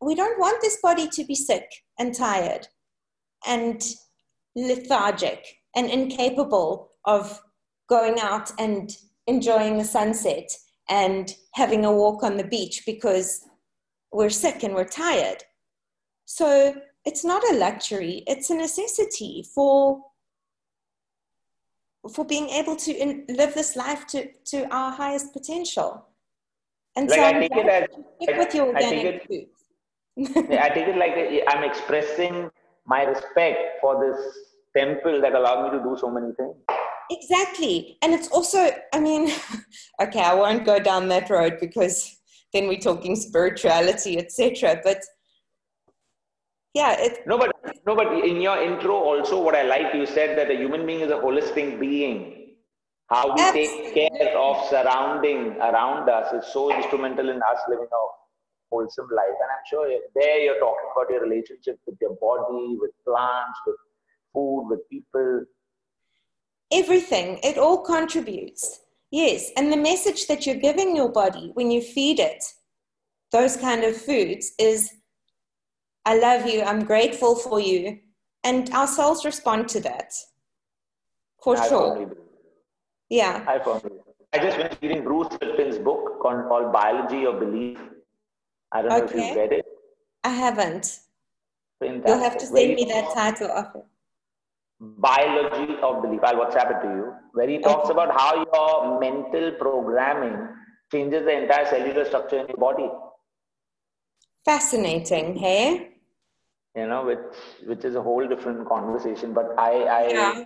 we 0.00 0.14
don't 0.14 0.38
want 0.38 0.60
this 0.60 0.78
body 0.82 1.08
to 1.08 1.24
be 1.24 1.34
sick 1.34 1.68
and 1.98 2.14
tired 2.14 2.68
and 3.46 3.82
lethargic 4.54 5.44
and 5.74 5.90
incapable 5.90 6.90
of 7.04 7.40
going 7.88 8.18
out 8.20 8.50
and 8.58 8.96
enjoying 9.26 9.78
the 9.78 9.84
sunset 9.84 10.48
and 10.88 11.34
having 11.54 11.84
a 11.84 11.92
walk 11.92 12.22
on 12.22 12.36
the 12.36 12.44
beach 12.44 12.82
because 12.86 13.44
we're 14.12 14.30
sick 14.30 14.62
and 14.62 14.74
we're 14.74 14.84
tired. 14.84 15.42
So 16.24 16.74
it's 17.04 17.24
not 17.24 17.42
a 17.50 17.56
luxury, 17.56 18.22
it's 18.26 18.50
a 18.50 18.54
necessity 18.54 19.44
for 19.54 20.02
for 22.08 22.24
being 22.24 22.48
able 22.50 22.76
to 22.76 22.92
in, 22.92 23.24
live 23.28 23.54
this 23.54 23.76
life 23.76 24.06
to, 24.08 24.28
to 24.46 24.72
our 24.74 24.90
highest 24.92 25.32
potential. 25.32 26.06
And 26.96 27.08
Like 27.08 27.18
so 27.18 27.24
I 27.26 27.32
take 27.32 27.56
it 27.56 27.66
as, 27.66 27.88
you 27.92 28.04
stick 28.22 28.38
with 28.38 28.54
your 28.54 28.76
I 28.76 28.80
take 28.80 29.04
organic 29.04 29.26
it-. 29.30 29.48
I 30.60 30.68
take 30.70 30.88
it 30.88 30.96
like 30.96 31.44
I'm 31.48 31.64
expressing 31.64 32.50
my 32.86 33.02
respect 33.04 33.80
for 33.80 34.00
this 34.04 34.18
temple 34.76 35.20
that 35.20 35.34
allowed 35.34 35.64
me 35.64 35.78
to 35.78 35.84
do 35.84 35.96
so 35.98 36.10
many 36.10 36.32
things. 36.34 36.56
Exactly. 37.10 37.98
And 38.02 38.12
it's 38.12 38.28
also, 38.28 38.68
I 38.92 39.00
mean, 39.00 39.30
okay, 40.02 40.20
I 40.20 40.34
won't 40.34 40.64
go 40.64 40.78
down 40.78 41.08
that 41.08 41.30
road 41.30 41.58
because 41.60 42.18
then 42.52 42.68
we're 42.68 42.78
talking 42.78 43.16
spirituality, 43.16 44.18
etc. 44.18 44.80
But 44.82 45.02
yeah, 46.78 46.92
it, 47.06 47.26
No, 47.26 47.36
but 47.38 47.50
no, 47.86 47.94
but 48.00 48.08
in 48.24 48.40
your 48.40 48.58
intro 48.62 48.94
also, 48.94 49.42
what 49.42 49.54
I 49.54 49.62
like, 49.62 49.94
you 49.94 50.06
said 50.06 50.38
that 50.38 50.50
a 50.50 50.56
human 50.62 50.86
being 50.86 51.00
is 51.00 51.10
a 51.10 51.20
holistic 51.26 51.80
being. 51.80 52.18
How 53.08 53.34
we 53.34 53.42
take 53.52 53.94
care 53.94 54.36
of 54.36 54.68
surrounding 54.68 55.56
around 55.68 56.08
us 56.08 56.32
is 56.38 56.52
so 56.52 56.62
instrumental 56.74 57.30
in 57.30 57.40
us 57.50 57.60
living 57.68 57.88
a 58.00 58.02
wholesome 58.70 59.08
life. 59.20 59.38
And 59.42 59.50
I'm 59.54 59.64
sure 59.70 59.88
there 60.14 60.38
you're 60.40 60.60
talking 60.60 60.88
about 60.94 61.10
your 61.10 61.22
relationship 61.22 61.78
with 61.86 61.96
your 62.00 62.16
body, 62.20 62.76
with 62.78 62.90
plants, 63.06 63.58
with 63.66 63.76
food, 64.32 64.68
with 64.70 64.80
people. 64.90 65.44
everything, 66.70 67.40
it 67.42 67.56
all 67.56 67.78
contributes. 67.82 68.80
Yes. 69.10 69.50
And 69.56 69.72
the 69.72 69.76
message 69.90 70.26
that 70.28 70.46
you're 70.46 70.62
giving 70.68 70.94
your 70.94 71.10
body 71.10 71.50
when 71.54 71.70
you 71.70 71.80
feed 71.80 72.18
it 72.20 72.44
those 73.30 73.56
kind 73.56 73.84
of 73.84 73.96
foods 73.96 74.52
is 74.58 74.90
I 76.10 76.14
love 76.16 76.46
you, 76.50 76.62
I'm 76.62 76.84
grateful 76.84 77.34
for 77.36 77.60
you. 77.60 77.98
And 78.42 78.70
our 78.72 78.86
cells 78.86 79.26
respond 79.26 79.68
to 79.74 79.80
that. 79.80 80.10
For 81.44 81.54
I 81.56 81.68
sure. 81.68 82.14
Yeah. 83.10 83.44
I 83.46 83.58
firmly. 83.62 83.98
I 84.32 84.38
just 84.38 84.56
finished 84.56 84.78
reading 84.80 85.04
Bruce 85.04 85.28
Lipton's 85.40 85.78
book 85.78 86.20
called, 86.22 86.72
Biology 86.72 87.26
of 87.26 87.40
Belief. 87.40 87.78
I 88.72 88.82
don't 88.82 88.90
know 88.90 89.04
if 89.04 89.14
you've 89.14 89.36
read 89.36 89.52
it. 89.52 89.66
I 90.24 90.30
haven't. 90.30 91.00
You'll 91.82 92.18
have 92.26 92.38
to 92.38 92.46
send 92.46 92.74
me 92.74 92.84
that 92.86 93.12
title 93.14 93.50
of 93.50 93.66
it. 93.76 93.84
biology 94.80 95.74
of 95.82 96.02
belief. 96.02 96.20
I'll 96.22 96.36
WhatsApp 96.36 96.70
it 96.76 96.80
to 96.86 96.88
you, 96.96 97.12
where 97.34 97.48
he 97.48 97.58
talks 97.58 97.90
Okay. 97.90 97.92
about 97.92 98.18
how 98.18 98.30
your 98.46 98.98
mental 99.00 99.52
programming 99.60 100.36
changes 100.90 101.24
the 101.24 101.42
entire 101.42 101.66
cellular 101.66 102.04
structure 102.06 102.38
in 102.40 102.48
your 102.48 102.56
body. 102.56 102.88
Fascinating, 104.44 105.36
hey? 105.36 105.97
You 106.78 106.86
know, 106.86 107.04
which 107.04 107.38
which 107.70 107.84
is 107.84 107.96
a 107.96 108.02
whole 108.02 108.26
different 108.32 108.68
conversation. 108.68 109.32
But 109.32 109.54
I, 109.58 109.72
I 110.00 110.08
Yeah. 110.08 110.44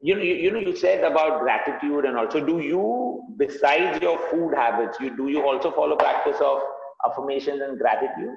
you 0.00 0.14
know, 0.16 0.22
you, 0.22 0.34
you 0.34 0.50
know, 0.52 0.60
you 0.60 0.74
said 0.76 1.04
about 1.04 1.40
gratitude 1.40 2.04
and 2.04 2.16
also, 2.16 2.44
do 2.44 2.58
you, 2.60 3.22
besides 3.36 4.00
your 4.02 4.18
food 4.30 4.54
habits, 4.54 5.00
you 5.00 5.16
do 5.16 5.28
you 5.28 5.42
also 5.42 5.72
follow 5.72 5.96
practice 5.96 6.40
of 6.40 6.60
affirmations 7.08 7.60
and 7.60 7.78
gratitude? 7.78 8.36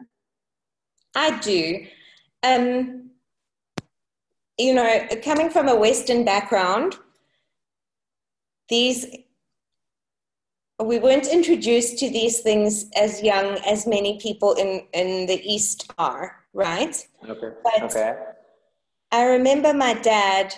I 1.16 1.39
do. 1.39 1.86
Um, 2.43 3.12
you 4.58 4.74
know, 4.74 5.08
coming 5.24 5.49
from 5.49 5.70
a 5.70 5.76
Western 5.76 6.26
background, 6.26 6.97
these 8.70 9.06
we 10.84 10.99
weren't 10.99 11.28
introduced 11.28 11.97
to 11.99 12.10
these 12.10 12.41
things 12.41 12.89
as 12.97 13.22
young 13.24 13.58
as 13.66 13.88
many 13.88 14.20
people 14.20 14.53
in, 14.53 14.86
in 14.93 15.26
the 15.26 15.41
East 15.41 15.91
are, 15.97 16.45
right? 16.56 16.95
Okay. 17.28 17.49
But 17.64 17.84
okay. 17.84 18.16
I 19.12 19.26
remember 19.26 19.74
my 19.74 19.93
dad 19.93 20.56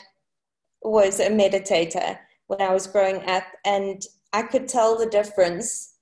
was 0.82 1.20
a 1.20 1.30
meditator 1.30 2.18
when 2.46 2.62
I 2.62 2.72
was 2.72 2.88
growing 2.88 3.28
up, 3.28 3.44
and 3.66 4.02
I 4.32 4.44
could 4.44 4.70
tell 4.70 4.98
the 4.98 5.10
difference 5.10 5.96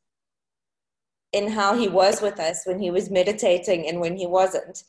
in 1.31 1.49
how 1.49 1.75
he 1.77 1.87
was 1.87 2.21
with 2.21 2.39
us 2.39 2.61
when 2.65 2.79
he 2.79 2.91
was 2.91 3.09
meditating 3.09 3.87
and 3.87 3.99
when 3.99 4.15
he 4.15 4.27
wasn't. 4.27 4.83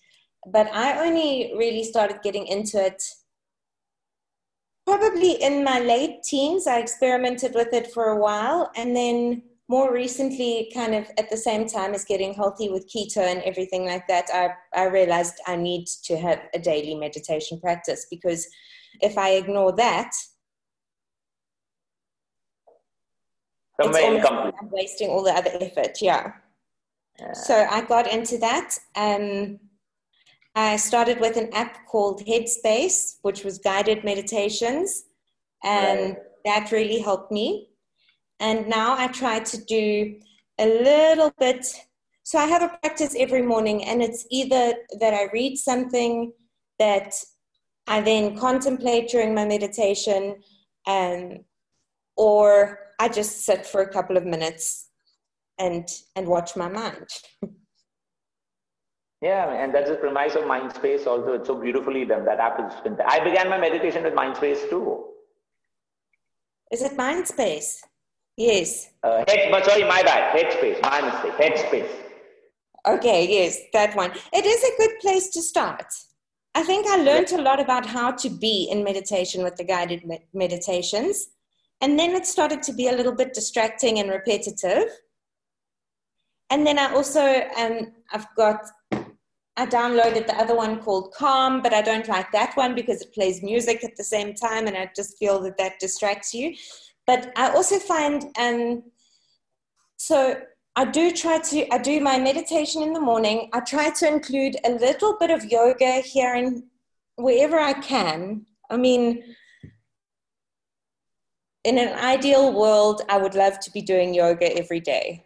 But 0.47 0.69
I 0.73 1.07
only 1.07 1.53
really 1.57 1.83
started 1.83 2.23
getting 2.23 2.47
into 2.47 2.85
it 2.85 3.03
probably 4.87 5.43
in 5.43 5.65
my 5.65 5.81
late 5.81 6.23
teens. 6.23 6.67
I 6.67 6.79
experimented 6.79 7.55
with 7.55 7.73
it 7.73 7.93
for 7.93 8.11
a 8.11 8.19
while, 8.19 8.71
and 8.77 8.95
then 8.95 9.43
more 9.69 9.93
recently, 9.93 10.71
kind 10.73 10.95
of 10.95 11.11
at 11.19 11.29
the 11.29 11.37
same 11.37 11.67
time 11.67 11.93
as 11.93 12.05
getting 12.05 12.35
healthy 12.35 12.69
with 12.69 12.89
keto 12.89 13.19
and 13.19 13.43
everything 13.43 13.85
like 13.85 14.07
that, 14.07 14.27
I, 14.33 14.51
I 14.79 14.85
realized 14.85 15.35
I 15.47 15.57
need 15.57 15.87
to 16.05 16.17
have 16.17 16.41
a 16.55 16.59
daily 16.59 16.95
meditation 16.95 17.59
practice 17.61 18.07
because 18.09 18.47
if 19.01 19.19
I 19.19 19.31
ignore 19.31 19.75
that, 19.77 20.13
Somewhere 23.81 24.01
it's 24.01 24.25
incomplete. 24.25 24.55
I'm 24.61 24.71
wasting 24.71 25.11
all 25.11 25.23
the 25.23 25.33
other 25.33 25.51
effort. 25.61 25.99
Yeah. 26.01 26.33
yeah. 27.19 27.33
So 27.33 27.67
I 27.69 27.83
got 27.83 28.11
into 28.11 28.39
that. 28.39 28.79
Um, 28.95 29.59
I 30.55 30.77
started 30.77 31.21
with 31.21 31.37
an 31.37 31.53
app 31.53 31.87
called 31.87 32.25
Headspace, 32.25 33.17
which 33.23 33.45
was 33.45 33.59
guided 33.59 34.05
meditations, 34.05 35.05
and 35.63 36.11
right. 36.11 36.19
that 36.47 36.73
really 36.73 37.01
helped 37.01 37.31
me. 37.31 37.69
And 38.41 38.69
now 38.69 38.97
I 38.99 39.09
try 39.09 39.41
to 39.41 39.65
do 39.65 40.17
a 40.59 40.67
little 40.67 41.33
bit. 41.39 41.67
So 42.23 42.39
I 42.39 42.47
have 42.47 42.63
a 42.63 42.77
practice 42.83 43.15
every 43.19 43.43
morning, 43.43 43.85
and 43.85 44.03
it's 44.03 44.27
either 44.31 44.75
that 45.01 45.15
I 45.15 45.29
read 45.33 45.57
something 45.57 46.33
that 46.79 47.15
I 47.87 48.01
then 48.01 48.37
contemplate 48.37 49.09
during 49.09 49.35
my 49.35 49.45
meditation, 49.45 50.37
um, 50.87 51.45
or 52.17 52.81
I 52.99 53.09
just 53.09 53.45
sit 53.45 53.65
for 53.65 53.83
a 53.83 53.93
couple 53.93 54.17
of 54.17 54.25
minutes 54.25 54.89
and 55.59 55.89
and 56.17 56.27
watch 56.27 56.57
my 56.57 56.69
mind. 56.69 57.07
yeah, 59.23 59.53
and 59.53 59.75
that's 59.75 59.91
the 59.91 59.97
premise 59.97 60.35
of 60.35 60.45
Mindspace. 60.45 61.07
Also, 61.07 61.35
it's 61.35 61.47
so 61.47 61.55
beautifully 61.55 62.05
done. 62.05 62.25
That 62.25 62.41
app 62.41 62.59
is 62.59 62.75
fantastic. 62.81 63.07
I 63.09 63.25
began 63.25 63.49
my 63.49 63.59
meditation 63.59 64.03
with 64.03 64.15
Mindspace 64.15 64.69
too. 64.69 65.05
Is 66.73 66.83
it 66.83 66.97
Mindspace? 66.97 67.77
Yes. 68.37 68.91
Uh, 69.03 69.25
head, 69.29 69.65
sorry, 69.65 69.85
my 69.85 70.03
bad. 70.03 70.37
Headspace. 70.37 70.83
My 70.83 71.01
mistake. 71.01 71.33
Headspace. 71.33 71.91
Okay. 72.87 73.27
Yes, 73.29 73.59
that 73.73 73.97
one. 73.97 74.13
It 74.33 74.45
is 74.45 74.63
a 74.63 74.77
good 74.77 74.99
place 75.01 75.29
to 75.31 75.43
start. 75.43 75.87
I 76.55 76.63
think 76.63 76.87
I 76.87 76.97
learned 76.97 77.33
a 77.33 77.43
lot 77.43 77.61
about 77.61 77.87
how 77.87 78.13
to 78.13 78.31
be 78.31 78.69
in 78.71 78.85
meditation 78.85 79.43
with 79.43 79.57
the 79.57 79.65
guided 79.65 80.03
meditations. 80.33 81.29
And 81.81 81.99
then 81.99 82.13
it 82.13 82.27
started 82.27 82.63
to 82.63 82.73
be 82.73 82.89
a 82.89 82.93
little 82.93 83.15
bit 83.15 83.35
distracting 83.35 83.99
and 83.99 84.09
repetitive. 84.09 84.89
And 86.49 86.67
then 86.67 86.79
I 86.79 86.93
also, 86.95 87.43
um, 87.59 87.93
I've 88.13 88.27
got, 88.37 88.61
I 89.59 89.67
downloaded 89.67 90.27
the 90.27 90.37
other 90.37 90.57
one 90.57 90.81
called 90.81 91.13
Calm, 91.13 91.61
but 91.61 91.75
I 91.75 91.83
don't 91.83 92.09
like 92.09 92.33
that 92.33 92.57
one 92.57 92.75
because 92.75 93.03
it 93.03 93.13
plays 93.13 93.43
music 93.43 93.85
at 93.85 93.97
the 93.97 94.05
same 94.05 94.33
time 94.35 94.67
and 94.67 94.77
I 94.77 94.91
just 94.95 95.19
feel 95.19 95.41
that 95.43 95.59
that 95.59 95.79
distracts 95.79 96.33
you. 96.33 96.55
But 97.07 97.33
I 97.37 97.51
also 97.51 97.79
find, 97.79 98.25
um, 98.39 98.83
so 99.97 100.41
I 100.75 100.85
do 100.85 101.11
try 101.11 101.39
to, 101.39 101.73
I 101.73 101.79
do 101.79 102.01
my 102.01 102.19
meditation 102.19 102.83
in 102.83 102.93
the 102.93 103.01
morning. 103.01 103.49
I 103.53 103.61
try 103.61 103.91
to 103.91 104.09
include 104.09 104.57
a 104.65 104.71
little 104.71 105.17
bit 105.19 105.31
of 105.31 105.45
yoga 105.45 106.01
here 106.01 106.35
and 106.35 106.65
wherever 107.17 107.59
I 107.59 107.75
can. 107.75 108.45
I 108.69 108.77
mean, 108.77 109.23
in 111.65 111.79
an 111.79 111.99
ideal 111.99 112.53
world, 112.53 113.03
I 113.09 113.19
would 113.19 113.35
love 113.35 113.59
to 113.61 113.71
be 113.71 113.83
doing 113.83 114.15
yoga 114.15 114.57
every 114.57 114.81
day. 114.81 115.25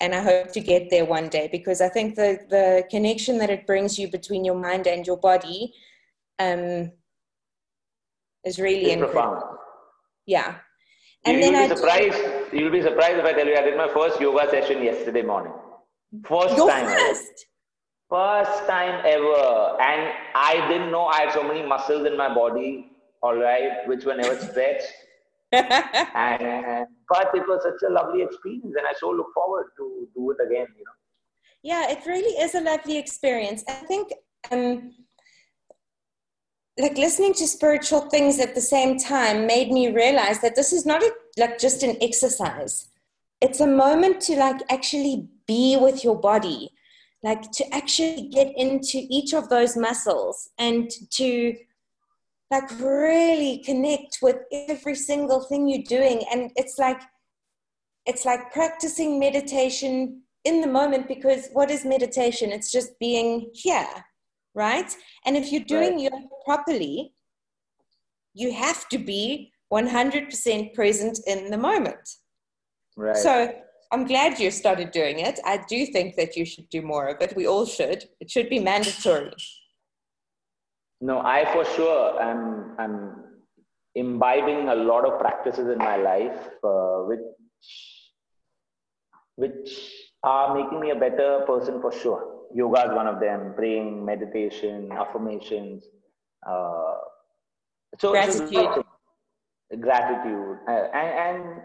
And 0.00 0.14
I 0.14 0.22
hope 0.22 0.52
to 0.52 0.60
get 0.60 0.90
there 0.90 1.04
one 1.04 1.28
day 1.28 1.48
because 1.52 1.80
I 1.80 1.88
think 1.88 2.14
the, 2.14 2.38
the 2.48 2.84
connection 2.90 3.38
that 3.38 3.50
it 3.50 3.66
brings 3.66 3.98
you 3.98 4.08
between 4.08 4.44
your 4.44 4.54
mind 4.58 4.86
and 4.86 5.06
your 5.06 5.18
body 5.18 5.74
um, 6.38 6.90
is 8.44 8.58
really 8.58 8.86
it's 8.86 8.94
incredible. 8.94 9.12
Profound. 9.12 9.58
Yeah. 10.26 10.54
And 11.24 11.36
you, 11.36 11.42
then 11.42 11.52
you'll 11.52 11.68
be 11.68 11.76
surprised. 11.76 12.52
You'll 12.52 12.72
be 12.72 12.82
surprised 12.82 13.18
if 13.18 13.24
I 13.24 13.32
tell 13.32 13.46
you 13.46 13.56
I 13.56 13.62
did 13.62 13.76
my 13.76 13.88
first 13.88 14.20
yoga 14.20 14.50
session 14.50 14.82
yesterday 14.82 15.22
morning. 15.22 15.52
First 16.24 16.56
Go 16.56 16.68
time. 16.68 16.86
First. 16.86 17.46
First 18.08 18.66
time 18.66 19.02
ever. 19.06 19.80
And 19.80 20.12
I 20.34 20.66
didn't 20.68 20.90
know 20.90 21.06
I 21.06 21.22
had 21.22 21.32
so 21.32 21.42
many 21.42 21.64
muscles 21.64 22.06
in 22.06 22.16
my 22.16 22.34
body, 22.34 22.90
all 23.22 23.36
right, 23.36 23.86
which 23.86 24.04
were 24.04 24.16
never 24.16 24.36
stretched 24.40 24.92
and 25.52 26.86
but 27.08 27.30
it 27.34 27.42
was 27.48 27.60
such 27.64 27.88
a 27.88 27.92
lovely 27.92 28.22
experience, 28.22 28.72
and 28.76 28.86
I 28.86 28.92
so 29.00 29.10
look 29.10 29.34
forward 29.34 29.66
to 29.78 30.08
do 30.14 30.30
it 30.30 30.36
again. 30.46 30.66
You 30.78 30.84
know. 30.84 30.96
Yeah, 31.64 31.90
it 31.90 32.06
really 32.06 32.40
is 32.40 32.54
a 32.54 32.60
lovely 32.60 32.98
experience. 32.98 33.64
I 33.68 33.72
think. 33.72 34.12
Um, 34.50 34.92
like 36.80 36.98
listening 36.98 37.34
to 37.34 37.46
spiritual 37.46 38.02
things 38.08 38.38
at 38.40 38.54
the 38.54 38.60
same 38.60 38.98
time 38.98 39.46
made 39.46 39.70
me 39.70 39.92
realize 39.92 40.40
that 40.40 40.56
this 40.56 40.72
is 40.72 40.86
not 40.86 41.02
a, 41.02 41.12
like 41.38 41.58
just 41.58 41.82
an 41.82 41.96
exercise. 42.00 42.88
It's 43.40 43.60
a 43.60 43.66
moment 43.66 44.20
to 44.22 44.36
like 44.36 44.60
actually 44.70 45.28
be 45.46 45.76
with 45.76 46.04
your 46.04 46.18
body 46.18 46.70
like 47.22 47.50
to 47.52 47.74
actually 47.74 48.28
get 48.28 48.52
into 48.56 49.06
each 49.10 49.34
of 49.34 49.48
those 49.48 49.76
muscles 49.76 50.50
and 50.58 50.90
to 51.10 51.54
like 52.50 52.70
really 52.80 53.62
connect 53.64 54.18
with 54.22 54.36
every 54.52 54.94
single 54.94 55.40
thing 55.40 55.68
you're 55.68 55.82
doing. 55.82 56.24
And 56.32 56.50
it's 56.56 56.78
like 56.78 57.00
it's 58.06 58.24
like 58.24 58.52
practicing 58.52 59.20
meditation 59.20 60.22
in 60.44 60.62
the 60.62 60.66
moment 60.66 61.06
because 61.06 61.48
what 61.52 61.70
is 61.70 61.84
meditation? 61.84 62.50
It's 62.50 62.72
just 62.72 62.98
being 62.98 63.50
here 63.52 63.86
right? 64.54 64.94
And 65.24 65.36
if 65.36 65.52
you're 65.52 65.64
doing 65.64 65.94
right. 65.94 66.10
yoga 66.12 66.26
properly 66.44 67.14
you 68.34 68.52
have 68.52 68.88
to 68.88 68.98
be 68.98 69.52
100% 69.72 70.74
present 70.74 71.18
in 71.26 71.50
the 71.50 71.58
moment. 71.58 72.08
Right. 72.96 73.16
So 73.16 73.52
i'm 73.92 74.06
glad 74.06 74.38
you 74.38 74.50
started 74.50 74.90
doing 74.92 75.18
it. 75.18 75.40
I 75.44 75.64
do 75.68 75.86
think 75.86 76.16
that 76.16 76.36
you 76.36 76.44
should 76.44 76.68
do 76.70 76.82
more 76.82 77.08
of 77.08 77.20
it. 77.20 77.34
We 77.36 77.46
all 77.46 77.66
should. 77.66 78.04
It 78.20 78.30
should 78.30 78.48
be 78.48 78.60
mandatory. 78.60 79.32
No, 81.00 81.20
I 81.20 81.50
for 81.52 81.64
sure 81.64 82.20
am 82.22 82.76
I'm 82.78 82.96
imbibing 83.94 84.68
a 84.68 84.74
lot 84.74 85.04
of 85.04 85.18
practices 85.18 85.68
in 85.68 85.78
my 85.78 85.96
life, 85.96 86.48
uh, 86.62 86.98
which 87.08 87.26
which 89.36 89.70
are 90.22 90.54
making 90.54 90.80
me 90.80 90.90
a 90.90 90.94
better 90.94 91.42
person 91.46 91.80
for 91.80 91.90
sure. 91.90 92.39
Yoga 92.54 92.90
is 92.90 92.94
one 92.94 93.06
of 93.06 93.20
them. 93.20 93.54
Praying, 93.56 94.04
meditation, 94.04 94.90
affirmations. 94.92 95.84
Uh, 96.46 96.94
so 97.98 98.12
gratitude. 98.12 98.84
gratitude, 99.80 100.58
uh, 100.68 100.88
and, 100.94 101.36
and 101.44 101.60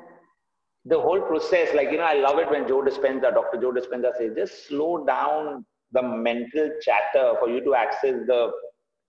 the 0.85 0.99
whole 0.99 1.21
process. 1.21 1.69
Like 1.73 1.91
you 1.91 1.97
know, 1.97 2.03
I 2.03 2.15
love 2.15 2.39
it 2.39 2.49
when 2.49 2.67
Joe 2.67 2.81
Dispenza, 2.81 3.33
Dr. 3.33 3.59
Joe 3.61 3.71
Dispenza 3.71 4.11
says, 4.17 4.33
just 4.35 4.67
slow 4.67 5.05
down 5.05 5.65
the 5.91 6.01
mental 6.01 6.71
chatter 6.81 7.33
for 7.39 7.49
you 7.49 7.63
to 7.63 7.73
access 7.73 8.15
the 8.27 8.51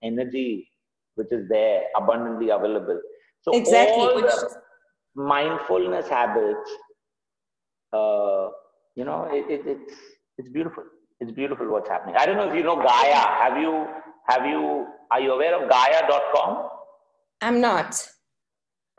energy 0.03 0.69
which 1.15 1.31
is 1.31 1.47
there 1.49 1.83
abundantly 1.95 2.49
available 2.49 2.99
so 3.41 3.51
exactly 3.53 4.03
all 4.03 4.15
which... 4.15 4.31
mindfulness 5.15 6.07
habits 6.07 6.69
uh, 7.93 8.49
you 8.95 9.05
know 9.09 9.27
it, 9.31 9.45
it, 9.49 9.61
it's 9.65 9.93
it's 10.37 10.49
beautiful 10.49 10.83
it's 11.19 11.31
beautiful 11.31 11.67
what's 11.69 11.89
happening 11.89 12.15
i 12.17 12.25
don't 12.25 12.37
know 12.37 12.49
if 12.49 12.55
you 12.55 12.63
know 12.63 12.75
gaia 12.75 13.23
have 13.43 13.57
you 13.61 13.87
have 14.27 14.45
you 14.45 14.87
are 15.11 15.21
you 15.21 15.31
aware 15.31 15.61
of 15.61 15.69
gaia.com 15.69 16.69
i'm 17.41 17.59
not 17.61 18.07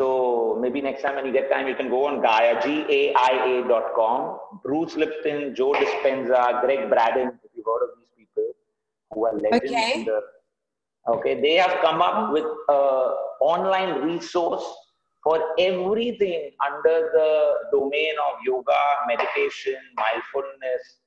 so 0.00 0.56
maybe 0.60 0.80
next 0.80 1.02
time 1.02 1.16
when 1.16 1.26
you 1.26 1.32
get 1.32 1.50
time, 1.50 1.66
you 1.66 1.74
can 1.74 1.88
go 1.88 2.06
on 2.06 2.22
Gaia, 2.22 2.62
G-A-I-A.com. 2.62 4.38
Bruce 4.62 4.94
Lipton, 4.94 5.56
Joe 5.56 5.72
Dispenza, 5.72 6.60
Gregg 6.60 6.88
Braden, 6.88 7.32
if 7.42 7.50
you've 7.52 7.66
heard 7.66 7.82
of 7.82 7.90
these 7.98 8.06
people 8.16 8.44
who 9.10 9.26
are 9.26 9.34
legends 9.34 9.72
okay. 9.72 9.92
in 9.96 10.04
the 10.04 10.20
Okay, 11.08 11.40
they 11.40 11.54
have 11.54 11.80
come 11.80 12.02
up 12.02 12.32
with 12.32 12.44
an 12.44 13.14
online 13.40 14.02
resource 14.02 14.62
for 15.24 15.40
everything 15.58 16.50
under 16.64 17.10
the 17.14 17.54
domain 17.72 18.12
of 18.28 18.34
yoga, 18.44 18.78
meditation, 19.06 19.76
mindfulness, 19.96 20.98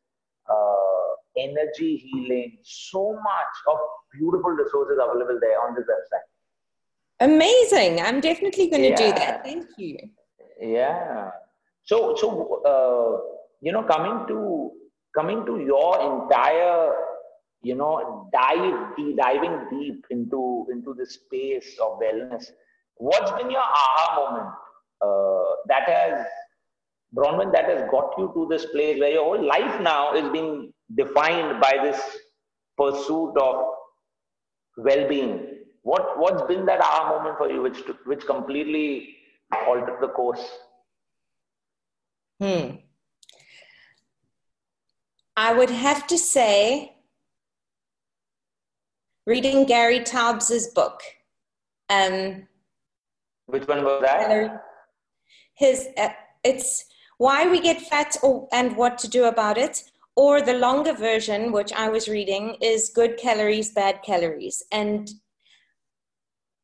uh, 0.50 1.01
energy 1.38 1.98
healing, 1.98 2.58
so 2.64 3.14
much 3.14 3.56
of 3.68 3.78
beautiful 4.14 4.52
resources 4.52 4.98
available 5.02 5.40
there 5.42 5.62
on 5.62 5.76
this 5.76 5.86
website. 5.86 6.28
Amazing. 7.22 8.02
I'm 8.02 8.20
definitely 8.20 8.68
going 8.68 8.82
to 8.82 8.90
yeah. 8.90 8.96
do 8.96 9.12
that. 9.20 9.44
Thank 9.44 9.68
you. 9.78 9.98
Yeah. 10.60 11.30
So, 11.84 12.16
so 12.16 12.62
uh, 12.64 13.22
you 13.62 13.72
know, 13.72 13.84
coming 13.84 14.28
to 14.28 14.72
coming 15.16 15.46
to 15.46 15.60
your 15.60 16.24
entire, 16.24 16.94
you 17.62 17.76
know, 17.76 18.30
dive 18.34 18.96
deep, 18.96 19.18
diving 19.18 19.68
deep 19.70 20.06
into 20.10 20.68
into 20.72 20.94
the 20.94 21.06
space 21.06 21.78
of 21.82 22.00
wellness. 22.00 22.52
What's 22.96 23.32
been 23.32 23.52
your 23.52 23.62
aha 23.62 24.16
moment 24.20 24.54
uh, 25.02 25.56
that 25.68 25.90
has 25.90 26.26
Bronwyn, 27.16 27.52
that 27.52 27.66
has 27.66 27.90
got 27.92 28.14
you 28.18 28.32
to 28.34 28.48
this 28.50 28.66
place 28.68 29.00
where 29.00 29.12
your 29.12 29.24
whole 29.24 29.46
life 29.46 29.82
now 29.82 30.14
is 30.14 30.30
being 30.32 30.72
defined 30.96 31.62
by 31.62 31.78
this 31.84 32.00
pursuit 32.78 33.34
of 33.38 33.66
well-being. 34.78 35.48
What 35.84 36.20
what's 36.20 36.44
been 36.44 36.66
that 36.66 36.80
aha 36.82 37.18
moment 37.18 37.38
for 37.38 37.50
you, 37.50 37.62
which 37.62 37.80
which 38.06 38.26
completely 38.26 39.16
altered 39.68 39.98
the 40.02 40.10
course? 40.10 40.46
Hmm. 42.40 42.76
I 45.36 45.54
would 45.54 45.70
have 45.70 46.08
to 46.08 46.18
say, 46.18 46.94
reading 49.26 49.66
Gary 49.66 50.02
Taubes's 50.02 50.68
book. 50.68 51.02
Um, 51.90 52.48
Which 53.48 53.68
one 53.68 53.84
was 53.84 54.02
that? 54.02 54.62
His 55.56 55.88
uh, 55.98 56.10
it's 56.44 56.86
why 57.18 57.48
we 57.48 57.60
get 57.60 57.82
fat 57.82 58.18
or, 58.24 58.48
and 58.52 58.76
what 58.76 58.98
to 59.00 59.08
do 59.08 59.26
about 59.26 59.58
it. 59.58 59.84
Or 60.16 60.42
the 60.42 60.54
longer 60.54 60.94
version, 60.94 61.52
which 61.52 61.72
I 61.74 61.90
was 61.90 62.08
reading, 62.08 62.58
is 62.62 62.92
Good 62.94 63.18
Calories, 63.18 63.72
Bad 63.72 64.02
Calories. 64.04 64.62
And 64.72 65.10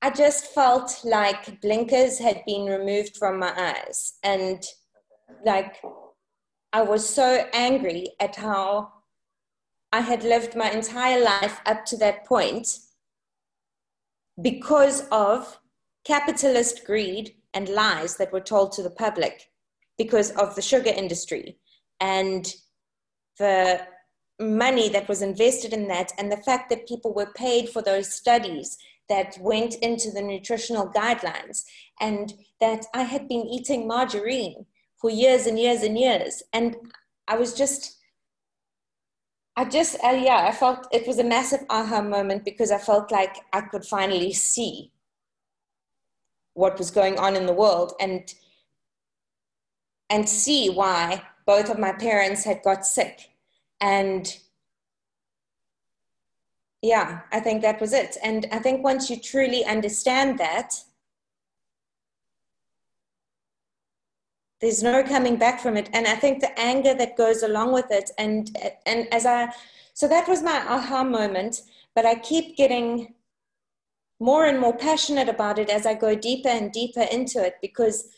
I 0.02 0.10
just 0.10 0.48
felt 0.48 1.02
like 1.04 1.62
blinkers 1.62 2.20
had 2.20 2.44
been 2.46 2.66
removed 2.66 3.18
from 3.18 3.40
my 3.40 3.54
eyes. 3.58 4.14
And 4.24 4.64
like 5.46 5.82
I 6.74 6.82
was 6.82 7.08
so 7.08 7.48
angry 7.54 8.10
at 8.20 8.36
how 8.36 8.92
I 9.92 10.02
had 10.02 10.24
lived 10.24 10.56
my 10.56 10.70
entire 10.70 11.24
life 11.24 11.62
up 11.66 11.86
to 11.86 11.98
that 11.98 12.26
point 12.26 12.80
because 14.42 15.08
of 15.12 15.60
capitalist 16.06 16.86
greed 16.86 17.36
and 17.54 17.70
lies 17.70 18.18
that 18.18 18.32
were 18.32 18.42
told 18.42 18.72
to 18.74 18.84
the 18.84 18.90
public 18.90 19.50
because 19.98 20.32
of 20.32 20.56
the 20.56 20.62
sugar 20.62 20.92
industry 20.92 21.58
and 22.00 22.54
the 23.38 23.82
money 24.40 24.90
that 24.90 25.08
was 25.08 25.22
invested 25.22 25.74
in 25.74 25.88
that 25.88 26.12
and 26.18 26.32
the 26.32 26.38
fact 26.38 26.70
that 26.70 26.88
people 26.88 27.14
were 27.14 27.32
paid 27.36 27.70
for 27.70 27.82
those 27.82 28.14
studies 28.14 28.78
that 29.10 29.38
went 29.40 29.76
into 29.76 30.12
the 30.12 30.22
nutritional 30.22 30.92
guidelines 30.92 31.64
and 32.00 32.34
that 32.60 32.86
I 32.94 33.04
had 33.04 33.28
been 33.28 33.48
eating 33.48 33.88
margarine 33.88 34.66
for 35.00 35.10
years 35.10 35.46
and 35.48 35.58
years 35.58 35.82
and 35.82 35.98
years. 35.98 36.44
And 36.54 36.76
I 37.28 37.38
was 37.38 37.54
just 37.54 37.96
I 39.56 39.66
just 39.66 39.98
uh, 40.04 40.10
yeah 40.10 40.46
I 40.48 40.52
felt 40.52 40.88
it 40.92 41.08
was 41.08 41.18
a 41.18 41.24
massive 41.24 41.66
aha 41.70 42.02
moment 42.02 42.46
because 42.46 42.72
I 42.72 42.78
felt 42.78 43.12
like 43.12 43.38
I 43.54 43.62
could 43.62 43.86
finally 43.86 44.32
see 44.34 44.92
what 46.54 46.78
was 46.78 46.92
going 46.92 47.18
on 47.18 47.36
in 47.36 47.48
the 47.48 47.54
world 47.54 47.94
and 48.00 48.34
and 50.10 50.30
see 50.30 50.70
why 50.70 51.24
both 51.48 51.70
of 51.72 51.80
my 51.80 51.94
parents 51.94 52.44
had 52.44 52.62
got 52.62 52.86
sick. 52.86 53.32
And 53.82 54.38
yeah, 56.84 57.22
I 57.32 57.40
think 57.40 57.64
that 57.64 57.82
was 57.82 57.94
it. 57.94 58.18
And 58.22 58.46
I 58.52 58.60
think 58.60 58.84
once 58.84 59.10
you 59.10 59.18
truly 59.20 59.66
understand 59.66 60.38
that, 60.38 60.76
there's 64.60 64.84
no 64.84 65.04
coming 65.04 65.38
back 65.38 65.60
from 65.60 65.78
it. 65.78 65.90
And 65.94 66.06
I 66.06 66.16
think 66.16 66.42
the 66.42 66.60
anger 66.60 66.94
that 66.96 67.18
goes 67.18 67.44
along 67.44 67.74
with 67.74 67.92
it, 67.92 68.12
and 68.18 68.56
and 68.86 69.08
as 69.14 69.26
I, 69.26 69.50
so 69.94 70.08
that 70.08 70.28
was 70.28 70.42
my 70.42 70.64
aha 70.68 71.04
moment. 71.04 71.62
But 71.96 72.06
I 72.06 72.16
keep 72.16 72.58
getting 72.58 73.14
more 74.20 74.46
and 74.46 74.60
more 74.60 74.76
passionate 74.76 75.30
about 75.30 75.60
it 75.60 75.70
as 75.70 75.86
I 75.86 75.94
go 75.94 76.16
deeper 76.16 76.50
and 76.50 76.72
deeper 76.72 77.02
into 77.12 77.44
it 77.44 77.56
because 77.62 78.10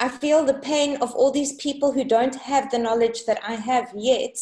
I 0.00 0.08
feel 0.08 0.44
the 0.44 0.54
pain 0.54 0.96
of 1.02 1.14
all 1.14 1.30
these 1.30 1.52
people 1.52 1.92
who 1.92 2.04
don't 2.04 2.34
have 2.34 2.70
the 2.70 2.78
knowledge 2.78 3.26
that 3.26 3.38
I 3.46 3.56
have 3.56 3.92
yet 3.94 4.38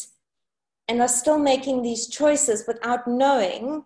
and 0.87 1.01
are 1.01 1.07
still 1.09 1.37
making 1.37 1.81
these 1.81 2.07
choices 2.07 2.63
without 2.65 3.05
knowing 3.05 3.83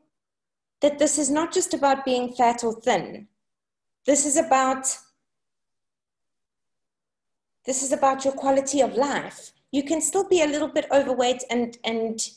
that 0.82 1.00
this 1.00 1.18
is 1.18 1.32
not 1.32 1.52
just 1.52 1.74
about 1.74 2.06
being 2.06 2.32
fat 2.32 2.64
or 2.64 2.80
thin. 2.80 3.28
This 4.06 4.26
is 4.26 4.38
about 4.38 4.86
this 7.66 7.82
is 7.82 7.94
about 7.94 8.26
your 8.26 8.34
quality 8.34 8.82
of 8.82 8.96
life. 8.96 9.54
You 9.72 9.84
can 9.84 10.02
still 10.02 10.28
be 10.28 10.42
a 10.42 10.48
little 10.48 10.68
bit 10.68 10.86
overweight 10.92 11.44
and 11.50 11.78
and 11.84 12.30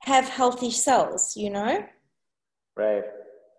have 0.00 0.28
healthy 0.28 0.72
cells, 0.72 1.36
you 1.36 1.50
know? 1.50 1.84
Right. 2.74 3.04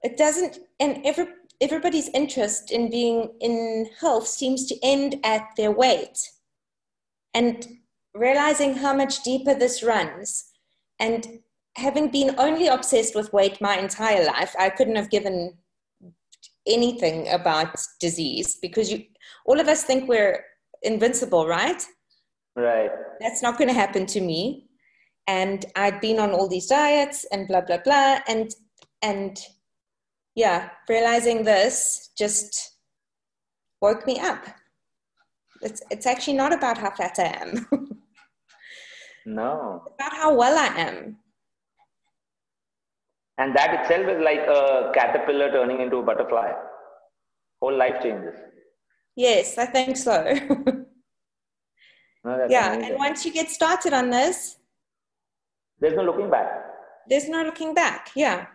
It 0.03 0.17
doesn't 0.17 0.59
and 0.81 1.05
every 1.05 1.27
everybody's 1.61 2.09
interest 2.09 2.71
in 2.71 2.89
being 2.89 3.29
in 3.39 3.87
health 3.99 4.27
seems 4.27 4.65
to 4.67 4.75
end 4.83 5.15
at 5.23 5.47
their 5.57 5.71
weight. 5.71 6.17
And 7.33 7.65
realizing 8.13 8.75
how 8.75 8.93
much 8.93 9.23
deeper 9.23 9.53
this 9.55 9.81
runs, 9.81 10.45
and 10.99 11.39
having 11.75 12.09
been 12.09 12.35
only 12.37 12.67
obsessed 12.67 13.15
with 13.15 13.33
weight 13.33 13.59
my 13.59 13.77
entire 13.77 14.25
life, 14.25 14.55
I 14.59 14.69
couldn't 14.69 14.95
have 14.95 15.09
given 15.09 15.57
anything 16.67 17.27
about 17.29 17.75
disease 17.99 18.57
because 18.61 18.91
you, 18.91 19.03
all 19.45 19.59
of 19.59 19.67
us 19.67 19.83
think 19.83 20.07
we're 20.07 20.43
invincible, 20.83 21.47
right? 21.47 21.83
Right. 22.55 22.91
That's 23.19 23.41
not 23.41 23.57
going 23.57 23.69
to 23.69 23.73
happen 23.73 24.05
to 24.07 24.21
me. 24.21 24.67
And 25.27 25.65
I'd 25.75 26.01
been 26.01 26.19
on 26.19 26.31
all 26.31 26.47
these 26.47 26.67
diets 26.67 27.25
and 27.31 27.47
blah 27.47 27.61
blah 27.61 27.77
blah, 27.77 28.19
and 28.27 28.51
and 29.01 29.39
yeah, 30.35 30.69
realizing 30.89 31.43
this 31.43 32.09
just 32.17 32.77
woke 33.81 34.05
me 34.07 34.19
up. 34.19 34.45
It's, 35.61 35.81
it's 35.91 36.05
actually 36.05 36.33
not 36.33 36.53
about 36.53 36.77
how 36.77 36.91
fat 36.91 37.15
I 37.19 37.37
am. 37.41 37.67
no. 39.25 39.83
It's 39.85 39.95
about 39.95 40.13
how 40.13 40.35
well 40.35 40.57
I 40.57 40.79
am. 40.79 41.17
And 43.37 43.55
that 43.55 43.81
itself 43.81 44.07
is 44.07 44.23
like 44.23 44.39
a 44.39 44.91
caterpillar 44.93 45.51
turning 45.51 45.81
into 45.81 45.97
a 45.97 46.03
butterfly. 46.03 46.51
Whole 47.61 47.77
life 47.77 48.01
changes. 48.01 48.35
Yes, 49.15 49.57
I 49.57 49.65
think 49.65 49.97
so. 49.97 50.23
no, 52.23 52.47
yeah, 52.49 52.73
amazing. 52.73 52.91
and 52.91 52.97
once 52.97 53.25
you 53.25 53.31
get 53.31 53.49
started 53.49 53.93
on 53.93 54.09
this, 54.09 54.57
there's 55.79 55.95
no 55.95 56.03
looking 56.03 56.29
back. 56.29 56.47
There's 57.07 57.29
no 57.29 57.43
looking 57.43 57.73
back. 57.73 58.11
Yeah 58.15 58.47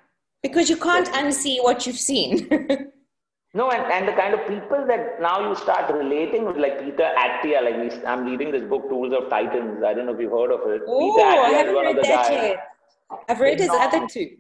because 0.43 0.69
you 0.71 0.77
can't 0.77 1.09
unsee 1.09 1.63
what 1.63 1.87
you've 1.87 1.99
seen. 1.99 2.49
no, 3.55 3.71
and, 3.71 3.93
and 3.93 4.09
the 4.09 4.13
kind 4.13 4.35
of 4.35 4.41
people 4.49 4.87
that 4.87 5.21
now 5.21 5.49
you 5.49 5.55
start 5.57 5.93
relating 5.93 6.45
with, 6.45 6.57
like 6.57 6.79
Peter 6.81 7.13
Attia, 7.17 7.63
like 7.63 7.77
we, 7.77 8.07
I'm 8.07 8.25
reading 8.25 8.53
this 8.53 8.65
book, 8.65 8.89
Tools 8.89 9.13
of 9.13 9.29
Titans. 9.31 9.83
I 9.85 9.95
don't 9.95 10.07
know 10.07 10.15
if 10.15 10.21
you've 10.21 10.33
heard 10.33 10.53
of 10.53 10.61
it. 10.71 10.83
Oh, 10.87 11.21
I 11.23 11.51
haven't 11.51 11.75
read 11.75 11.97
that 11.97 12.33
yet. 12.33 12.69
I've 13.29 13.41
read 13.41 13.59
his 13.59 13.71
other 13.71 14.07
two. 14.07 14.37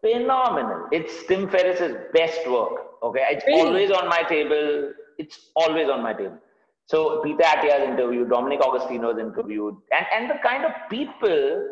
Phenomenal. 0.00 0.88
It's 0.92 1.24
Tim 1.26 1.48
Ferriss's 1.48 1.96
best 2.12 2.48
work. 2.48 3.02
Okay, 3.02 3.24
it's 3.30 3.46
really? 3.46 3.60
always 3.60 3.90
on 3.90 4.08
my 4.08 4.22
table. 4.22 4.92
It's 5.18 5.50
always 5.54 5.88
on 5.88 6.02
my 6.02 6.12
table. 6.12 6.38
So 6.86 7.20
Peter 7.22 7.42
Attia's 7.42 7.82
is 7.82 7.88
interviewed, 7.88 8.30
Dominic 8.30 8.60
D'Agostino 8.60 9.10
is 9.10 9.18
interviewed, 9.18 9.74
and, 9.90 10.06
and 10.14 10.30
the 10.30 10.38
kind 10.42 10.64
of 10.64 10.72
people 10.88 11.68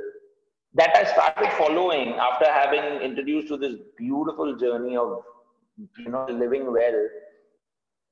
that 0.75 0.95
I 0.97 1.05
started 1.05 1.53
following 1.57 2.15
after 2.15 2.47
having 2.47 3.01
introduced 3.01 3.49
to 3.49 3.57
this 3.57 3.77
beautiful 3.97 4.57
journey 4.57 4.97
of 4.97 5.23
you 5.99 6.09
know 6.09 6.27
living 6.29 6.73
well. 6.73 7.09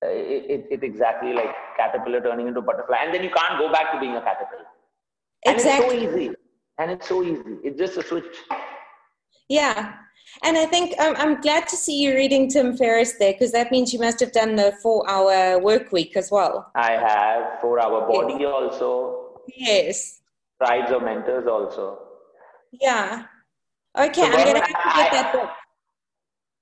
It, 0.04 0.50
it, 0.50 0.66
it, 0.68 0.82
exactly 0.82 1.32
like 1.32 1.54
caterpillar 1.76 2.20
turning 2.20 2.48
into 2.48 2.60
butterfly, 2.60 2.96
and 3.04 3.14
then 3.14 3.22
you 3.22 3.30
can't 3.30 3.56
go 3.56 3.70
back 3.70 3.92
to 3.92 4.00
being 4.00 4.16
a 4.16 4.20
caterpillar. 4.20 4.66
And 5.46 5.54
exactly. 5.54 5.98
it's 5.98 6.12
so 6.12 6.18
easy, 6.18 6.34
and 6.78 6.90
it's 6.90 7.08
so 7.08 7.22
easy. 7.22 7.58
It's 7.62 7.78
just 7.78 7.96
a 7.96 8.02
switch. 8.02 8.36
Yeah, 9.48 9.94
and 10.42 10.58
I 10.58 10.66
think 10.66 10.98
um, 11.00 11.14
I'm 11.18 11.40
glad 11.40 11.68
to 11.68 11.76
see 11.76 12.02
you 12.02 12.14
reading 12.14 12.48
Tim 12.48 12.76
Ferriss 12.76 13.12
there 13.18 13.32
because 13.32 13.52
that 13.52 13.70
means 13.70 13.92
you 13.92 14.00
must 14.00 14.18
have 14.18 14.32
done 14.32 14.56
the 14.56 14.72
four-hour 14.82 15.60
work 15.60 15.92
week 15.92 16.16
as 16.16 16.32
well. 16.32 16.70
I 16.74 16.92
have 16.92 17.60
four-hour 17.60 18.08
body 18.08 18.38
yes. 18.40 18.52
also. 18.52 19.40
Yes. 19.54 20.20
Tribes 20.60 20.90
or 20.90 21.00
mentors 21.00 21.46
also. 21.46 22.11
Yeah. 22.72 23.24
Okay, 23.98 24.22
so 24.22 24.26
I'm 24.26 24.32
to 24.32 24.60
have 24.60 24.66
to 24.66 24.98
get 25.00 25.12
that 25.12 25.32
book. 25.32 25.50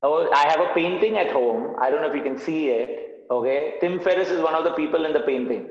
Oh, 0.02 0.30
I 0.32 0.48
have 0.48 0.60
a 0.60 0.72
painting 0.74 1.18
at 1.18 1.30
home. 1.30 1.76
I 1.80 1.90
don't 1.90 2.00
know 2.02 2.10
if 2.10 2.16
you 2.16 2.22
can 2.22 2.38
see 2.38 2.68
it. 2.68 3.26
Okay. 3.30 3.74
Tim 3.80 4.00
Ferriss 4.00 4.28
is 4.28 4.40
one 4.40 4.54
of 4.54 4.64
the 4.64 4.72
people 4.72 5.04
in 5.04 5.12
the 5.12 5.20
painting. 5.20 5.68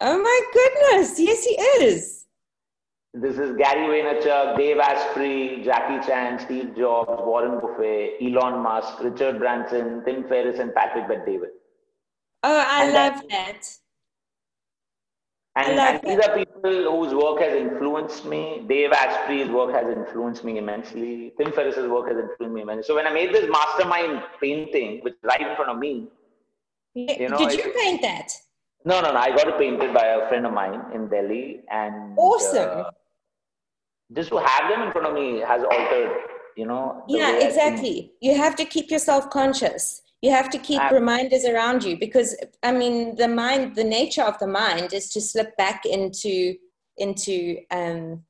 Oh 0.00 0.20
my 0.20 0.40
goodness. 0.52 1.18
Yes, 1.18 1.44
he 1.44 1.52
is. 1.84 2.26
this 3.14 3.38
is 3.38 3.56
Gary 3.56 3.86
Vaynerchuk, 3.88 4.58
Dave 4.58 4.78
Asprey, 4.78 5.62
Jackie 5.64 6.06
Chan, 6.06 6.40
Steve 6.40 6.76
Jobs, 6.76 7.22
Warren 7.24 7.60
Buffett, 7.60 8.14
Elon 8.20 8.62
Musk, 8.62 9.02
Richard 9.02 9.38
Branson, 9.38 10.04
Tim 10.04 10.28
Ferriss, 10.28 10.58
and 10.58 10.74
Patrick 10.74 11.08
Bet-David. 11.08 11.48
Oh, 12.42 12.64
I 12.66 12.84
and 12.84 12.92
love 12.92 13.22
that. 13.30 13.62
And, 15.56 15.78
and 15.78 16.00
these 16.02 16.24
are 16.24 16.36
people 16.36 16.60
whose 16.62 17.14
work 17.14 17.40
has 17.40 17.54
influenced 17.54 18.26
me. 18.26 18.64
Dave 18.68 18.92
Asprey's 18.92 19.48
work 19.48 19.74
has 19.74 19.86
influenced 19.96 20.44
me 20.44 20.58
immensely. 20.58 21.32
Tim 21.38 21.50
Ferriss's 21.50 21.88
work 21.88 22.08
has 22.08 22.18
influenced 22.18 22.54
me 22.54 22.60
immensely. 22.60 22.84
So 22.84 22.94
when 22.94 23.06
I 23.06 23.12
made 23.12 23.34
this 23.34 23.50
mastermind 23.50 24.22
painting, 24.40 25.00
which 25.02 25.14
is 25.14 25.24
right 25.24 25.40
in 25.40 25.56
front 25.56 25.70
of 25.70 25.78
me, 25.78 26.08
you 26.94 27.28
know, 27.28 27.38
did 27.38 27.52
you 27.52 27.72
paint 27.74 28.02
that? 28.02 28.32
No, 28.84 29.00
no, 29.00 29.12
no. 29.12 29.18
I 29.18 29.30
got 29.30 29.48
it 29.48 29.58
painted 29.58 29.94
by 29.94 30.04
a 30.04 30.28
friend 30.28 30.46
of 30.46 30.52
mine 30.52 30.80
in 30.94 31.08
Delhi, 31.08 31.62
and 31.70 32.14
awesome. 32.16 32.80
Uh, 32.80 32.90
just 34.14 34.28
to 34.30 34.36
have 34.36 34.70
them 34.70 34.82
in 34.82 34.92
front 34.92 35.06
of 35.06 35.14
me 35.14 35.40
has 35.40 35.62
altered 35.64 36.12
you 36.56 36.64
know 36.64 37.02
yeah 37.08 37.38
exactly 37.38 38.12
you 38.20 38.34
have 38.34 38.56
to 38.56 38.64
keep 38.64 38.90
yourself 38.90 39.28
conscious 39.30 40.02
you 40.22 40.30
have 40.30 40.50
to 40.50 40.58
keep 40.58 40.80
reminders 40.90 41.44
around 41.44 41.84
you 41.84 41.96
because 41.98 42.36
i 42.62 42.72
mean 42.72 43.14
the 43.16 43.28
mind 43.28 43.74
the 43.74 43.84
nature 43.84 44.22
of 44.22 44.38
the 44.38 44.46
mind 44.46 44.92
is 44.92 45.10
to 45.10 45.20
slip 45.20 45.56
back 45.56 45.84
into 45.84 46.54
into 46.98 47.56
um, 47.70 48.22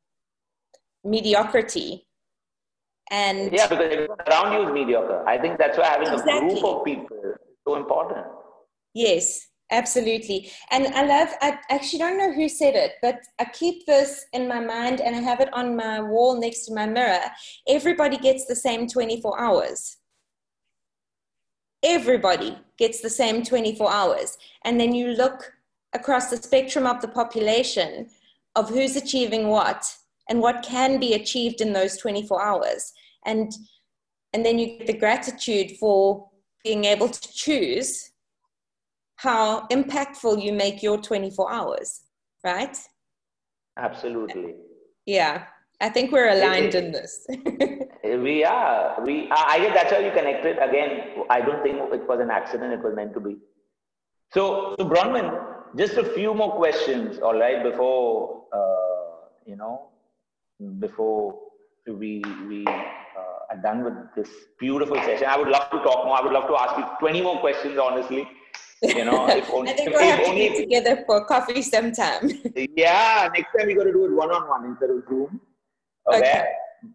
mediocrity 1.04 2.06
and 3.10 3.52
yeah 3.52 3.66
because 3.68 4.08
around 4.28 4.52
you 4.52 4.66
is 4.66 4.72
mediocre 4.72 5.24
i 5.26 5.38
think 5.38 5.58
that's 5.58 5.78
why 5.78 5.86
having 5.86 6.08
exactly. 6.08 6.36
a 6.36 6.40
group 6.40 6.64
of 6.64 6.84
people 6.84 7.16
is 7.24 7.36
so 7.66 7.76
important 7.76 8.26
yes 8.94 9.48
Absolutely. 9.72 10.50
And 10.70 10.86
I 10.94 11.04
love, 11.04 11.28
I 11.42 11.58
actually 11.70 11.98
don't 11.98 12.18
know 12.18 12.32
who 12.32 12.48
said 12.48 12.76
it, 12.76 12.92
but 13.02 13.18
I 13.40 13.46
keep 13.46 13.84
this 13.84 14.24
in 14.32 14.46
my 14.46 14.60
mind 14.60 15.00
and 15.00 15.16
I 15.16 15.18
have 15.18 15.40
it 15.40 15.52
on 15.52 15.74
my 15.74 16.00
wall 16.00 16.40
next 16.40 16.66
to 16.66 16.74
my 16.74 16.86
mirror. 16.86 17.18
Everybody 17.66 18.16
gets 18.16 18.46
the 18.46 18.54
same 18.54 18.86
24 18.86 19.40
hours. 19.40 19.96
Everybody 21.86 22.58
gets 22.78 23.00
the 23.00 23.08
same 23.08 23.44
24 23.44 23.90
hours. 23.90 24.36
And 24.64 24.80
then 24.80 24.92
you 24.92 25.12
look 25.12 25.52
across 25.92 26.30
the 26.30 26.36
spectrum 26.36 26.84
of 26.84 27.00
the 27.00 27.08
population 27.08 28.08
of 28.56 28.68
who's 28.68 28.96
achieving 28.96 29.46
what 29.48 29.86
and 30.28 30.40
what 30.40 30.64
can 30.64 30.98
be 30.98 31.14
achieved 31.14 31.60
in 31.60 31.72
those 31.72 31.96
24 31.98 32.42
hours. 32.42 32.92
And, 33.24 33.52
and 34.32 34.44
then 34.44 34.58
you 34.58 34.78
get 34.78 34.88
the 34.88 34.98
gratitude 34.98 35.76
for 35.78 36.28
being 36.64 36.84
able 36.84 37.08
to 37.08 37.32
choose 37.32 38.10
how 39.14 39.68
impactful 39.68 40.42
you 40.42 40.52
make 40.52 40.82
your 40.82 40.98
24 40.98 41.52
hours, 41.52 42.02
right? 42.42 42.76
Absolutely. 43.78 44.56
Yeah, 45.06 45.44
I 45.80 45.88
think 45.90 46.10
we're 46.10 46.28
aligned 46.28 46.74
in 46.74 46.90
this. 46.90 47.26
we 48.04 48.44
are. 48.44 49.02
We. 49.04 49.28
Are. 49.30 49.46
I 49.46 49.58
guess 49.58 49.74
that's 49.74 49.92
how 49.92 49.98
you 49.98 50.10
connected. 50.10 50.58
Again, 50.58 51.24
I 51.28 51.40
don't 51.40 51.62
think 51.62 51.76
it 51.76 52.08
was 52.08 52.20
an 52.20 52.30
accident. 52.30 52.72
It 52.72 52.82
was 52.82 52.94
meant 52.94 53.12
to 53.14 53.20
be. 53.20 53.36
So, 54.32 54.74
so 54.78 54.88
Bronwyn, 54.88 55.28
just 55.76 55.94
a 55.98 56.04
few 56.04 56.34
more 56.34 56.52
questions, 56.52 57.18
all 57.18 57.38
right, 57.38 57.62
before 57.62 58.44
uh, 58.52 58.96
you 59.46 59.56
know, 59.56 59.88
before 60.78 61.38
we 61.86 62.22
we 62.48 62.66
uh, 62.66 63.50
are 63.50 63.60
done 63.62 63.84
with 63.84 63.94
this 64.16 64.30
beautiful 64.58 64.96
session. 64.96 65.26
I 65.28 65.36
would 65.36 65.48
love 65.48 65.70
to 65.70 65.78
talk 65.78 66.04
more. 66.06 66.18
I 66.18 66.22
would 66.22 66.32
love 66.32 66.48
to 66.48 66.56
ask 66.56 66.78
you 66.78 66.84
20 67.00 67.22
more 67.22 67.38
questions, 67.40 67.78
honestly. 67.78 68.28
You 68.82 69.04
know, 69.04 69.26
if 69.28 69.50
only, 69.50 69.72
I 69.72 69.74
think 69.74 69.90
we'll 69.90 70.00
have 70.00 70.20
only, 70.20 70.48
to 70.48 70.54
get 70.54 70.60
together 70.60 71.04
for 71.06 71.24
coffee 71.26 71.62
sometime. 71.62 72.30
yeah, 72.76 73.28
next 73.32 73.52
time 73.56 73.66
we 73.66 73.74
got 73.74 73.84
to 73.84 73.92
do 73.92 74.06
it 74.06 74.12
one 74.12 74.30
on 74.30 74.48
one 74.48 74.64
instead 74.64 74.90
of 74.90 75.04
Zoom. 75.08 75.40
Okay? 76.08 76.18
okay. 76.18 76.44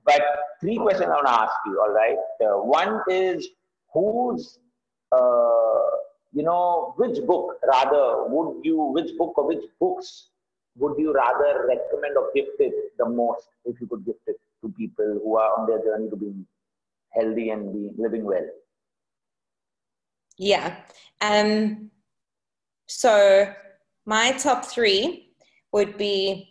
But 0.06 0.22
three 0.62 0.78
questions 0.78 1.08
I 1.08 1.16
want 1.16 1.28
to 1.28 1.42
ask 1.42 1.54
you. 1.66 1.82
All 1.82 1.92
right. 1.92 2.18
Uh, 2.44 2.64
one 2.64 3.02
is 3.10 3.48
who's, 3.94 4.60
uh, 5.12 5.98
you 6.34 6.44
know, 6.44 6.94
which 6.98 7.26
book 7.26 7.58
rather 7.68 8.24
would 8.28 8.64
you, 8.64 8.78
which 8.94 9.18
book 9.18 9.38
or 9.38 9.48
which 9.48 9.64
books 9.80 10.30
would 10.78 10.98
you 10.98 11.14
rather 11.14 11.68
recommend 11.68 12.16
or 12.16 12.32
gift 12.34 12.52
it 12.60 12.74
the 12.98 13.08
most 13.08 13.48
if 13.66 13.80
you 13.82 13.88
could 13.88 14.06
gift 14.06 14.22
it 14.28 14.38
to 14.62 14.70
people 14.78 15.20
who 15.24 15.38
are 15.38 15.60
on 15.60 15.68
their 15.68 15.84
journey 15.84 16.10
to 16.10 16.16
being 16.16 16.46
healthy 17.10 17.50
and 17.50 17.74
be 17.74 17.90
living 18.02 18.24
well? 18.24 18.48
Yeah. 20.38 20.76
Um, 21.20 21.92
so 22.88 23.54
my 24.06 24.32
top 24.32 24.66
three 24.66 25.34
would 25.72 25.98
be 25.98 26.51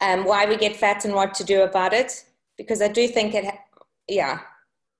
um, 0.00 0.24
why 0.24 0.46
we 0.46 0.56
get 0.56 0.76
fat 0.76 1.04
and 1.04 1.14
what 1.14 1.34
to 1.34 1.44
do 1.44 1.62
about 1.62 1.92
it, 1.92 2.24
because 2.56 2.80
I 2.82 2.88
do 2.88 3.08
think 3.08 3.34
it, 3.34 3.52
yeah, 4.08 4.40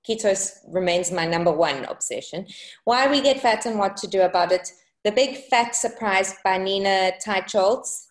keto 0.08 0.34
remains 0.68 1.12
my 1.12 1.26
number 1.26 1.52
one 1.52 1.84
obsession. 1.84 2.46
Why 2.84 3.08
we 3.08 3.20
get 3.20 3.40
fat 3.40 3.66
and 3.66 3.78
what 3.78 3.96
to 3.98 4.06
do 4.06 4.22
about 4.22 4.52
it. 4.52 4.70
The 5.04 5.12
Big 5.12 5.44
Fat 5.48 5.74
Surprise 5.74 6.34
by 6.44 6.58
Nina 6.58 7.12
Teicholz. 7.24 8.06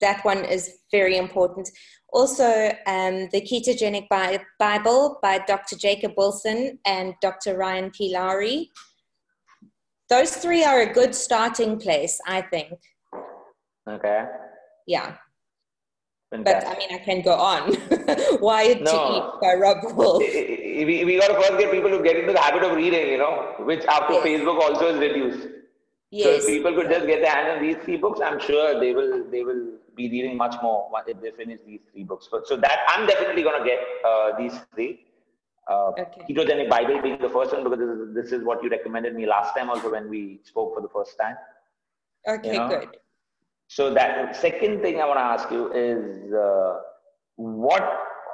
That 0.00 0.24
one 0.24 0.44
is 0.44 0.78
very 0.90 1.16
important. 1.16 1.68
Also, 2.12 2.70
um, 2.86 3.28
the 3.30 3.40
Ketogenic 3.40 4.08
Bible 4.58 5.18
by 5.22 5.38
Dr. 5.46 5.76
Jacob 5.76 6.12
Wilson 6.16 6.78
and 6.86 7.14
Dr. 7.20 7.56
Ryan 7.56 7.90
P. 7.90 8.12
Lowery. 8.12 8.70
Those 10.08 10.36
three 10.36 10.64
are 10.64 10.80
a 10.80 10.92
good 10.92 11.14
starting 11.14 11.78
place, 11.78 12.20
I 12.26 12.42
think. 12.42 12.72
Okay. 13.88 14.24
Yeah. 14.86 15.16
Fantastic. 16.30 16.68
But 16.68 16.76
I 16.76 16.78
mean, 16.78 17.00
I 17.00 17.04
can 17.04 17.22
go 17.22 17.34
on. 17.34 18.40
Wired 18.40 18.82
no. 18.82 18.92
to 18.92 19.16
Eat 19.16 19.40
by 19.40 19.54
Robb 19.54 19.96
Wolf. 19.96 20.22
We, 20.22 21.04
we 21.04 21.18
got 21.18 21.28
to 21.28 21.34
first 21.34 21.58
get 21.58 21.72
people 21.72 21.90
to 21.90 22.02
get 22.02 22.16
into 22.16 22.32
the 22.32 22.40
habit 22.40 22.62
of 22.62 22.76
reading, 22.76 23.08
you 23.08 23.18
know, 23.18 23.54
which 23.60 23.84
after 23.86 24.14
yes. 24.14 24.24
Facebook 24.24 24.60
also 24.60 24.94
is 24.94 25.00
reduced. 25.00 25.48
Yes. 26.10 26.24
So 26.24 26.30
if 26.30 26.46
people 26.46 26.74
could 26.74 26.88
just 26.88 27.06
get 27.06 27.20
their 27.20 27.32
hands 27.32 27.56
on 27.56 27.62
these 27.62 27.76
three 27.84 27.96
books, 27.96 28.20
I'm 28.24 28.40
sure 28.40 28.78
they 28.78 28.92
will 28.94 29.24
they 29.30 29.42
will 29.42 29.72
be 29.96 30.08
reading 30.08 30.36
much 30.36 30.54
more 30.62 30.88
if 31.06 31.20
they 31.20 31.30
finish 31.32 31.60
these 31.66 31.80
three 31.92 32.04
books. 32.04 32.28
So 32.44 32.56
that 32.56 32.78
I'm 32.88 33.06
definitely 33.06 33.42
going 33.42 33.62
to 33.62 33.68
get 33.68 33.80
uh, 34.04 34.36
these 34.38 34.54
three. 34.74 35.06
Uh, 35.68 35.92
okay. 35.98 36.22
Ketogenic 36.28 36.68
Bible 36.68 37.00
being 37.02 37.20
the 37.20 37.28
first 37.28 37.52
one 37.52 37.62
because 37.62 37.78
this 37.78 37.88
is, 37.88 38.14
this 38.14 38.32
is 38.32 38.44
what 38.44 38.62
you 38.62 38.70
recommended 38.70 39.14
me 39.14 39.26
last 39.26 39.56
time 39.56 39.70
also 39.70 39.90
when 39.90 40.08
we 40.08 40.40
spoke 40.42 40.74
for 40.74 40.80
the 40.80 40.88
first 40.88 41.16
time. 41.18 41.36
Okay, 42.26 42.54
you 42.54 42.58
know? 42.58 42.68
good. 42.68 42.96
So 43.76 43.94
that 43.94 44.34
second 44.34 44.82
thing 44.82 45.00
I 45.00 45.06
want 45.06 45.18
to 45.18 45.22
ask 45.22 45.48
you 45.48 45.72
is 45.72 46.32
uh, 46.32 46.80
what 47.36 47.84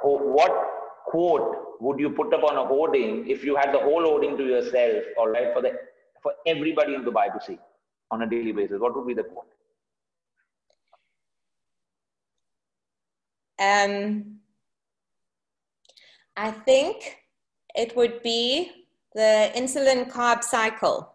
what 0.01 0.51
quote 1.05 1.77
would 1.79 1.99
you 1.99 2.09
put 2.09 2.33
up 2.33 2.43
on 2.43 2.57
a 2.57 2.65
hoarding 2.65 3.29
if 3.29 3.43
you 3.43 3.55
had 3.55 3.71
the 3.71 3.77
whole 3.77 4.01
hoarding 4.03 4.35
to 4.37 4.43
yourself, 4.43 5.03
all 5.15 5.29
right, 5.29 5.53
for 5.53 5.61
the 5.61 5.73
for 6.23 6.33
everybody 6.47 6.95
in 6.95 7.05
Dubai 7.05 7.31
to 7.31 7.39
see 7.45 7.59
on 8.09 8.23
a 8.23 8.27
daily 8.27 8.51
basis? 8.51 8.79
What 8.79 8.95
would 8.95 9.05
be 9.05 9.13
the 9.13 9.25
quote? 9.25 9.45
Um, 13.59 14.39
I 16.35 16.49
think 16.49 17.17
it 17.75 17.95
would 17.95 18.23
be 18.23 18.87
the 19.13 19.51
insulin 19.55 20.09
carb 20.11 20.43
cycle. 20.43 21.13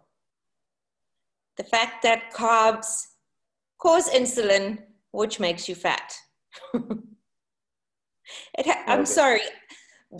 The 1.56 1.64
fact 1.64 2.04
that 2.04 2.32
carbs 2.32 3.08
cause 3.82 4.08
insulin, 4.10 4.78
which 5.10 5.40
makes 5.40 5.68
you 5.68 5.74
fat. 5.74 6.14
ha- 6.74 6.84
I'm 8.86 9.04
sorry. 9.04 9.40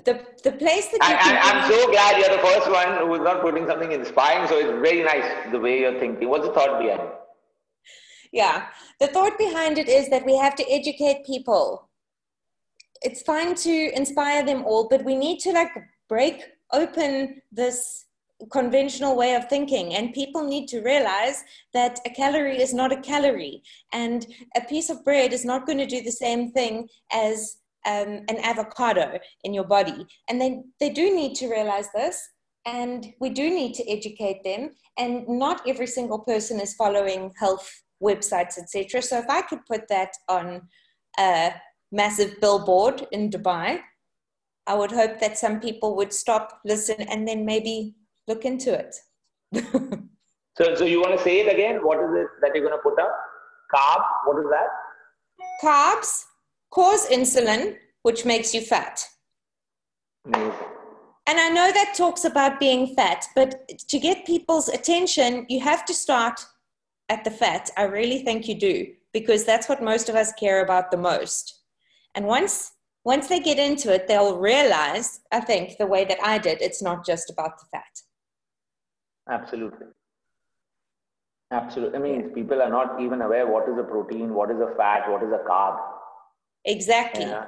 The, 0.04 0.24
the 0.42 0.52
place 0.52 0.88
that 0.88 0.94
you 0.94 1.00
I, 1.02 1.50
am 1.50 1.70
so 1.70 1.90
glad 1.90 2.18
you're 2.18 2.36
the 2.36 2.42
first 2.42 2.70
one 2.70 3.06
who's 3.06 3.20
not 3.20 3.42
putting 3.42 3.66
something 3.66 3.92
in 3.92 4.00
inspiring. 4.00 4.48
So 4.48 4.56
it's 4.56 4.72
very 4.88 5.02
nice 5.02 5.52
the 5.52 5.60
way 5.60 5.80
you're 5.80 6.00
thinking. 6.00 6.28
What's 6.28 6.46
the 6.46 6.54
thought 6.54 6.80
behind 6.80 7.00
it? 7.00 7.14
Yeah, 8.32 8.68
the 8.98 9.08
thought 9.08 9.36
behind 9.36 9.76
it 9.76 9.88
is 9.88 10.08
that 10.08 10.24
we 10.24 10.36
have 10.38 10.54
to 10.56 10.64
educate 10.72 11.26
people 11.26 11.90
it's 13.04 13.22
fine 13.22 13.54
to 13.54 13.90
inspire 13.94 14.44
them 14.44 14.64
all, 14.64 14.88
but 14.88 15.04
we 15.04 15.16
need 15.16 15.40
to 15.40 15.52
like 15.52 15.70
break 16.08 16.42
open 16.72 17.42
this 17.50 18.06
conventional 18.50 19.16
way 19.16 19.34
of 19.34 19.48
thinking 19.48 19.94
and 19.94 20.12
people 20.12 20.44
need 20.44 20.66
to 20.68 20.80
realize 20.80 21.44
that 21.72 21.98
a 22.06 22.10
calorie 22.10 22.60
is 22.60 22.74
not 22.74 22.92
a 22.92 23.00
calorie 23.00 23.62
and 23.92 24.26
a 24.56 24.60
piece 24.62 24.90
of 24.90 25.04
bread 25.04 25.32
is 25.32 25.44
not 25.44 25.66
going 25.66 25.78
to 25.78 25.86
do 25.86 26.02
the 26.02 26.12
same 26.12 26.50
thing 26.52 26.88
as 27.12 27.56
um, 27.86 28.20
an 28.28 28.38
avocado 28.42 29.18
in 29.44 29.52
your 29.52 29.64
body. 29.64 30.06
And 30.28 30.40
they, 30.40 30.60
they 30.80 30.90
do 30.90 31.14
need 31.14 31.34
to 31.36 31.48
realize 31.48 31.88
this 31.94 32.20
and 32.64 33.12
we 33.20 33.30
do 33.30 33.50
need 33.50 33.74
to 33.74 33.90
educate 33.90 34.44
them 34.44 34.70
and 34.98 35.26
not 35.28 35.62
every 35.66 35.86
single 35.86 36.20
person 36.20 36.60
is 36.60 36.74
following 36.74 37.32
health 37.36 37.68
websites 38.00 38.56
etc 38.56 39.02
so 39.02 39.18
if 39.18 39.28
i 39.28 39.42
could 39.42 39.58
put 39.66 39.88
that 39.88 40.10
on 40.28 40.62
a 41.18 41.52
massive 41.92 42.40
billboard 42.40 43.06
in 43.12 43.30
Dubai, 43.30 43.80
I 44.66 44.74
would 44.74 44.90
hope 44.90 45.20
that 45.20 45.38
some 45.38 45.60
people 45.60 45.94
would 45.96 46.12
stop, 46.12 46.60
listen, 46.64 47.02
and 47.02 47.28
then 47.28 47.44
maybe 47.44 47.94
look 48.28 48.44
into 48.44 48.72
it. 48.72 48.96
so, 50.56 50.74
so 50.74 50.84
you 50.84 51.00
want 51.00 51.16
to 51.16 51.22
say 51.22 51.40
it 51.40 51.52
again? 51.52 51.84
What 51.84 51.98
is 51.98 52.10
it 52.14 52.28
that 52.40 52.52
you're 52.54 52.66
going 52.66 52.78
to 52.78 52.82
put 52.82 52.98
up? 52.98 53.12
Carb? 53.74 54.02
What 54.26 54.38
is 54.38 54.50
that? 54.50 54.68
Carbs 55.62 56.24
cause 56.70 57.08
insulin, 57.08 57.76
which 58.02 58.24
makes 58.24 58.54
you 58.54 58.60
fat. 58.60 59.04
Amazing. 60.26 60.52
And 61.26 61.38
I 61.38 61.48
know 61.50 61.70
that 61.72 61.94
talks 61.96 62.24
about 62.24 62.58
being 62.58 62.94
fat, 62.96 63.26
but 63.36 63.68
to 63.88 63.98
get 63.98 64.26
people's 64.26 64.68
attention, 64.68 65.46
you 65.48 65.60
have 65.60 65.84
to 65.84 65.94
start 65.94 66.44
at 67.08 67.22
the 67.24 67.30
fat. 67.30 67.70
I 67.76 67.84
really 67.84 68.22
think 68.22 68.48
you 68.48 68.56
do, 68.56 68.86
because 69.12 69.44
that's 69.44 69.68
what 69.68 69.82
most 69.82 70.08
of 70.08 70.16
us 70.16 70.32
care 70.32 70.64
about 70.64 70.90
the 70.90 70.96
most. 70.96 71.60
And 72.14 72.26
once 72.26 72.72
once 73.04 73.26
they 73.26 73.40
get 73.40 73.58
into 73.58 73.92
it, 73.92 74.06
they'll 74.06 74.38
realize, 74.38 75.20
I 75.32 75.40
think, 75.40 75.76
the 75.76 75.86
way 75.86 76.04
that 76.04 76.18
I 76.22 76.38
did, 76.38 76.62
it's 76.62 76.80
not 76.80 77.04
just 77.04 77.30
about 77.30 77.58
the 77.58 77.66
fat. 77.72 78.00
Absolutely. 79.28 79.86
Absolutely. 81.50 81.98
I 81.98 82.02
mean, 82.02 82.30
people 82.30 82.62
are 82.62 82.70
not 82.70 83.00
even 83.00 83.20
aware 83.20 83.46
what 83.46 83.68
is 83.68 83.78
a 83.78 83.82
protein, 83.82 84.34
what 84.34 84.50
is 84.50 84.58
a 84.60 84.74
fat, 84.76 85.10
what 85.10 85.22
is 85.22 85.30
a 85.32 85.46
carb. 85.48 85.78
Exactly. 86.64 87.24
Yeah. 87.24 87.46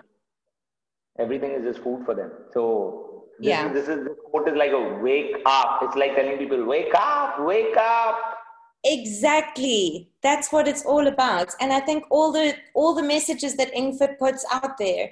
Everything 1.18 1.52
is 1.52 1.62
just 1.62 1.82
food 1.82 2.04
for 2.04 2.14
them. 2.14 2.30
So 2.52 3.24
this 3.38 3.48
yeah. 3.48 3.68
Is, 3.68 3.72
this 3.72 3.88
is 3.88 4.04
this 4.04 4.16
quote 4.30 4.48
is 4.48 4.56
like 4.56 4.72
a 4.72 4.98
wake 5.02 5.36
up. 5.46 5.80
It's 5.82 5.96
like 5.96 6.14
telling 6.16 6.38
people, 6.38 6.64
wake 6.64 6.92
up, 6.94 7.44
wake 7.44 7.76
up. 7.76 8.18
Exactly. 8.84 10.10
That's 10.22 10.52
what 10.52 10.68
it's 10.68 10.84
all 10.84 11.06
about. 11.06 11.48
And 11.60 11.72
I 11.72 11.80
think 11.80 12.04
all 12.10 12.32
the 12.32 12.54
all 12.74 12.94
the 12.94 13.02
messages 13.02 13.56
that 13.56 13.72
Ingfit 13.74 14.18
puts 14.18 14.44
out 14.52 14.76
there, 14.76 15.10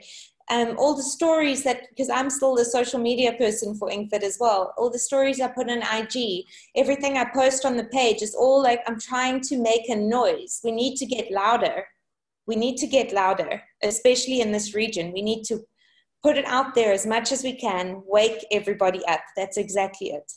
um, 0.53 0.77
all 0.77 0.95
the 0.95 1.03
stories 1.03 1.63
that 1.65 1.89
because 1.89 2.11
I'm 2.11 2.29
still 2.29 2.55
the 2.55 2.65
social 2.65 3.01
media 3.01 3.33
person 3.33 3.75
for 3.75 3.89
Ingfit 3.89 4.23
as 4.23 4.37
well. 4.39 4.75
All 4.77 4.91
the 4.91 4.99
stories 4.99 5.41
I 5.41 5.49
put 5.49 5.71
on 5.71 5.79
IG, 5.79 6.45
everything 6.77 7.17
I 7.17 7.25
post 7.25 7.65
on 7.65 7.79
the 7.79 7.85
page 7.85 8.21
is 8.21 8.35
all 8.35 8.63
like 8.63 8.81
I'm 8.87 9.01
trying 9.01 9.41
to 9.43 9.57
make 9.57 9.89
a 9.89 9.97
noise. 9.97 10.61
We 10.63 10.73
need 10.73 10.97
to 10.97 11.07
get 11.07 11.33
louder. 11.33 11.87
We 12.47 12.57
need 12.57 12.77
to 12.79 12.87
get 12.87 13.15
louder, 13.15 13.63
especially 13.83 14.43
in 14.43 14.53
this 14.53 14.75
region. 14.75 15.13
We 15.13 15.23
need 15.23 15.45
to 15.45 15.61
put 16.23 16.37
it 16.37 16.45
out 16.45 16.75
there 16.75 16.93
as 16.93 17.07
much 17.07 17.33
as 17.33 17.43
we 17.43 17.55
can. 17.55 18.03
Wake 18.07 18.45
everybody 18.51 19.03
up. 19.07 19.21
That's 19.37 19.57
exactly 19.57 20.09
it. 20.09 20.31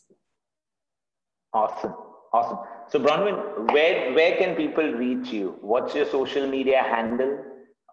Awesome, 1.54 1.94
awesome. 2.32 2.60
So 2.90 3.00
Bronwyn, 3.00 3.74
where 3.74 4.14
where 4.14 4.38
can 4.38 4.56
people 4.56 4.94
reach 4.94 5.28
you? 5.28 5.58
What's 5.60 5.94
your 5.94 6.06
social 6.06 6.48
media 6.48 6.84
handle? 6.84 7.44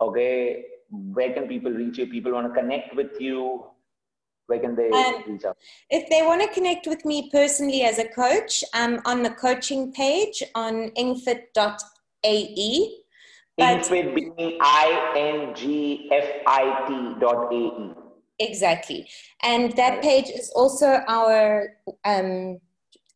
Okay, 0.01 0.65
where 0.93 1.33
can 1.33 1.49
people 1.49 1.73
reach 1.73 1.99
you? 1.99 2.07
People 2.07 2.33
want 2.33 2.53
to 2.53 2.61
connect 2.61 2.95
with 2.95 3.19
you. 3.19 3.65
Where 4.47 4.59
can 4.59 4.77
they 4.77 4.91
um, 4.91 5.25
reach 5.27 5.45
out? 5.45 5.57
If 5.89 6.09
they 6.11 6.23
want 6.23 6.43
to 6.43 6.49
connect 6.49 6.87
with 6.87 7.05
me 7.05 7.31
personally 7.31 7.83
as 7.83 7.99
a 7.99 8.07
coach, 8.09 8.63
I'm 8.75 9.01
on 9.07 9.23
the 9.23 9.31
coaching 9.31 9.93
page 9.93 10.43
on 10.55 10.91
ingfit.ae. 10.91 11.39
Ingfit 13.61 14.15
being 14.15 14.59
I-N-G-F-I-T 14.61 15.61
dot 17.21 17.53
A-E. 17.53 17.95
Exactly. 18.39 19.09
And 19.43 19.77
that 19.77 20.03
page 20.03 20.29
is 20.29 20.51
also 20.55 21.01
our 21.07 21.77
um, 22.05 22.59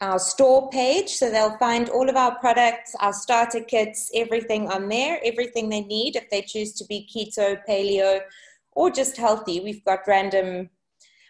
our 0.01 0.19
store 0.19 0.69
page. 0.71 1.09
So 1.09 1.31
they'll 1.31 1.59
find 1.59 1.89
all 1.89 2.09
of 2.09 2.17
our 2.17 2.39
products, 2.39 2.95
our 3.01 3.13
starter 3.13 3.61
kits, 3.61 4.11
everything 4.15 4.69
on 4.69 4.89
there, 4.89 5.21
everything 5.25 5.69
they 5.69 5.83
need 5.83 6.17
if 6.17 6.29
they 6.31 6.43
choose 6.43 6.73
to 6.75 6.85
be 6.87 7.09
keto, 7.15 7.59
paleo, 7.69 8.21
or 8.73 8.91
just 8.91 9.17
healthy. 9.17 9.61
We've 9.61 9.85
got 9.85 10.01
random, 10.07 10.71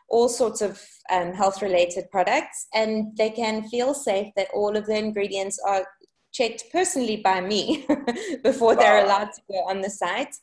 all 0.08 0.28
sorts 0.28 0.62
of 0.62 0.82
um, 1.10 1.32
health 1.32 1.62
related 1.62 2.10
products, 2.10 2.66
and 2.74 3.16
they 3.16 3.30
can 3.30 3.68
feel 3.68 3.94
safe 3.94 4.32
that 4.36 4.48
all 4.52 4.76
of 4.76 4.86
the 4.86 4.96
ingredients 4.96 5.60
are 5.64 5.86
checked 6.32 6.64
personally 6.72 7.16
by 7.16 7.40
me 7.40 7.86
before 8.44 8.74
wow. 8.74 8.80
they're 8.80 9.04
allowed 9.04 9.32
to 9.32 9.40
go 9.50 9.58
on 9.68 9.80
the 9.80 9.90
site. 9.90 10.34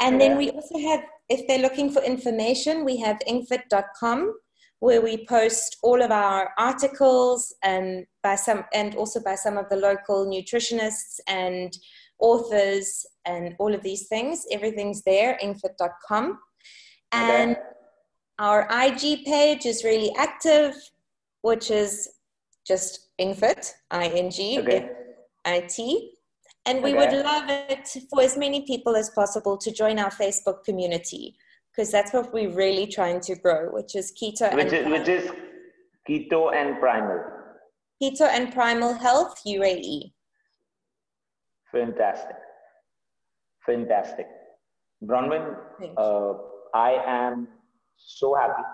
And 0.00 0.14
yeah. 0.14 0.28
then 0.28 0.38
we 0.38 0.50
also 0.50 0.78
have, 0.78 1.02
if 1.28 1.46
they're 1.46 1.58
looking 1.58 1.90
for 1.90 2.02
information, 2.02 2.84
we 2.84 2.96
have 2.98 3.18
ingfit.com 3.28 4.34
where 4.80 5.00
we 5.00 5.26
post 5.26 5.76
all 5.82 6.00
of 6.02 6.10
our 6.10 6.50
articles 6.58 7.54
and 7.62 8.06
by 8.22 8.36
some 8.36 8.64
and 8.72 8.94
also 8.94 9.20
by 9.20 9.34
some 9.34 9.56
of 9.56 9.68
the 9.68 9.76
local 9.76 10.26
nutritionists 10.26 11.18
and 11.26 11.76
authors 12.20 13.04
and 13.26 13.54
all 13.58 13.74
of 13.74 13.82
these 13.82 14.06
things 14.08 14.44
everything's 14.52 15.02
there 15.02 15.38
ingfit.com. 15.42 16.38
and 17.12 17.52
okay. 17.52 17.60
our 18.38 18.68
ig 18.84 19.24
page 19.24 19.66
is 19.66 19.84
really 19.84 20.12
active 20.16 20.74
which 21.42 21.70
is 21.70 22.08
just 22.66 23.08
infit, 23.20 23.72
i-n-g 23.90 24.60
okay. 24.60 24.90
i-t 25.44 26.12
and 26.66 26.82
we 26.82 26.94
okay. 26.94 26.98
would 26.98 27.24
love 27.24 27.44
it 27.48 27.88
for 28.10 28.20
as 28.20 28.36
many 28.36 28.66
people 28.66 28.94
as 28.94 29.10
possible 29.10 29.56
to 29.56 29.72
join 29.72 29.98
our 29.98 30.10
facebook 30.10 30.62
community 30.64 31.34
because 31.78 31.92
that's 31.92 32.12
what 32.12 32.32
we're 32.32 32.50
really 32.50 32.88
trying 32.88 33.20
to 33.20 33.36
grow, 33.36 33.68
which 33.70 33.94
is 33.94 34.12
keto 34.20 34.52
which 34.52 34.72
and 34.72 34.92
is, 34.92 34.98
which 34.98 35.08
is 35.08 35.30
keto 36.08 36.52
and 36.52 36.80
primal. 36.80 37.20
Keto 38.02 38.22
and 38.22 38.52
primal 38.52 38.94
health 38.94 39.40
UAE. 39.46 40.12
Fantastic, 41.70 42.34
fantastic, 43.64 44.26
Bronwyn. 45.04 45.54
Uh, 45.96 46.32
I 46.74 47.00
am 47.06 47.46
so 47.96 48.34
happy 48.34 48.64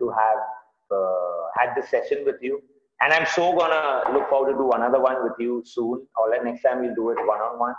to 0.00 0.08
have 0.08 0.42
uh, 0.90 1.42
had 1.56 1.76
this 1.76 1.88
session 1.90 2.24
with 2.24 2.42
you, 2.42 2.60
and 3.00 3.12
I'm 3.12 3.26
so 3.26 3.56
gonna 3.56 4.12
look 4.12 4.28
forward 4.28 4.50
to 4.50 4.58
do 4.58 4.72
another 4.72 5.00
one 5.00 5.22
with 5.22 5.38
you 5.38 5.62
soon. 5.64 6.04
Or 6.16 6.44
next 6.44 6.62
time 6.62 6.80
we'll 6.80 6.94
do 6.96 7.10
it 7.10 7.18
one 7.24 7.38
on 7.38 7.60
one. 7.60 7.74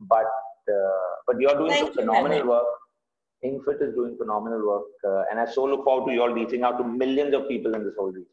But 0.00 0.32
uh, 0.72 1.10
but 1.26 1.36
you're 1.38 1.58
doing 1.58 1.72
Thank 1.72 1.86
some 1.88 2.06
phenomenal 2.06 2.38
you, 2.38 2.48
work 2.48 2.66
Ingfit 3.44 3.82
is 3.82 3.94
doing 3.94 4.16
phenomenal 4.16 4.66
work, 4.66 4.84
uh, 5.06 5.24
and 5.30 5.38
I 5.38 5.44
so 5.44 5.64
look 5.64 5.84
forward 5.84 6.08
to 6.08 6.14
you 6.14 6.22
all 6.22 6.30
reaching 6.30 6.62
out 6.62 6.78
to 6.78 6.84
millions 6.84 7.34
of 7.34 7.46
people 7.46 7.74
in 7.74 7.84
this 7.84 7.94
whole 7.98 8.06
region. 8.06 8.26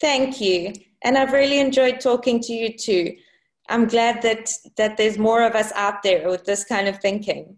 Thank 0.00 0.40
you, 0.40 0.72
and 1.02 1.16
I've 1.16 1.32
really 1.32 1.60
enjoyed 1.60 2.00
talking 2.00 2.40
to 2.40 2.52
you 2.52 2.76
too. 2.76 3.16
I'm 3.68 3.86
glad 3.86 4.22
that 4.22 4.50
that 4.76 4.96
there's 4.96 5.18
more 5.18 5.42
of 5.44 5.54
us 5.54 5.70
out 5.72 6.02
there 6.02 6.28
with 6.28 6.44
this 6.44 6.64
kind 6.64 6.88
of 6.88 6.98
thinking. 6.98 7.56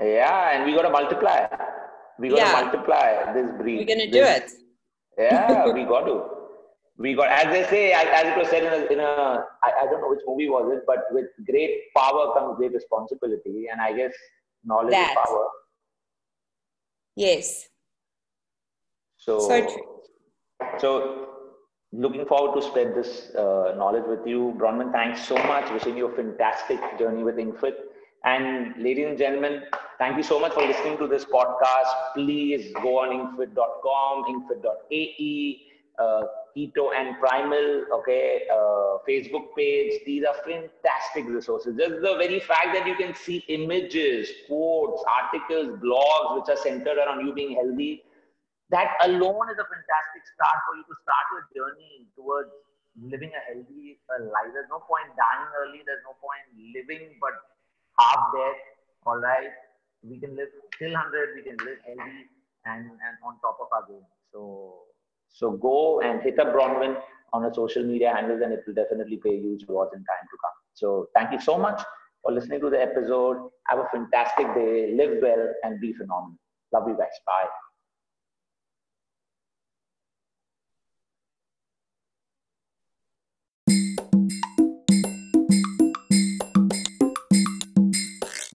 Yeah, 0.00 0.56
and 0.56 0.64
we 0.66 0.74
got 0.74 0.82
to 0.82 0.90
multiply. 0.90 1.48
We 2.18 2.28
got 2.28 2.36
to 2.36 2.42
yeah. 2.42 2.62
multiply 2.62 3.32
this 3.32 3.50
breed. 3.58 3.78
We're 3.78 3.96
gonna 3.96 4.10
do 4.10 4.22
it. 4.22 4.50
Yeah, 5.18 5.72
we 5.72 5.84
got 5.84 6.04
to. 6.06 6.28
We 6.98 7.14
got, 7.14 7.30
as 7.30 7.52
they 7.52 7.64
say, 7.68 7.92
as, 7.92 8.06
as 8.06 8.26
it 8.32 8.38
was 8.38 8.48
said 8.48 8.62
in 8.64 8.72
a, 8.72 8.86
in 8.92 9.00
a 9.00 9.44
I, 9.64 9.70
I 9.82 9.84
don't 9.86 10.00
know 10.00 10.10
which 10.10 10.20
movie 10.26 10.48
was 10.48 10.70
it, 10.76 10.84
but 10.86 11.06
with 11.10 11.26
great 11.50 11.92
power 11.96 12.32
comes 12.34 12.56
great 12.56 12.72
responsibility, 12.72 13.66
and 13.72 13.80
I 13.80 13.92
guess 13.94 14.12
knowledge 14.64 14.92
that. 14.92 15.10
is 15.10 15.16
power 15.26 15.48
Yes. 17.16 17.68
So, 19.16 19.38
so, 19.40 19.66
so 20.78 21.28
looking 21.92 22.24
forward 22.26 22.60
to 22.60 22.66
spread 22.66 22.94
this 22.94 23.34
uh, 23.34 23.74
knowledge 23.76 24.04
with 24.08 24.26
you. 24.26 24.54
Bronwyn, 24.58 24.92
thanks 24.92 25.26
so 25.26 25.36
much. 25.36 25.70
Wishing 25.70 25.96
you 25.96 26.06
a 26.06 26.16
fantastic 26.16 26.80
journey 26.98 27.22
with 27.22 27.36
Ingfit. 27.36 27.74
And 28.24 28.76
ladies 28.82 29.06
and 29.08 29.18
gentlemen, 29.18 29.62
thank 29.98 30.16
you 30.16 30.22
so 30.22 30.38
much 30.38 30.52
for 30.54 30.64
listening 30.64 30.96
to 30.98 31.08
this 31.08 31.24
podcast. 31.24 32.14
Please 32.14 32.72
go 32.82 33.00
on 33.00 33.36
ingfit.com, 33.36 34.24
ingfit.ae. 34.24 35.60
uh, 35.98 36.22
keto 36.56 36.92
and 36.94 37.18
primal 37.18 37.84
okay 37.92 38.42
uh, 38.52 38.98
facebook 39.08 39.54
page 39.56 40.00
these 40.06 40.24
are 40.24 40.34
fantastic 40.44 41.26
resources. 41.26 41.76
Just 41.76 42.02
the 42.02 42.16
very 42.18 42.40
fact 42.40 42.74
that 42.74 42.86
you 42.86 42.94
can 42.94 43.14
see 43.14 43.44
images 43.48 44.30
quotes 44.46 45.02
articles 45.08 45.78
blogs 45.80 46.36
which 46.36 46.48
are 46.48 46.60
centered 46.62 46.98
around 46.98 47.26
you 47.26 47.32
being 47.32 47.54
healthy 47.54 48.02
that 48.70 48.96
alone 49.04 49.48
is 49.52 49.58
a 49.60 49.68
fantastic 49.68 50.22
start 50.32 50.58
for 50.64 50.76
you 50.76 50.84
to 50.88 50.94
start 51.04 51.24
your 51.32 51.44
journey 51.52 52.08
towards 52.16 52.50
living 53.00 53.32
a 53.32 53.42
healthy 53.48 54.00
uh, 54.12 54.24
life. 54.24 54.52
There's 54.52 54.68
no 54.68 54.80
point 54.84 55.08
dying 55.16 55.48
early 55.60 55.80
there's 55.84 56.04
no 56.04 56.16
point 56.20 56.44
living 56.76 57.16
but 57.20 57.32
half 57.98 58.32
dead 58.32 58.56
all 59.04 59.18
right 59.18 59.52
we 60.02 60.18
can 60.18 60.36
live 60.36 60.48
till 60.78 60.92
100 60.92 61.36
we 61.36 61.42
can 61.42 61.56
live 61.64 61.80
healthy 61.86 62.28
and 62.64 62.86
and 62.86 63.14
on 63.24 63.38
top 63.40 63.58
of 63.60 63.68
our 63.72 63.86
game. 63.88 64.06
So 64.32 64.91
so 65.32 65.52
go 65.52 66.00
and 66.00 66.22
hit 66.22 66.38
up 66.38 66.54
Bronwyn 66.54 66.96
on 67.32 67.42
her 67.42 67.52
social 67.54 67.82
media 67.82 68.12
handles 68.14 68.42
and 68.42 68.52
it 68.52 68.60
will 68.66 68.74
definitely 68.74 69.16
pay 69.16 69.38
huge 69.38 69.64
rewards 69.68 69.92
in 69.94 70.00
time 70.00 70.26
to 70.30 70.36
come. 70.42 70.56
So 70.74 71.08
thank 71.14 71.32
you 71.32 71.40
so 71.40 71.58
much 71.58 71.80
for 72.22 72.32
listening 72.32 72.60
to 72.60 72.70
the 72.70 72.80
episode. 72.80 73.50
Have 73.68 73.78
a 73.78 73.88
fantastic 73.92 74.46
day, 74.54 74.94
live 74.94 75.18
well 75.22 75.48
and 75.64 75.80
be 75.80 75.92
phenomenal. 75.92 76.38
Love 76.72 76.88
you 76.88 76.96
guys. 76.96 77.16
Bye. 77.26 77.71